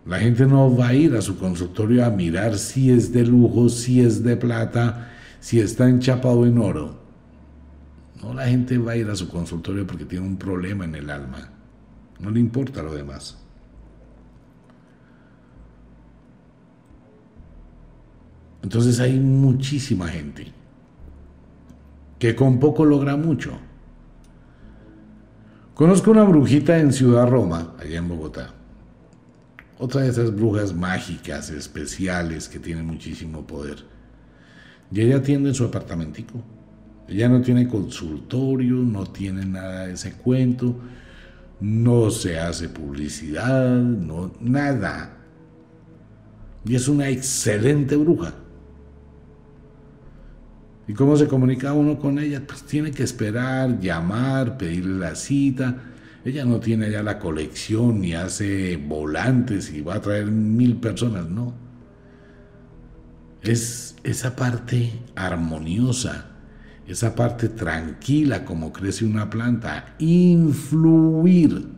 La 0.04 0.18
gente 0.18 0.44
no 0.44 0.76
va 0.76 0.88
a 0.88 0.94
ir 0.94 1.14
a 1.14 1.22
su 1.22 1.38
consultorio 1.38 2.04
a 2.04 2.10
mirar 2.10 2.58
si 2.58 2.90
es 2.90 3.12
de 3.12 3.24
lujo, 3.24 3.68
si 3.68 4.00
es 4.00 4.24
de 4.24 4.36
plata, 4.36 5.12
si 5.38 5.60
está 5.60 5.88
enchapado 5.88 6.44
en 6.46 6.58
oro. 6.58 7.00
No, 8.20 8.34
la 8.34 8.46
gente 8.46 8.76
va 8.76 8.92
a 8.92 8.96
ir 8.96 9.08
a 9.08 9.14
su 9.14 9.28
consultorio 9.28 9.86
porque 9.86 10.04
tiene 10.04 10.26
un 10.26 10.36
problema 10.36 10.84
en 10.84 10.96
el 10.96 11.08
alma. 11.08 11.48
No 12.18 12.28
le 12.28 12.40
importa 12.40 12.82
lo 12.82 12.92
demás. 12.92 13.38
Entonces 18.64 18.98
hay 18.98 19.20
muchísima 19.20 20.08
gente 20.08 20.61
que 22.22 22.36
con 22.36 22.60
poco 22.60 22.84
logra 22.84 23.16
mucho. 23.16 23.58
Conozco 25.74 26.12
una 26.12 26.22
brujita 26.22 26.78
en 26.78 26.92
Ciudad 26.92 27.26
Roma, 27.26 27.74
allá 27.80 27.98
en 27.98 28.06
Bogotá 28.06 28.54
otra 29.82 30.02
de 30.02 30.10
esas 30.10 30.32
brujas 30.32 30.72
mágicas, 30.72 31.50
especiales, 31.50 32.48
que 32.48 32.60
tienen 32.60 32.86
muchísimo 32.86 33.44
poder. 33.44 33.78
Y 34.92 35.00
ella 35.00 35.16
atiende 35.16 35.48
en 35.48 35.56
su 35.56 35.64
apartamentico. 35.64 36.40
Ella 37.08 37.28
no 37.28 37.42
tiene 37.42 37.66
consultorio, 37.66 38.76
no 38.76 39.06
tiene 39.06 39.44
nada 39.44 39.88
de 39.88 39.94
ese 39.94 40.12
cuento, 40.12 40.76
no 41.58 42.12
se 42.12 42.38
hace 42.38 42.68
publicidad, 42.68 43.80
no, 43.80 44.32
nada. 44.40 45.16
Y 46.64 46.76
es 46.76 46.86
una 46.86 47.08
excelente 47.08 47.96
bruja. 47.96 48.34
¿Y 50.92 50.94
cómo 50.94 51.16
se 51.16 51.26
comunica 51.26 51.72
uno 51.72 51.98
con 51.98 52.18
ella? 52.18 52.42
Pues 52.46 52.64
tiene 52.64 52.90
que 52.90 53.02
esperar, 53.02 53.80
llamar, 53.80 54.58
pedirle 54.58 54.98
la 54.98 55.14
cita. 55.14 55.84
Ella 56.22 56.44
no 56.44 56.60
tiene 56.60 56.90
ya 56.90 57.02
la 57.02 57.18
colección 57.18 58.02
ni 58.02 58.12
hace 58.12 58.76
volantes 58.76 59.72
y 59.72 59.80
va 59.80 59.94
a 59.94 60.02
traer 60.02 60.26
mil 60.26 60.76
personas, 60.76 61.30
no. 61.30 61.54
Es 63.40 63.96
esa 64.04 64.36
parte 64.36 64.92
armoniosa, 65.14 66.26
esa 66.86 67.14
parte 67.14 67.48
tranquila 67.48 68.44
como 68.44 68.70
crece 68.70 69.06
una 69.06 69.30
planta, 69.30 69.94
influir. 69.98 71.68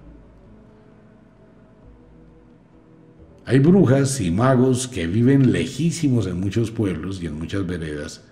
Hay 3.45 3.61
brujas 3.61 4.21
y 4.21 4.33
magos 4.33 4.89
que 4.89 5.07
viven 5.07 5.53
lejísimos 5.53 6.27
en 6.27 6.41
muchos 6.41 6.73
pueblos 6.73 7.23
y 7.23 7.27
en 7.27 7.39
muchas 7.39 7.65
veredas, 7.65 8.25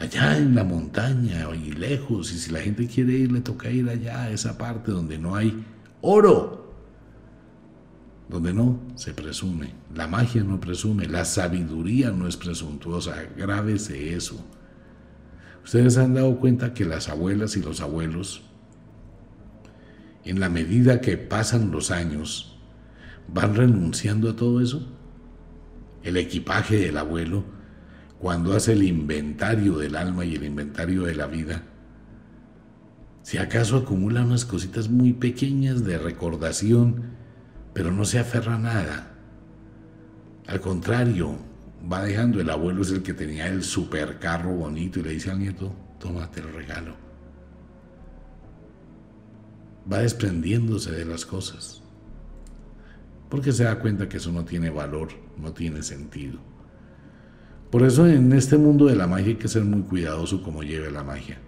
allá 0.00 0.38
en 0.38 0.54
la 0.54 0.64
montaña 0.64 1.46
y 1.54 1.72
lejos, 1.72 2.32
y 2.32 2.38
si 2.38 2.50
la 2.50 2.60
gente 2.60 2.86
quiere 2.86 3.12
ir, 3.12 3.30
le 3.30 3.42
toca 3.42 3.70
ir 3.70 3.88
allá 3.88 4.22
a 4.22 4.30
esa 4.30 4.56
parte 4.56 4.90
donde 4.90 5.18
no 5.18 5.36
hay 5.36 5.62
oro, 6.00 6.74
donde 8.26 8.54
no 8.54 8.80
se 8.94 9.12
presume, 9.12 9.74
la 9.94 10.06
magia 10.06 10.42
no 10.42 10.58
presume, 10.58 11.06
la 11.06 11.26
sabiduría 11.26 12.10
no 12.12 12.26
es 12.26 12.38
presuntuosa, 12.38 13.14
grábese 13.36 14.14
eso. 14.14 14.42
Ustedes 15.62 15.98
han 15.98 16.14
dado 16.14 16.38
cuenta 16.38 16.72
que 16.72 16.86
las 16.86 17.10
abuelas 17.10 17.56
y 17.58 17.62
los 17.62 17.82
abuelos, 17.82 18.42
en 20.24 20.40
la 20.40 20.48
medida 20.48 21.02
que 21.02 21.18
pasan 21.18 21.70
los 21.70 21.90
años, 21.90 22.58
van 23.28 23.54
renunciando 23.54 24.30
a 24.30 24.36
todo 24.36 24.62
eso. 24.62 24.88
El 26.02 26.16
equipaje 26.16 26.76
del 26.76 26.96
abuelo, 26.96 27.44
cuando 28.20 28.52
hace 28.52 28.72
el 28.72 28.82
inventario 28.82 29.78
del 29.78 29.96
alma 29.96 30.26
y 30.26 30.34
el 30.34 30.44
inventario 30.44 31.04
de 31.04 31.14
la 31.14 31.26
vida, 31.26 31.62
si 33.22 33.38
acaso 33.38 33.78
acumula 33.78 34.22
unas 34.22 34.44
cositas 34.44 34.90
muy 34.90 35.14
pequeñas 35.14 35.84
de 35.84 35.96
recordación, 35.96 37.02
pero 37.72 37.90
no 37.92 38.04
se 38.04 38.18
aferra 38.18 38.56
a 38.56 38.58
nada. 38.58 39.10
Al 40.46 40.60
contrario, 40.60 41.38
va 41.90 42.02
dejando, 42.02 42.40
el 42.40 42.50
abuelo 42.50 42.82
es 42.82 42.90
el 42.90 43.02
que 43.02 43.14
tenía 43.14 43.46
el 43.46 43.62
supercarro 43.62 44.50
bonito 44.50 45.00
y 45.00 45.02
le 45.02 45.10
dice 45.12 45.30
al 45.30 45.38
nieto, 45.38 45.72
tómate 45.98 46.40
el 46.40 46.52
regalo. 46.52 46.94
Va 49.90 49.98
desprendiéndose 50.00 50.90
de 50.92 51.06
las 51.06 51.24
cosas, 51.24 51.82
porque 53.30 53.52
se 53.52 53.64
da 53.64 53.78
cuenta 53.78 54.08
que 54.10 54.18
eso 54.18 54.30
no 54.30 54.44
tiene 54.44 54.68
valor, 54.68 55.08
no 55.38 55.52
tiene 55.52 55.82
sentido. 55.82 56.49
Por 57.70 57.82
eso 57.84 58.06
en 58.06 58.32
este 58.32 58.56
mundo 58.56 58.86
de 58.86 58.96
la 58.96 59.06
magia 59.06 59.28
hay 59.28 59.34
que 59.36 59.48
ser 59.48 59.64
muy 59.64 59.82
cuidadoso 59.82 60.42
como 60.42 60.62
lleve 60.62 60.90
la 60.90 61.04
magia. 61.04 61.38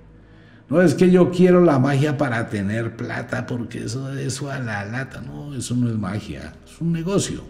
No 0.68 0.80
es 0.80 0.94
que 0.94 1.10
yo 1.10 1.30
quiero 1.30 1.60
la 1.60 1.78
magia 1.78 2.16
para 2.16 2.48
tener 2.48 2.96
plata, 2.96 3.46
porque 3.46 3.84
eso, 3.84 4.12
eso 4.14 4.50
a 4.50 4.58
la 4.58 4.84
lata, 4.84 5.20
no, 5.20 5.54
eso 5.54 5.74
no 5.76 5.88
es 5.90 5.96
magia, 5.96 6.54
es 6.64 6.80
un 6.80 6.92
negocio. 6.92 7.42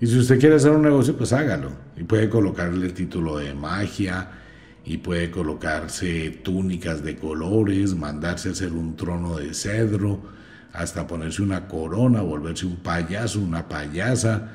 Y 0.00 0.06
si 0.06 0.18
usted 0.18 0.40
quiere 0.40 0.56
hacer 0.56 0.72
un 0.72 0.82
negocio, 0.82 1.16
pues 1.16 1.32
hágalo. 1.32 1.70
Y 1.96 2.02
puede 2.02 2.28
colocarle 2.28 2.86
el 2.86 2.94
título 2.94 3.36
de 3.38 3.54
magia, 3.54 4.28
y 4.84 4.98
puede 4.98 5.30
colocarse 5.30 6.30
túnicas 6.42 7.02
de 7.02 7.16
colores, 7.16 7.94
mandarse 7.94 8.50
a 8.50 8.52
hacer 8.52 8.72
un 8.72 8.96
trono 8.96 9.36
de 9.36 9.54
cedro, 9.54 10.20
hasta 10.72 11.06
ponerse 11.06 11.40
una 11.40 11.66
corona, 11.68 12.20
volverse 12.20 12.66
un 12.66 12.76
payaso, 12.76 13.40
una 13.40 13.66
payasa, 13.68 14.52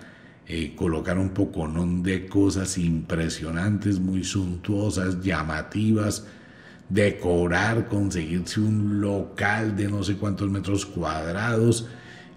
colocar 0.75 1.17
un 1.17 1.29
poconón 1.29 2.01
de 2.01 2.25
cosas 2.25 2.77
impresionantes, 2.77 3.99
muy 3.99 4.23
suntuosas, 4.23 5.21
llamativas, 5.21 6.25
decorar, 6.89 7.87
conseguirse 7.87 8.59
un 8.59 8.99
local 8.99 9.75
de 9.75 9.89
no 9.89 10.03
sé 10.03 10.15
cuántos 10.15 10.49
metros 10.49 10.85
cuadrados 10.85 11.87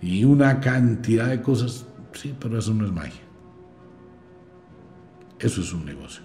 y 0.03 0.25
una 0.25 0.61
cantidad 0.61 1.29
de 1.29 1.41
cosas 1.41 1.87
Sí, 2.15 2.35
pero 2.39 2.59
eso 2.59 2.75
no 2.75 2.85
es 2.85 2.93
magia. 2.93 3.21
Eso 5.39 5.61
es 5.61 5.73
un 5.73 5.85
negocio. 5.85 6.23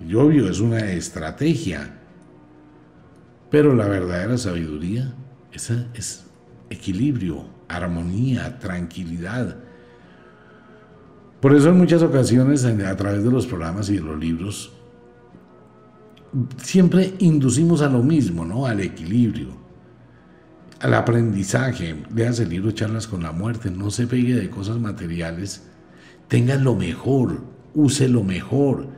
Y 0.00 0.14
obvio, 0.14 0.48
es 0.48 0.60
una 0.60 0.90
estrategia. 0.92 1.98
Pero 3.50 3.74
la 3.74 3.86
verdadera 3.86 4.36
sabiduría 4.38 5.14
esa 5.52 5.86
es 5.94 6.26
equilibrio, 6.68 7.46
armonía, 7.68 8.58
tranquilidad. 8.58 9.56
Por 11.40 11.54
eso 11.54 11.68
en 11.68 11.78
muchas 11.78 12.02
ocasiones, 12.02 12.64
a 12.64 12.96
través 12.96 13.22
de 13.22 13.30
los 13.30 13.46
programas 13.46 13.88
y 13.90 13.96
de 13.96 14.02
los 14.02 14.18
libros, 14.18 14.72
siempre 16.56 17.14
inducimos 17.18 17.82
a 17.82 17.88
lo 17.88 18.02
mismo, 18.02 18.44
¿no? 18.44 18.66
Al 18.66 18.80
equilibrio 18.80 19.66
al 20.80 20.94
aprendizaje, 20.94 22.04
leas 22.14 22.38
el 22.38 22.50
libro 22.50 22.70
Charlas 22.70 23.06
con 23.06 23.22
la 23.22 23.32
muerte, 23.32 23.70
no 23.70 23.90
se 23.90 24.06
pegue 24.06 24.34
de 24.34 24.50
cosas 24.50 24.78
materiales, 24.78 25.62
tenga 26.28 26.56
lo 26.56 26.74
mejor, 26.74 27.40
use 27.74 28.08
lo 28.08 28.22
mejor, 28.22 28.88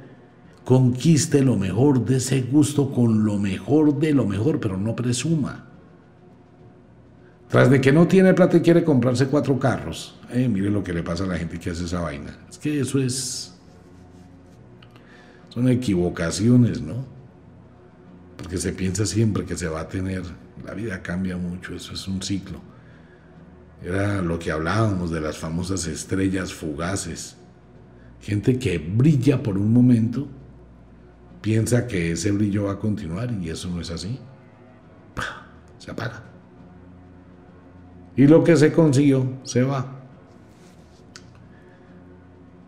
conquiste 0.65 1.43
lo 1.43 1.57
mejor, 1.57 2.05
ese 2.09 2.43
gusto 2.43 2.91
con 2.91 3.25
lo 3.25 3.39
mejor 3.39 3.99
de 3.99 4.13
lo 4.13 4.27
mejor, 4.27 4.59
pero 4.61 4.77
no 4.77 4.97
presuma. 4.97 5.68
Tras 7.49 7.71
de 7.71 7.81
que 7.81 7.93
no 7.93 8.07
tiene 8.07 8.35
plata 8.35 8.59
y 8.59 8.61
quiere 8.61 8.85
comprarse 8.85 9.27
cuatro 9.27 9.59
carros, 9.59 10.19
eh, 10.31 10.49
mire 10.49 10.71
lo 10.71 10.85
que 10.85 10.93
le 10.93 11.03
pasa 11.03 11.25
a 11.25 11.27
la 11.27 11.39
gente 11.39 11.59
que 11.59 11.71
hace 11.71 11.85
esa 11.85 12.01
vaina. 12.01 12.37
Es 12.49 12.59
que 12.59 12.81
eso 12.81 12.99
es... 12.99 13.55
Son 15.49 15.69
equivocaciones, 15.69 16.83
¿no? 16.83 17.07
Porque 18.37 18.59
se 18.59 18.73
piensa 18.73 19.07
siempre 19.07 19.45
que 19.45 19.57
se 19.57 19.67
va 19.67 19.81
a 19.81 19.89
tener 19.89 20.23
la 20.65 20.75
vida 20.75 21.03
cambia 21.03 21.37
mucho, 21.37 21.75
eso 21.75 21.95
es 21.95 22.07
un 22.07 22.23
ciclo. 22.23 22.61
Era 23.83 24.21
lo 24.21 24.39
que 24.39 24.51
hablábamos 24.51 25.11
de 25.11 25.21
las 25.21 25.39
famosas 25.39 25.87
estrellas 25.87 26.53
fugaces. 26.53 27.37
Gente 28.21 28.59
que 28.59 28.79
brilla 28.79 29.43
por 29.43 29.57
un 29.57 29.73
momento, 29.73 30.29
piensa 31.41 31.87
que 31.87 32.13
ese 32.13 32.31
brillo 32.33 32.65
va 32.65 32.73
a 32.73 32.79
continuar 32.79 33.33
y 33.33 33.49
eso 33.49 33.69
no 33.69 33.81
es 33.81 33.91
así. 33.91 34.19
Se 35.79 35.91
apaga. 35.91 36.25
Y 38.19 38.27
lo 38.27 38.43
que 38.43 38.57
se 38.57 38.73
consiguió 38.73 39.39
se 39.45 39.63
va. 39.63 39.87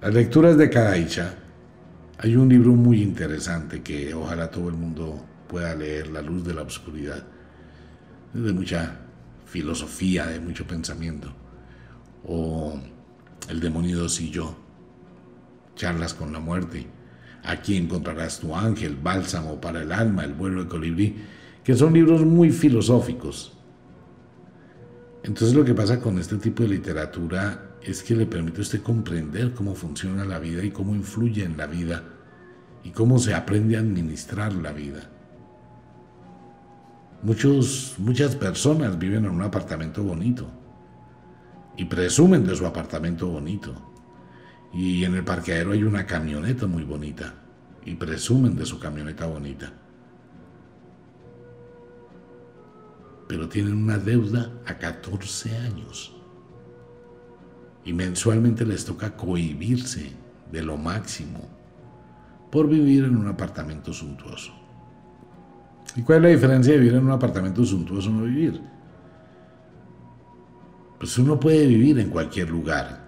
Las 0.01 0.15
lecturas 0.15 0.57
de 0.57 0.71
Kadaicha. 0.71 1.35
Hay 2.19 2.37
un 2.37 2.49
libro 2.49 2.71
muy 2.71 3.03
interesante 3.03 3.83
que 3.83 4.15
ojalá 4.15 4.49
todo 4.49 4.69
el 4.69 4.77
mundo 4.77 5.27
pueda 5.49 5.75
leer, 5.75 6.07
La 6.07 6.23
luz 6.23 6.45
de 6.45 6.55
la 6.55 6.63
oscuridad 6.63 7.25
de 8.33 8.53
mucha 8.53 9.01
filosofía, 9.45 10.27
de 10.27 10.39
mucho 10.39 10.65
pensamiento. 10.69 11.33
O 12.25 12.79
El 13.49 13.59
demonio 13.59 14.07
y 14.07 14.31
yo, 14.31 14.55
charlas 15.75 16.15
con 16.15 16.33
la 16.33 16.39
muerte. 16.39 16.87
Aquí 17.43 17.77
encontrarás 17.77 18.39
tu 18.39 18.55
ángel, 18.55 18.97
bálsamo 19.03 19.61
para 19.61 19.83
el 19.83 19.91
alma, 19.91 20.23
el 20.23 20.35
vuelo 20.35 20.63
de 20.63 20.69
colibrí, 20.69 21.17
que 21.65 21.75
son 21.75 21.95
libros 21.95 22.25
muy 22.25 22.51
filosóficos. 22.51 23.60
Entonces 25.23 25.55
lo 25.55 25.65
que 25.65 25.75
pasa 25.75 26.01
con 26.01 26.19
este 26.19 26.37
tipo 26.37 26.63
de 26.63 26.71
literatura 26.71 27.77
es 27.83 28.03
que 28.03 28.15
le 28.15 28.27
permite 28.27 28.59
a 28.59 28.63
usted 28.63 28.83
comprender 28.83 29.53
cómo 29.53 29.75
funciona 29.75 30.25
la 30.25 30.39
vida 30.39 30.65
y 30.65 30.71
cómo 30.71 30.95
influye 30.95 31.45
en 31.45 31.57
la 31.57 31.67
vida 31.67 32.03
y 32.83 32.91
cómo 32.91 33.19
se 33.19 33.35
aprende 33.35 33.77
a 33.77 33.81
administrar 33.81 34.53
la 34.55 34.73
vida. 34.73 35.11
Muchos, 37.23 37.97
muchas 37.99 38.35
personas 38.35 38.99
viven 38.99 39.27
en 39.27 39.31
un 39.31 39.43
apartamento 39.43 40.03
bonito 40.03 40.51
y 41.77 41.85
presumen 41.85 42.47
de 42.47 42.57
su 42.57 42.67
apartamento 42.67 43.29
bonito. 43.29 43.75
Y 44.73 45.05
en 45.05 45.17
el 45.17 45.25
parqueadero 45.25 45.73
hay 45.73 45.83
una 45.83 46.07
camioneta 46.07 46.67
muy 46.67 46.85
bonita 46.85 47.35
y 47.85 47.95
presumen 47.95 48.57
de 48.57 48.65
su 48.65 48.79
camioneta 48.79 49.27
bonita. 49.27 49.73
Pero 53.31 53.49
tienen 53.49 53.75
una 53.75 53.97
deuda 53.97 54.51
a 54.67 54.77
14 54.77 55.57
años. 55.59 56.13
Y 57.85 57.93
mensualmente 57.93 58.67
les 58.67 58.85
toca 58.85 59.17
cohibirse 59.17 60.11
de 60.51 60.63
lo 60.63 60.77
máximo 60.77 61.49
por 62.51 62.69
vivir 62.69 63.05
en 63.05 63.17
un 63.17 63.29
apartamento 63.29 63.93
suntuoso. 63.93 64.53
¿Y 65.95 66.03
cuál 66.03 66.19
es 66.19 66.23
la 66.25 66.29
diferencia 66.31 66.73
de 66.73 66.81
vivir 66.81 66.95
en 66.95 67.05
un 67.05 67.13
apartamento 67.13 67.65
suntuoso 67.65 68.11
o 68.11 68.15
no 68.15 68.25
vivir? 68.25 68.61
Pues 70.99 71.17
uno 71.17 71.39
puede 71.39 71.69
vivir 71.69 72.01
en 72.01 72.11
cualquier 72.11 72.51
lugar. 72.51 73.00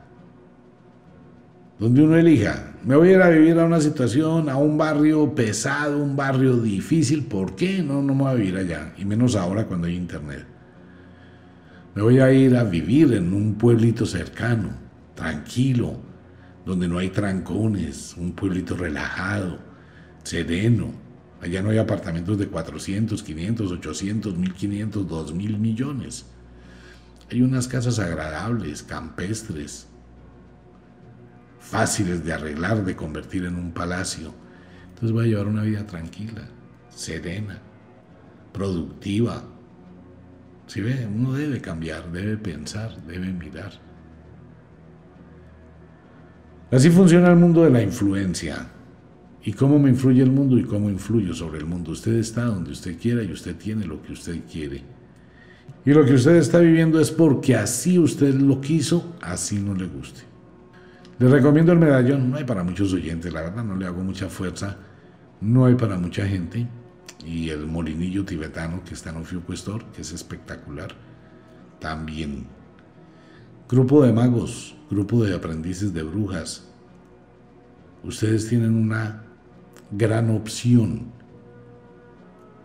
Donde 1.82 2.00
uno 2.00 2.16
elija, 2.16 2.76
me 2.84 2.94
voy 2.94 3.08
a 3.08 3.12
ir 3.12 3.22
a 3.22 3.28
vivir 3.28 3.58
a 3.58 3.64
una 3.64 3.80
situación, 3.80 4.48
a 4.48 4.56
un 4.56 4.78
barrio 4.78 5.34
pesado, 5.34 5.98
un 5.98 6.14
barrio 6.14 6.56
difícil, 6.58 7.24
¿por 7.24 7.56
qué? 7.56 7.82
No, 7.82 8.00
no 8.00 8.14
me 8.14 8.22
voy 8.22 8.30
a 8.30 8.34
vivir 8.34 8.56
allá, 8.56 8.94
y 8.96 9.04
menos 9.04 9.34
ahora 9.34 9.66
cuando 9.66 9.88
hay 9.88 9.96
internet. 9.96 10.46
Me 11.96 12.02
voy 12.02 12.20
a 12.20 12.30
ir 12.32 12.56
a 12.56 12.62
vivir 12.62 13.12
en 13.14 13.32
un 13.32 13.54
pueblito 13.54 14.06
cercano, 14.06 14.68
tranquilo, 15.16 15.98
donde 16.64 16.86
no 16.86 16.98
hay 16.98 17.08
trancones, 17.08 18.14
un 18.16 18.30
pueblito 18.30 18.76
relajado, 18.76 19.58
sereno. 20.22 20.92
Allá 21.40 21.62
no 21.62 21.70
hay 21.70 21.78
apartamentos 21.78 22.38
de 22.38 22.46
400, 22.46 23.20
500, 23.24 23.72
800, 23.72 24.36
1500, 24.36 25.08
2000 25.08 25.58
millones. 25.58 26.26
Hay 27.28 27.42
unas 27.42 27.66
casas 27.66 27.98
agradables, 27.98 28.84
campestres, 28.84 29.88
fáciles 31.62 32.24
de 32.24 32.32
arreglar, 32.32 32.84
de 32.84 32.94
convertir 32.96 33.44
en 33.44 33.56
un 33.56 33.72
palacio. 33.72 34.34
Entonces 34.88 35.12
voy 35.12 35.24
a 35.24 35.28
llevar 35.28 35.46
una 35.46 35.62
vida 35.62 35.86
tranquila, 35.86 36.42
serena, 36.90 37.58
productiva. 38.52 39.42
Si 40.66 40.80
ve, 40.80 41.06
uno 41.06 41.32
debe 41.32 41.60
cambiar, 41.60 42.10
debe 42.12 42.36
pensar, 42.36 42.96
debe 43.06 43.32
mirar. 43.32 43.72
Así 46.70 46.90
funciona 46.90 47.28
el 47.28 47.36
mundo 47.36 47.64
de 47.64 47.70
la 47.70 47.82
influencia. 47.82 48.66
¿Y 49.44 49.52
cómo 49.52 49.78
me 49.78 49.90
influye 49.90 50.22
el 50.22 50.30
mundo 50.30 50.58
y 50.58 50.64
cómo 50.64 50.88
influyo 50.88 51.34
sobre 51.34 51.58
el 51.58 51.66
mundo? 51.66 51.90
Usted 51.90 52.14
está 52.14 52.44
donde 52.44 52.70
usted 52.70 52.98
quiera 52.98 53.22
y 53.22 53.32
usted 53.32 53.56
tiene 53.56 53.84
lo 53.86 54.02
que 54.02 54.12
usted 54.12 54.40
quiere. 54.50 54.82
Y 55.84 55.92
lo 55.92 56.04
que 56.04 56.14
usted 56.14 56.36
está 56.36 56.60
viviendo 56.60 57.00
es 57.00 57.10
porque 57.10 57.56
así 57.56 57.98
usted 57.98 58.34
lo 58.34 58.60
quiso, 58.60 59.16
así 59.20 59.58
no 59.58 59.74
le 59.74 59.86
guste. 59.86 60.31
Le 61.22 61.28
recomiendo 61.28 61.70
el 61.70 61.78
medallón, 61.78 62.32
no 62.32 62.36
hay 62.36 62.42
para 62.42 62.64
muchos 62.64 62.92
oyentes, 62.92 63.32
la 63.32 63.42
verdad 63.42 63.62
no 63.62 63.76
le 63.76 63.86
hago 63.86 64.02
mucha 64.02 64.28
fuerza, 64.28 64.76
no 65.40 65.66
hay 65.66 65.76
para 65.76 65.96
mucha 65.96 66.26
gente. 66.26 66.66
Y 67.24 67.48
el 67.50 67.64
molinillo 67.68 68.24
tibetano 68.24 68.82
que 68.82 68.94
está 68.94 69.10
en 69.10 69.18
Ofiucuestor, 69.18 69.84
que 69.92 70.02
es 70.02 70.10
espectacular, 70.10 70.92
también. 71.78 72.48
Grupo 73.68 74.02
de 74.02 74.12
magos, 74.12 74.74
grupo 74.90 75.22
de 75.22 75.36
aprendices 75.36 75.94
de 75.94 76.02
brujas. 76.02 76.68
Ustedes 78.02 78.48
tienen 78.48 78.74
una 78.74 79.22
gran 79.92 80.28
opción 80.28 81.12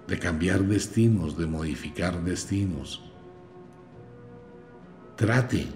de 0.07 0.17
cambiar 0.17 0.63
destinos, 0.63 1.37
de 1.37 1.45
modificar 1.45 2.23
destinos. 2.23 3.03
Trate 5.15 5.67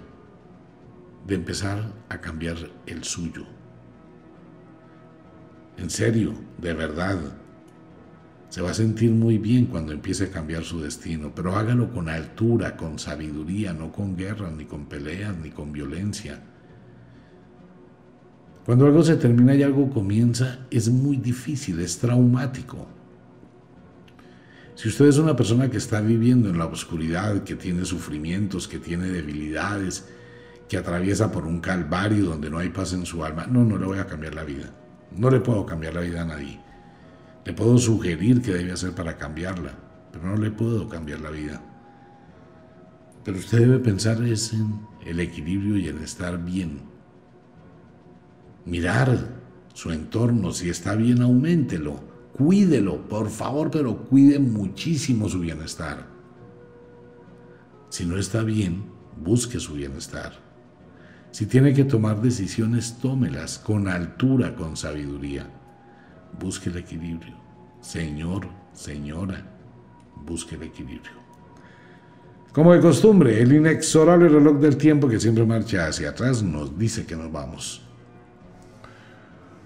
de 1.26 1.34
empezar 1.34 1.92
a 2.08 2.20
cambiar 2.20 2.56
el 2.86 3.04
suyo. 3.04 3.46
En 5.76 5.90
serio, 5.90 6.34
de 6.58 6.74
verdad. 6.74 7.18
Se 8.48 8.60
va 8.60 8.70
a 8.70 8.74
sentir 8.74 9.10
muy 9.10 9.38
bien 9.38 9.64
cuando 9.64 9.92
empiece 9.92 10.24
a 10.24 10.30
cambiar 10.30 10.62
su 10.62 10.80
destino, 10.80 11.32
pero 11.34 11.56
hágalo 11.56 11.90
con 11.90 12.10
altura, 12.10 12.76
con 12.76 12.98
sabiduría, 12.98 13.72
no 13.72 13.90
con 13.90 14.14
guerra, 14.14 14.50
ni 14.50 14.66
con 14.66 14.84
peleas, 14.86 15.34
ni 15.38 15.50
con 15.50 15.72
violencia. 15.72 16.42
Cuando 18.66 18.86
algo 18.86 19.02
se 19.02 19.16
termina 19.16 19.54
y 19.54 19.62
algo 19.62 19.88
comienza, 19.88 20.66
es 20.70 20.90
muy 20.90 21.16
difícil, 21.16 21.80
es 21.80 21.98
traumático. 21.98 22.86
Si 24.74 24.88
usted 24.88 25.06
es 25.06 25.16
una 25.16 25.34
persona 25.34 25.70
que 25.70 25.78
está 25.78 26.00
viviendo 26.00 26.50
en 26.50 26.58
la 26.58 26.66
oscuridad, 26.66 27.44
que 27.44 27.56
tiene 27.56 27.86
sufrimientos, 27.86 28.68
que 28.68 28.78
tiene 28.78 29.08
debilidades, 29.08 30.08
que 30.72 30.78
atraviesa 30.78 31.30
por 31.30 31.46
un 31.46 31.60
calvario 31.60 32.24
donde 32.24 32.48
no 32.48 32.56
hay 32.56 32.70
paz 32.70 32.94
en 32.94 33.04
su 33.04 33.22
alma, 33.22 33.46
no, 33.46 33.62
no 33.62 33.76
le 33.76 33.84
voy 33.84 33.98
a 33.98 34.06
cambiar 34.06 34.34
la 34.34 34.42
vida. 34.42 34.70
No 35.14 35.28
le 35.28 35.38
puedo 35.38 35.66
cambiar 35.66 35.92
la 35.92 36.00
vida 36.00 36.22
a 36.22 36.24
nadie. 36.24 36.58
Le 37.44 37.52
puedo 37.52 37.76
sugerir 37.76 38.40
qué 38.40 38.54
debe 38.54 38.72
hacer 38.72 38.94
para 38.94 39.18
cambiarla, 39.18 39.74
pero 40.10 40.24
no 40.24 40.36
le 40.38 40.50
puedo 40.50 40.88
cambiar 40.88 41.20
la 41.20 41.28
vida. 41.28 41.62
Pero 43.22 43.36
usted 43.36 43.58
debe 43.58 43.80
pensar 43.80 44.16
en 44.22 44.80
el 45.04 45.20
equilibrio 45.20 45.76
y 45.76 45.88
en 45.88 45.98
estar 45.98 46.42
bien. 46.42 46.80
Mirar 48.64 49.28
su 49.74 49.90
entorno, 49.90 50.52
si 50.52 50.70
está 50.70 50.94
bien, 50.94 51.20
auméntelo. 51.20 52.00
Cuídelo, 52.32 53.06
por 53.08 53.28
favor, 53.28 53.70
pero 53.70 54.04
cuide 54.04 54.38
muchísimo 54.38 55.28
su 55.28 55.40
bienestar. 55.40 56.06
Si 57.90 58.06
no 58.06 58.16
está 58.16 58.42
bien, 58.42 58.86
busque 59.22 59.60
su 59.60 59.74
bienestar. 59.74 60.51
Si 61.32 61.46
tiene 61.46 61.74
que 61.74 61.84
tomar 61.84 62.22
decisiones, 62.22 62.98
tómelas 63.00 63.58
con 63.58 63.88
altura, 63.88 64.54
con 64.54 64.76
sabiduría 64.76 65.46
busque 66.38 66.70
el 66.70 66.78
equilibrio. 66.78 67.34
Señor, 67.80 68.46
señora, 68.72 69.44
busque 70.24 70.54
el 70.54 70.62
equilibrio. 70.64 71.22
Como 72.52 72.72
de 72.74 72.80
costumbre, 72.80 73.40
el 73.40 73.52
inexorable 73.52 74.28
reloj 74.28 74.58
del 74.58 74.76
tiempo 74.76 75.08
que 75.08 75.18
siempre 75.18 75.46
marcha 75.46 75.86
hacia 75.86 76.10
atrás 76.10 76.42
nos 76.42 76.78
dice 76.78 77.06
que 77.06 77.16
nos 77.16 77.32
vamos. 77.32 77.82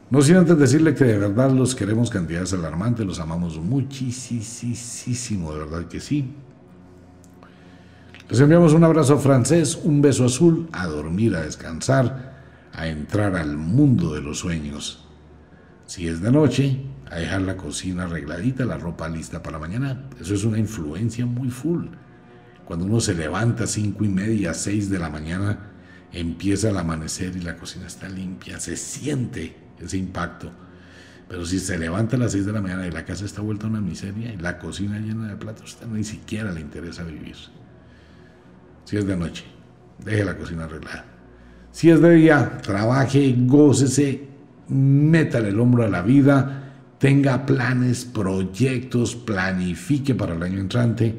No 0.09 0.23
sin 0.23 0.37
antes 0.37 0.57
decirle 0.57 0.95
que 0.95 1.03
de 1.05 1.19
verdad 1.19 1.51
los 1.51 1.75
queremos 1.75 2.11
cantidades 2.11 2.53
alarmantes, 2.53 3.05
los 3.05 3.19
amamos 3.19 3.59
muchísimo, 3.59 5.53
de 5.53 5.59
verdad 5.59 5.87
que 5.89 5.99
sí. 5.99 6.33
Les 8.29 8.41
enviamos 8.41 8.73
un 8.73 8.83
abrazo 8.83 9.21
francés, 9.21 9.79
un 9.85 10.03
beso 10.03 10.25
azul, 10.25 10.69
a 10.73 10.89
dormir, 10.89 11.37
a 11.37 11.43
descansar, 11.43 12.43
a 12.73 12.89
entrar 12.89 13.37
al 13.37 13.57
mundo 13.57 14.15
de 14.15 14.21
los 14.21 14.41
sueños. 14.41 15.07
Si 15.87 16.09
es 16.09 16.21
de 16.21 16.33
noche, 16.33 16.81
a 17.09 17.19
dejar 17.19 17.43
la 17.43 17.57
cocina 17.57 18.03
arregladita, 18.03 18.65
la 18.65 18.79
ropa 18.79 19.09
lista 19.09 19.45
para 19.45 19.61
mañana. 19.61 20.09
Eso 20.21 20.35
es 20.35 20.43
una 20.43 20.59
influencia 20.59 21.25
muy 21.25 21.51
full. 21.51 21.87
Cuando 22.65 22.85
uno 22.85 22.99
se 22.99 23.15
levanta 23.15 23.63
a 23.63 23.69
cinco 23.69 24.05
y 24.05 24.09
media, 24.09 24.55
seis 24.55 24.91
de 24.91 24.99
la 24.99 25.09
mañana, 25.09 25.71
empieza 26.11 26.71
el 26.71 26.79
amanecer 26.79 27.37
y 27.37 27.43
la 27.43 27.57
cocina 27.57 27.87
está 27.87 28.09
limpia, 28.09 28.59
se 28.59 28.77
siente 28.77 29.57
ese 29.79 29.99
impacto. 29.99 30.51
Pero 31.29 31.47
si 31.47 31.61
se 31.61 31.79
levanta 31.79 32.17
a 32.17 32.19
las 32.19 32.33
seis 32.33 32.45
de 32.45 32.53
la 32.53 32.61
mañana 32.61 32.89
y 32.89 32.91
la 32.91 33.05
casa 33.05 33.25
está 33.25 33.41
vuelta 33.41 33.69
a 33.69 33.71
una 33.71 33.81
miseria 33.81 34.33
y 34.33 34.37
la 34.37 34.59
cocina 34.59 34.99
llena 34.99 35.29
de 35.29 35.37
platos, 35.37 35.75
usted 35.75 35.87
ni 35.87 36.03
siquiera 36.03 36.51
le 36.51 36.61
interesa 36.61 37.05
vivir. 37.05 37.37
Si 38.87 38.97
es 38.97 39.05
de 39.05 39.17
noche, 39.17 39.45
deje 39.99 40.25
la 40.25 40.39
cocina 40.39 40.65
arreglada. 40.65 41.05
Si 41.73 41.91
es 41.91 42.01
de 42.01 42.15
día, 42.15 42.59
trabaje, 42.63 43.35
gócese, 43.37 44.29
métale 44.69 45.49
el 45.49 45.59
hombro 45.59 45.83
a 45.83 45.89
la 45.89 46.03
vida, 46.03 46.73
tenga 46.99 47.45
planes, 47.45 48.05
proyectos, 48.05 49.17
planifique 49.17 50.15
para 50.15 50.37
el 50.37 50.43
año 50.43 50.61
entrante 50.61 51.17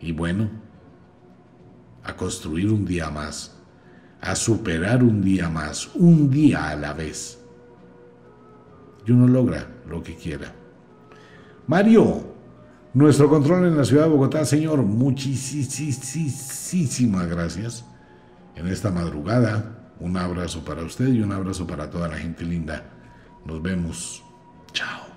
y 0.00 0.12
bueno, 0.12 0.48
a 2.04 2.16
construir 2.16 2.72
un 2.72 2.86
día 2.86 3.10
más, 3.10 3.54
a 4.22 4.34
superar 4.34 5.02
un 5.02 5.20
día 5.20 5.50
más, 5.50 5.94
un 5.96 6.30
día 6.30 6.70
a 6.70 6.76
la 6.76 6.94
vez. 6.94 7.38
Y 9.06 9.12
uno 9.12 9.28
logra 9.28 9.68
lo 9.86 10.02
que 10.02 10.14
quiera. 10.14 10.54
Mario, 11.66 12.33
nuestro 12.94 13.28
control 13.28 13.66
en 13.66 13.76
la 13.76 13.84
ciudad 13.84 14.04
de 14.04 14.10
Bogotá, 14.10 14.44
señor, 14.44 14.82
muchísimas 14.82 17.26
gracias 17.26 17.84
en 18.56 18.68
esta 18.68 18.90
madrugada 18.90 19.84
un 20.00 20.16
abrazo 20.16 20.64
para 20.64 20.82
usted 20.82 21.08
y 21.08 21.20
un 21.20 21.32
abrazo 21.32 21.66
para 21.66 21.88
toda 21.88 22.08
la 22.08 22.16
gente 22.16 22.44
linda. 22.44 22.82
Nos 23.44 23.62
vemos. 23.62 24.22
Chao. 24.72 25.13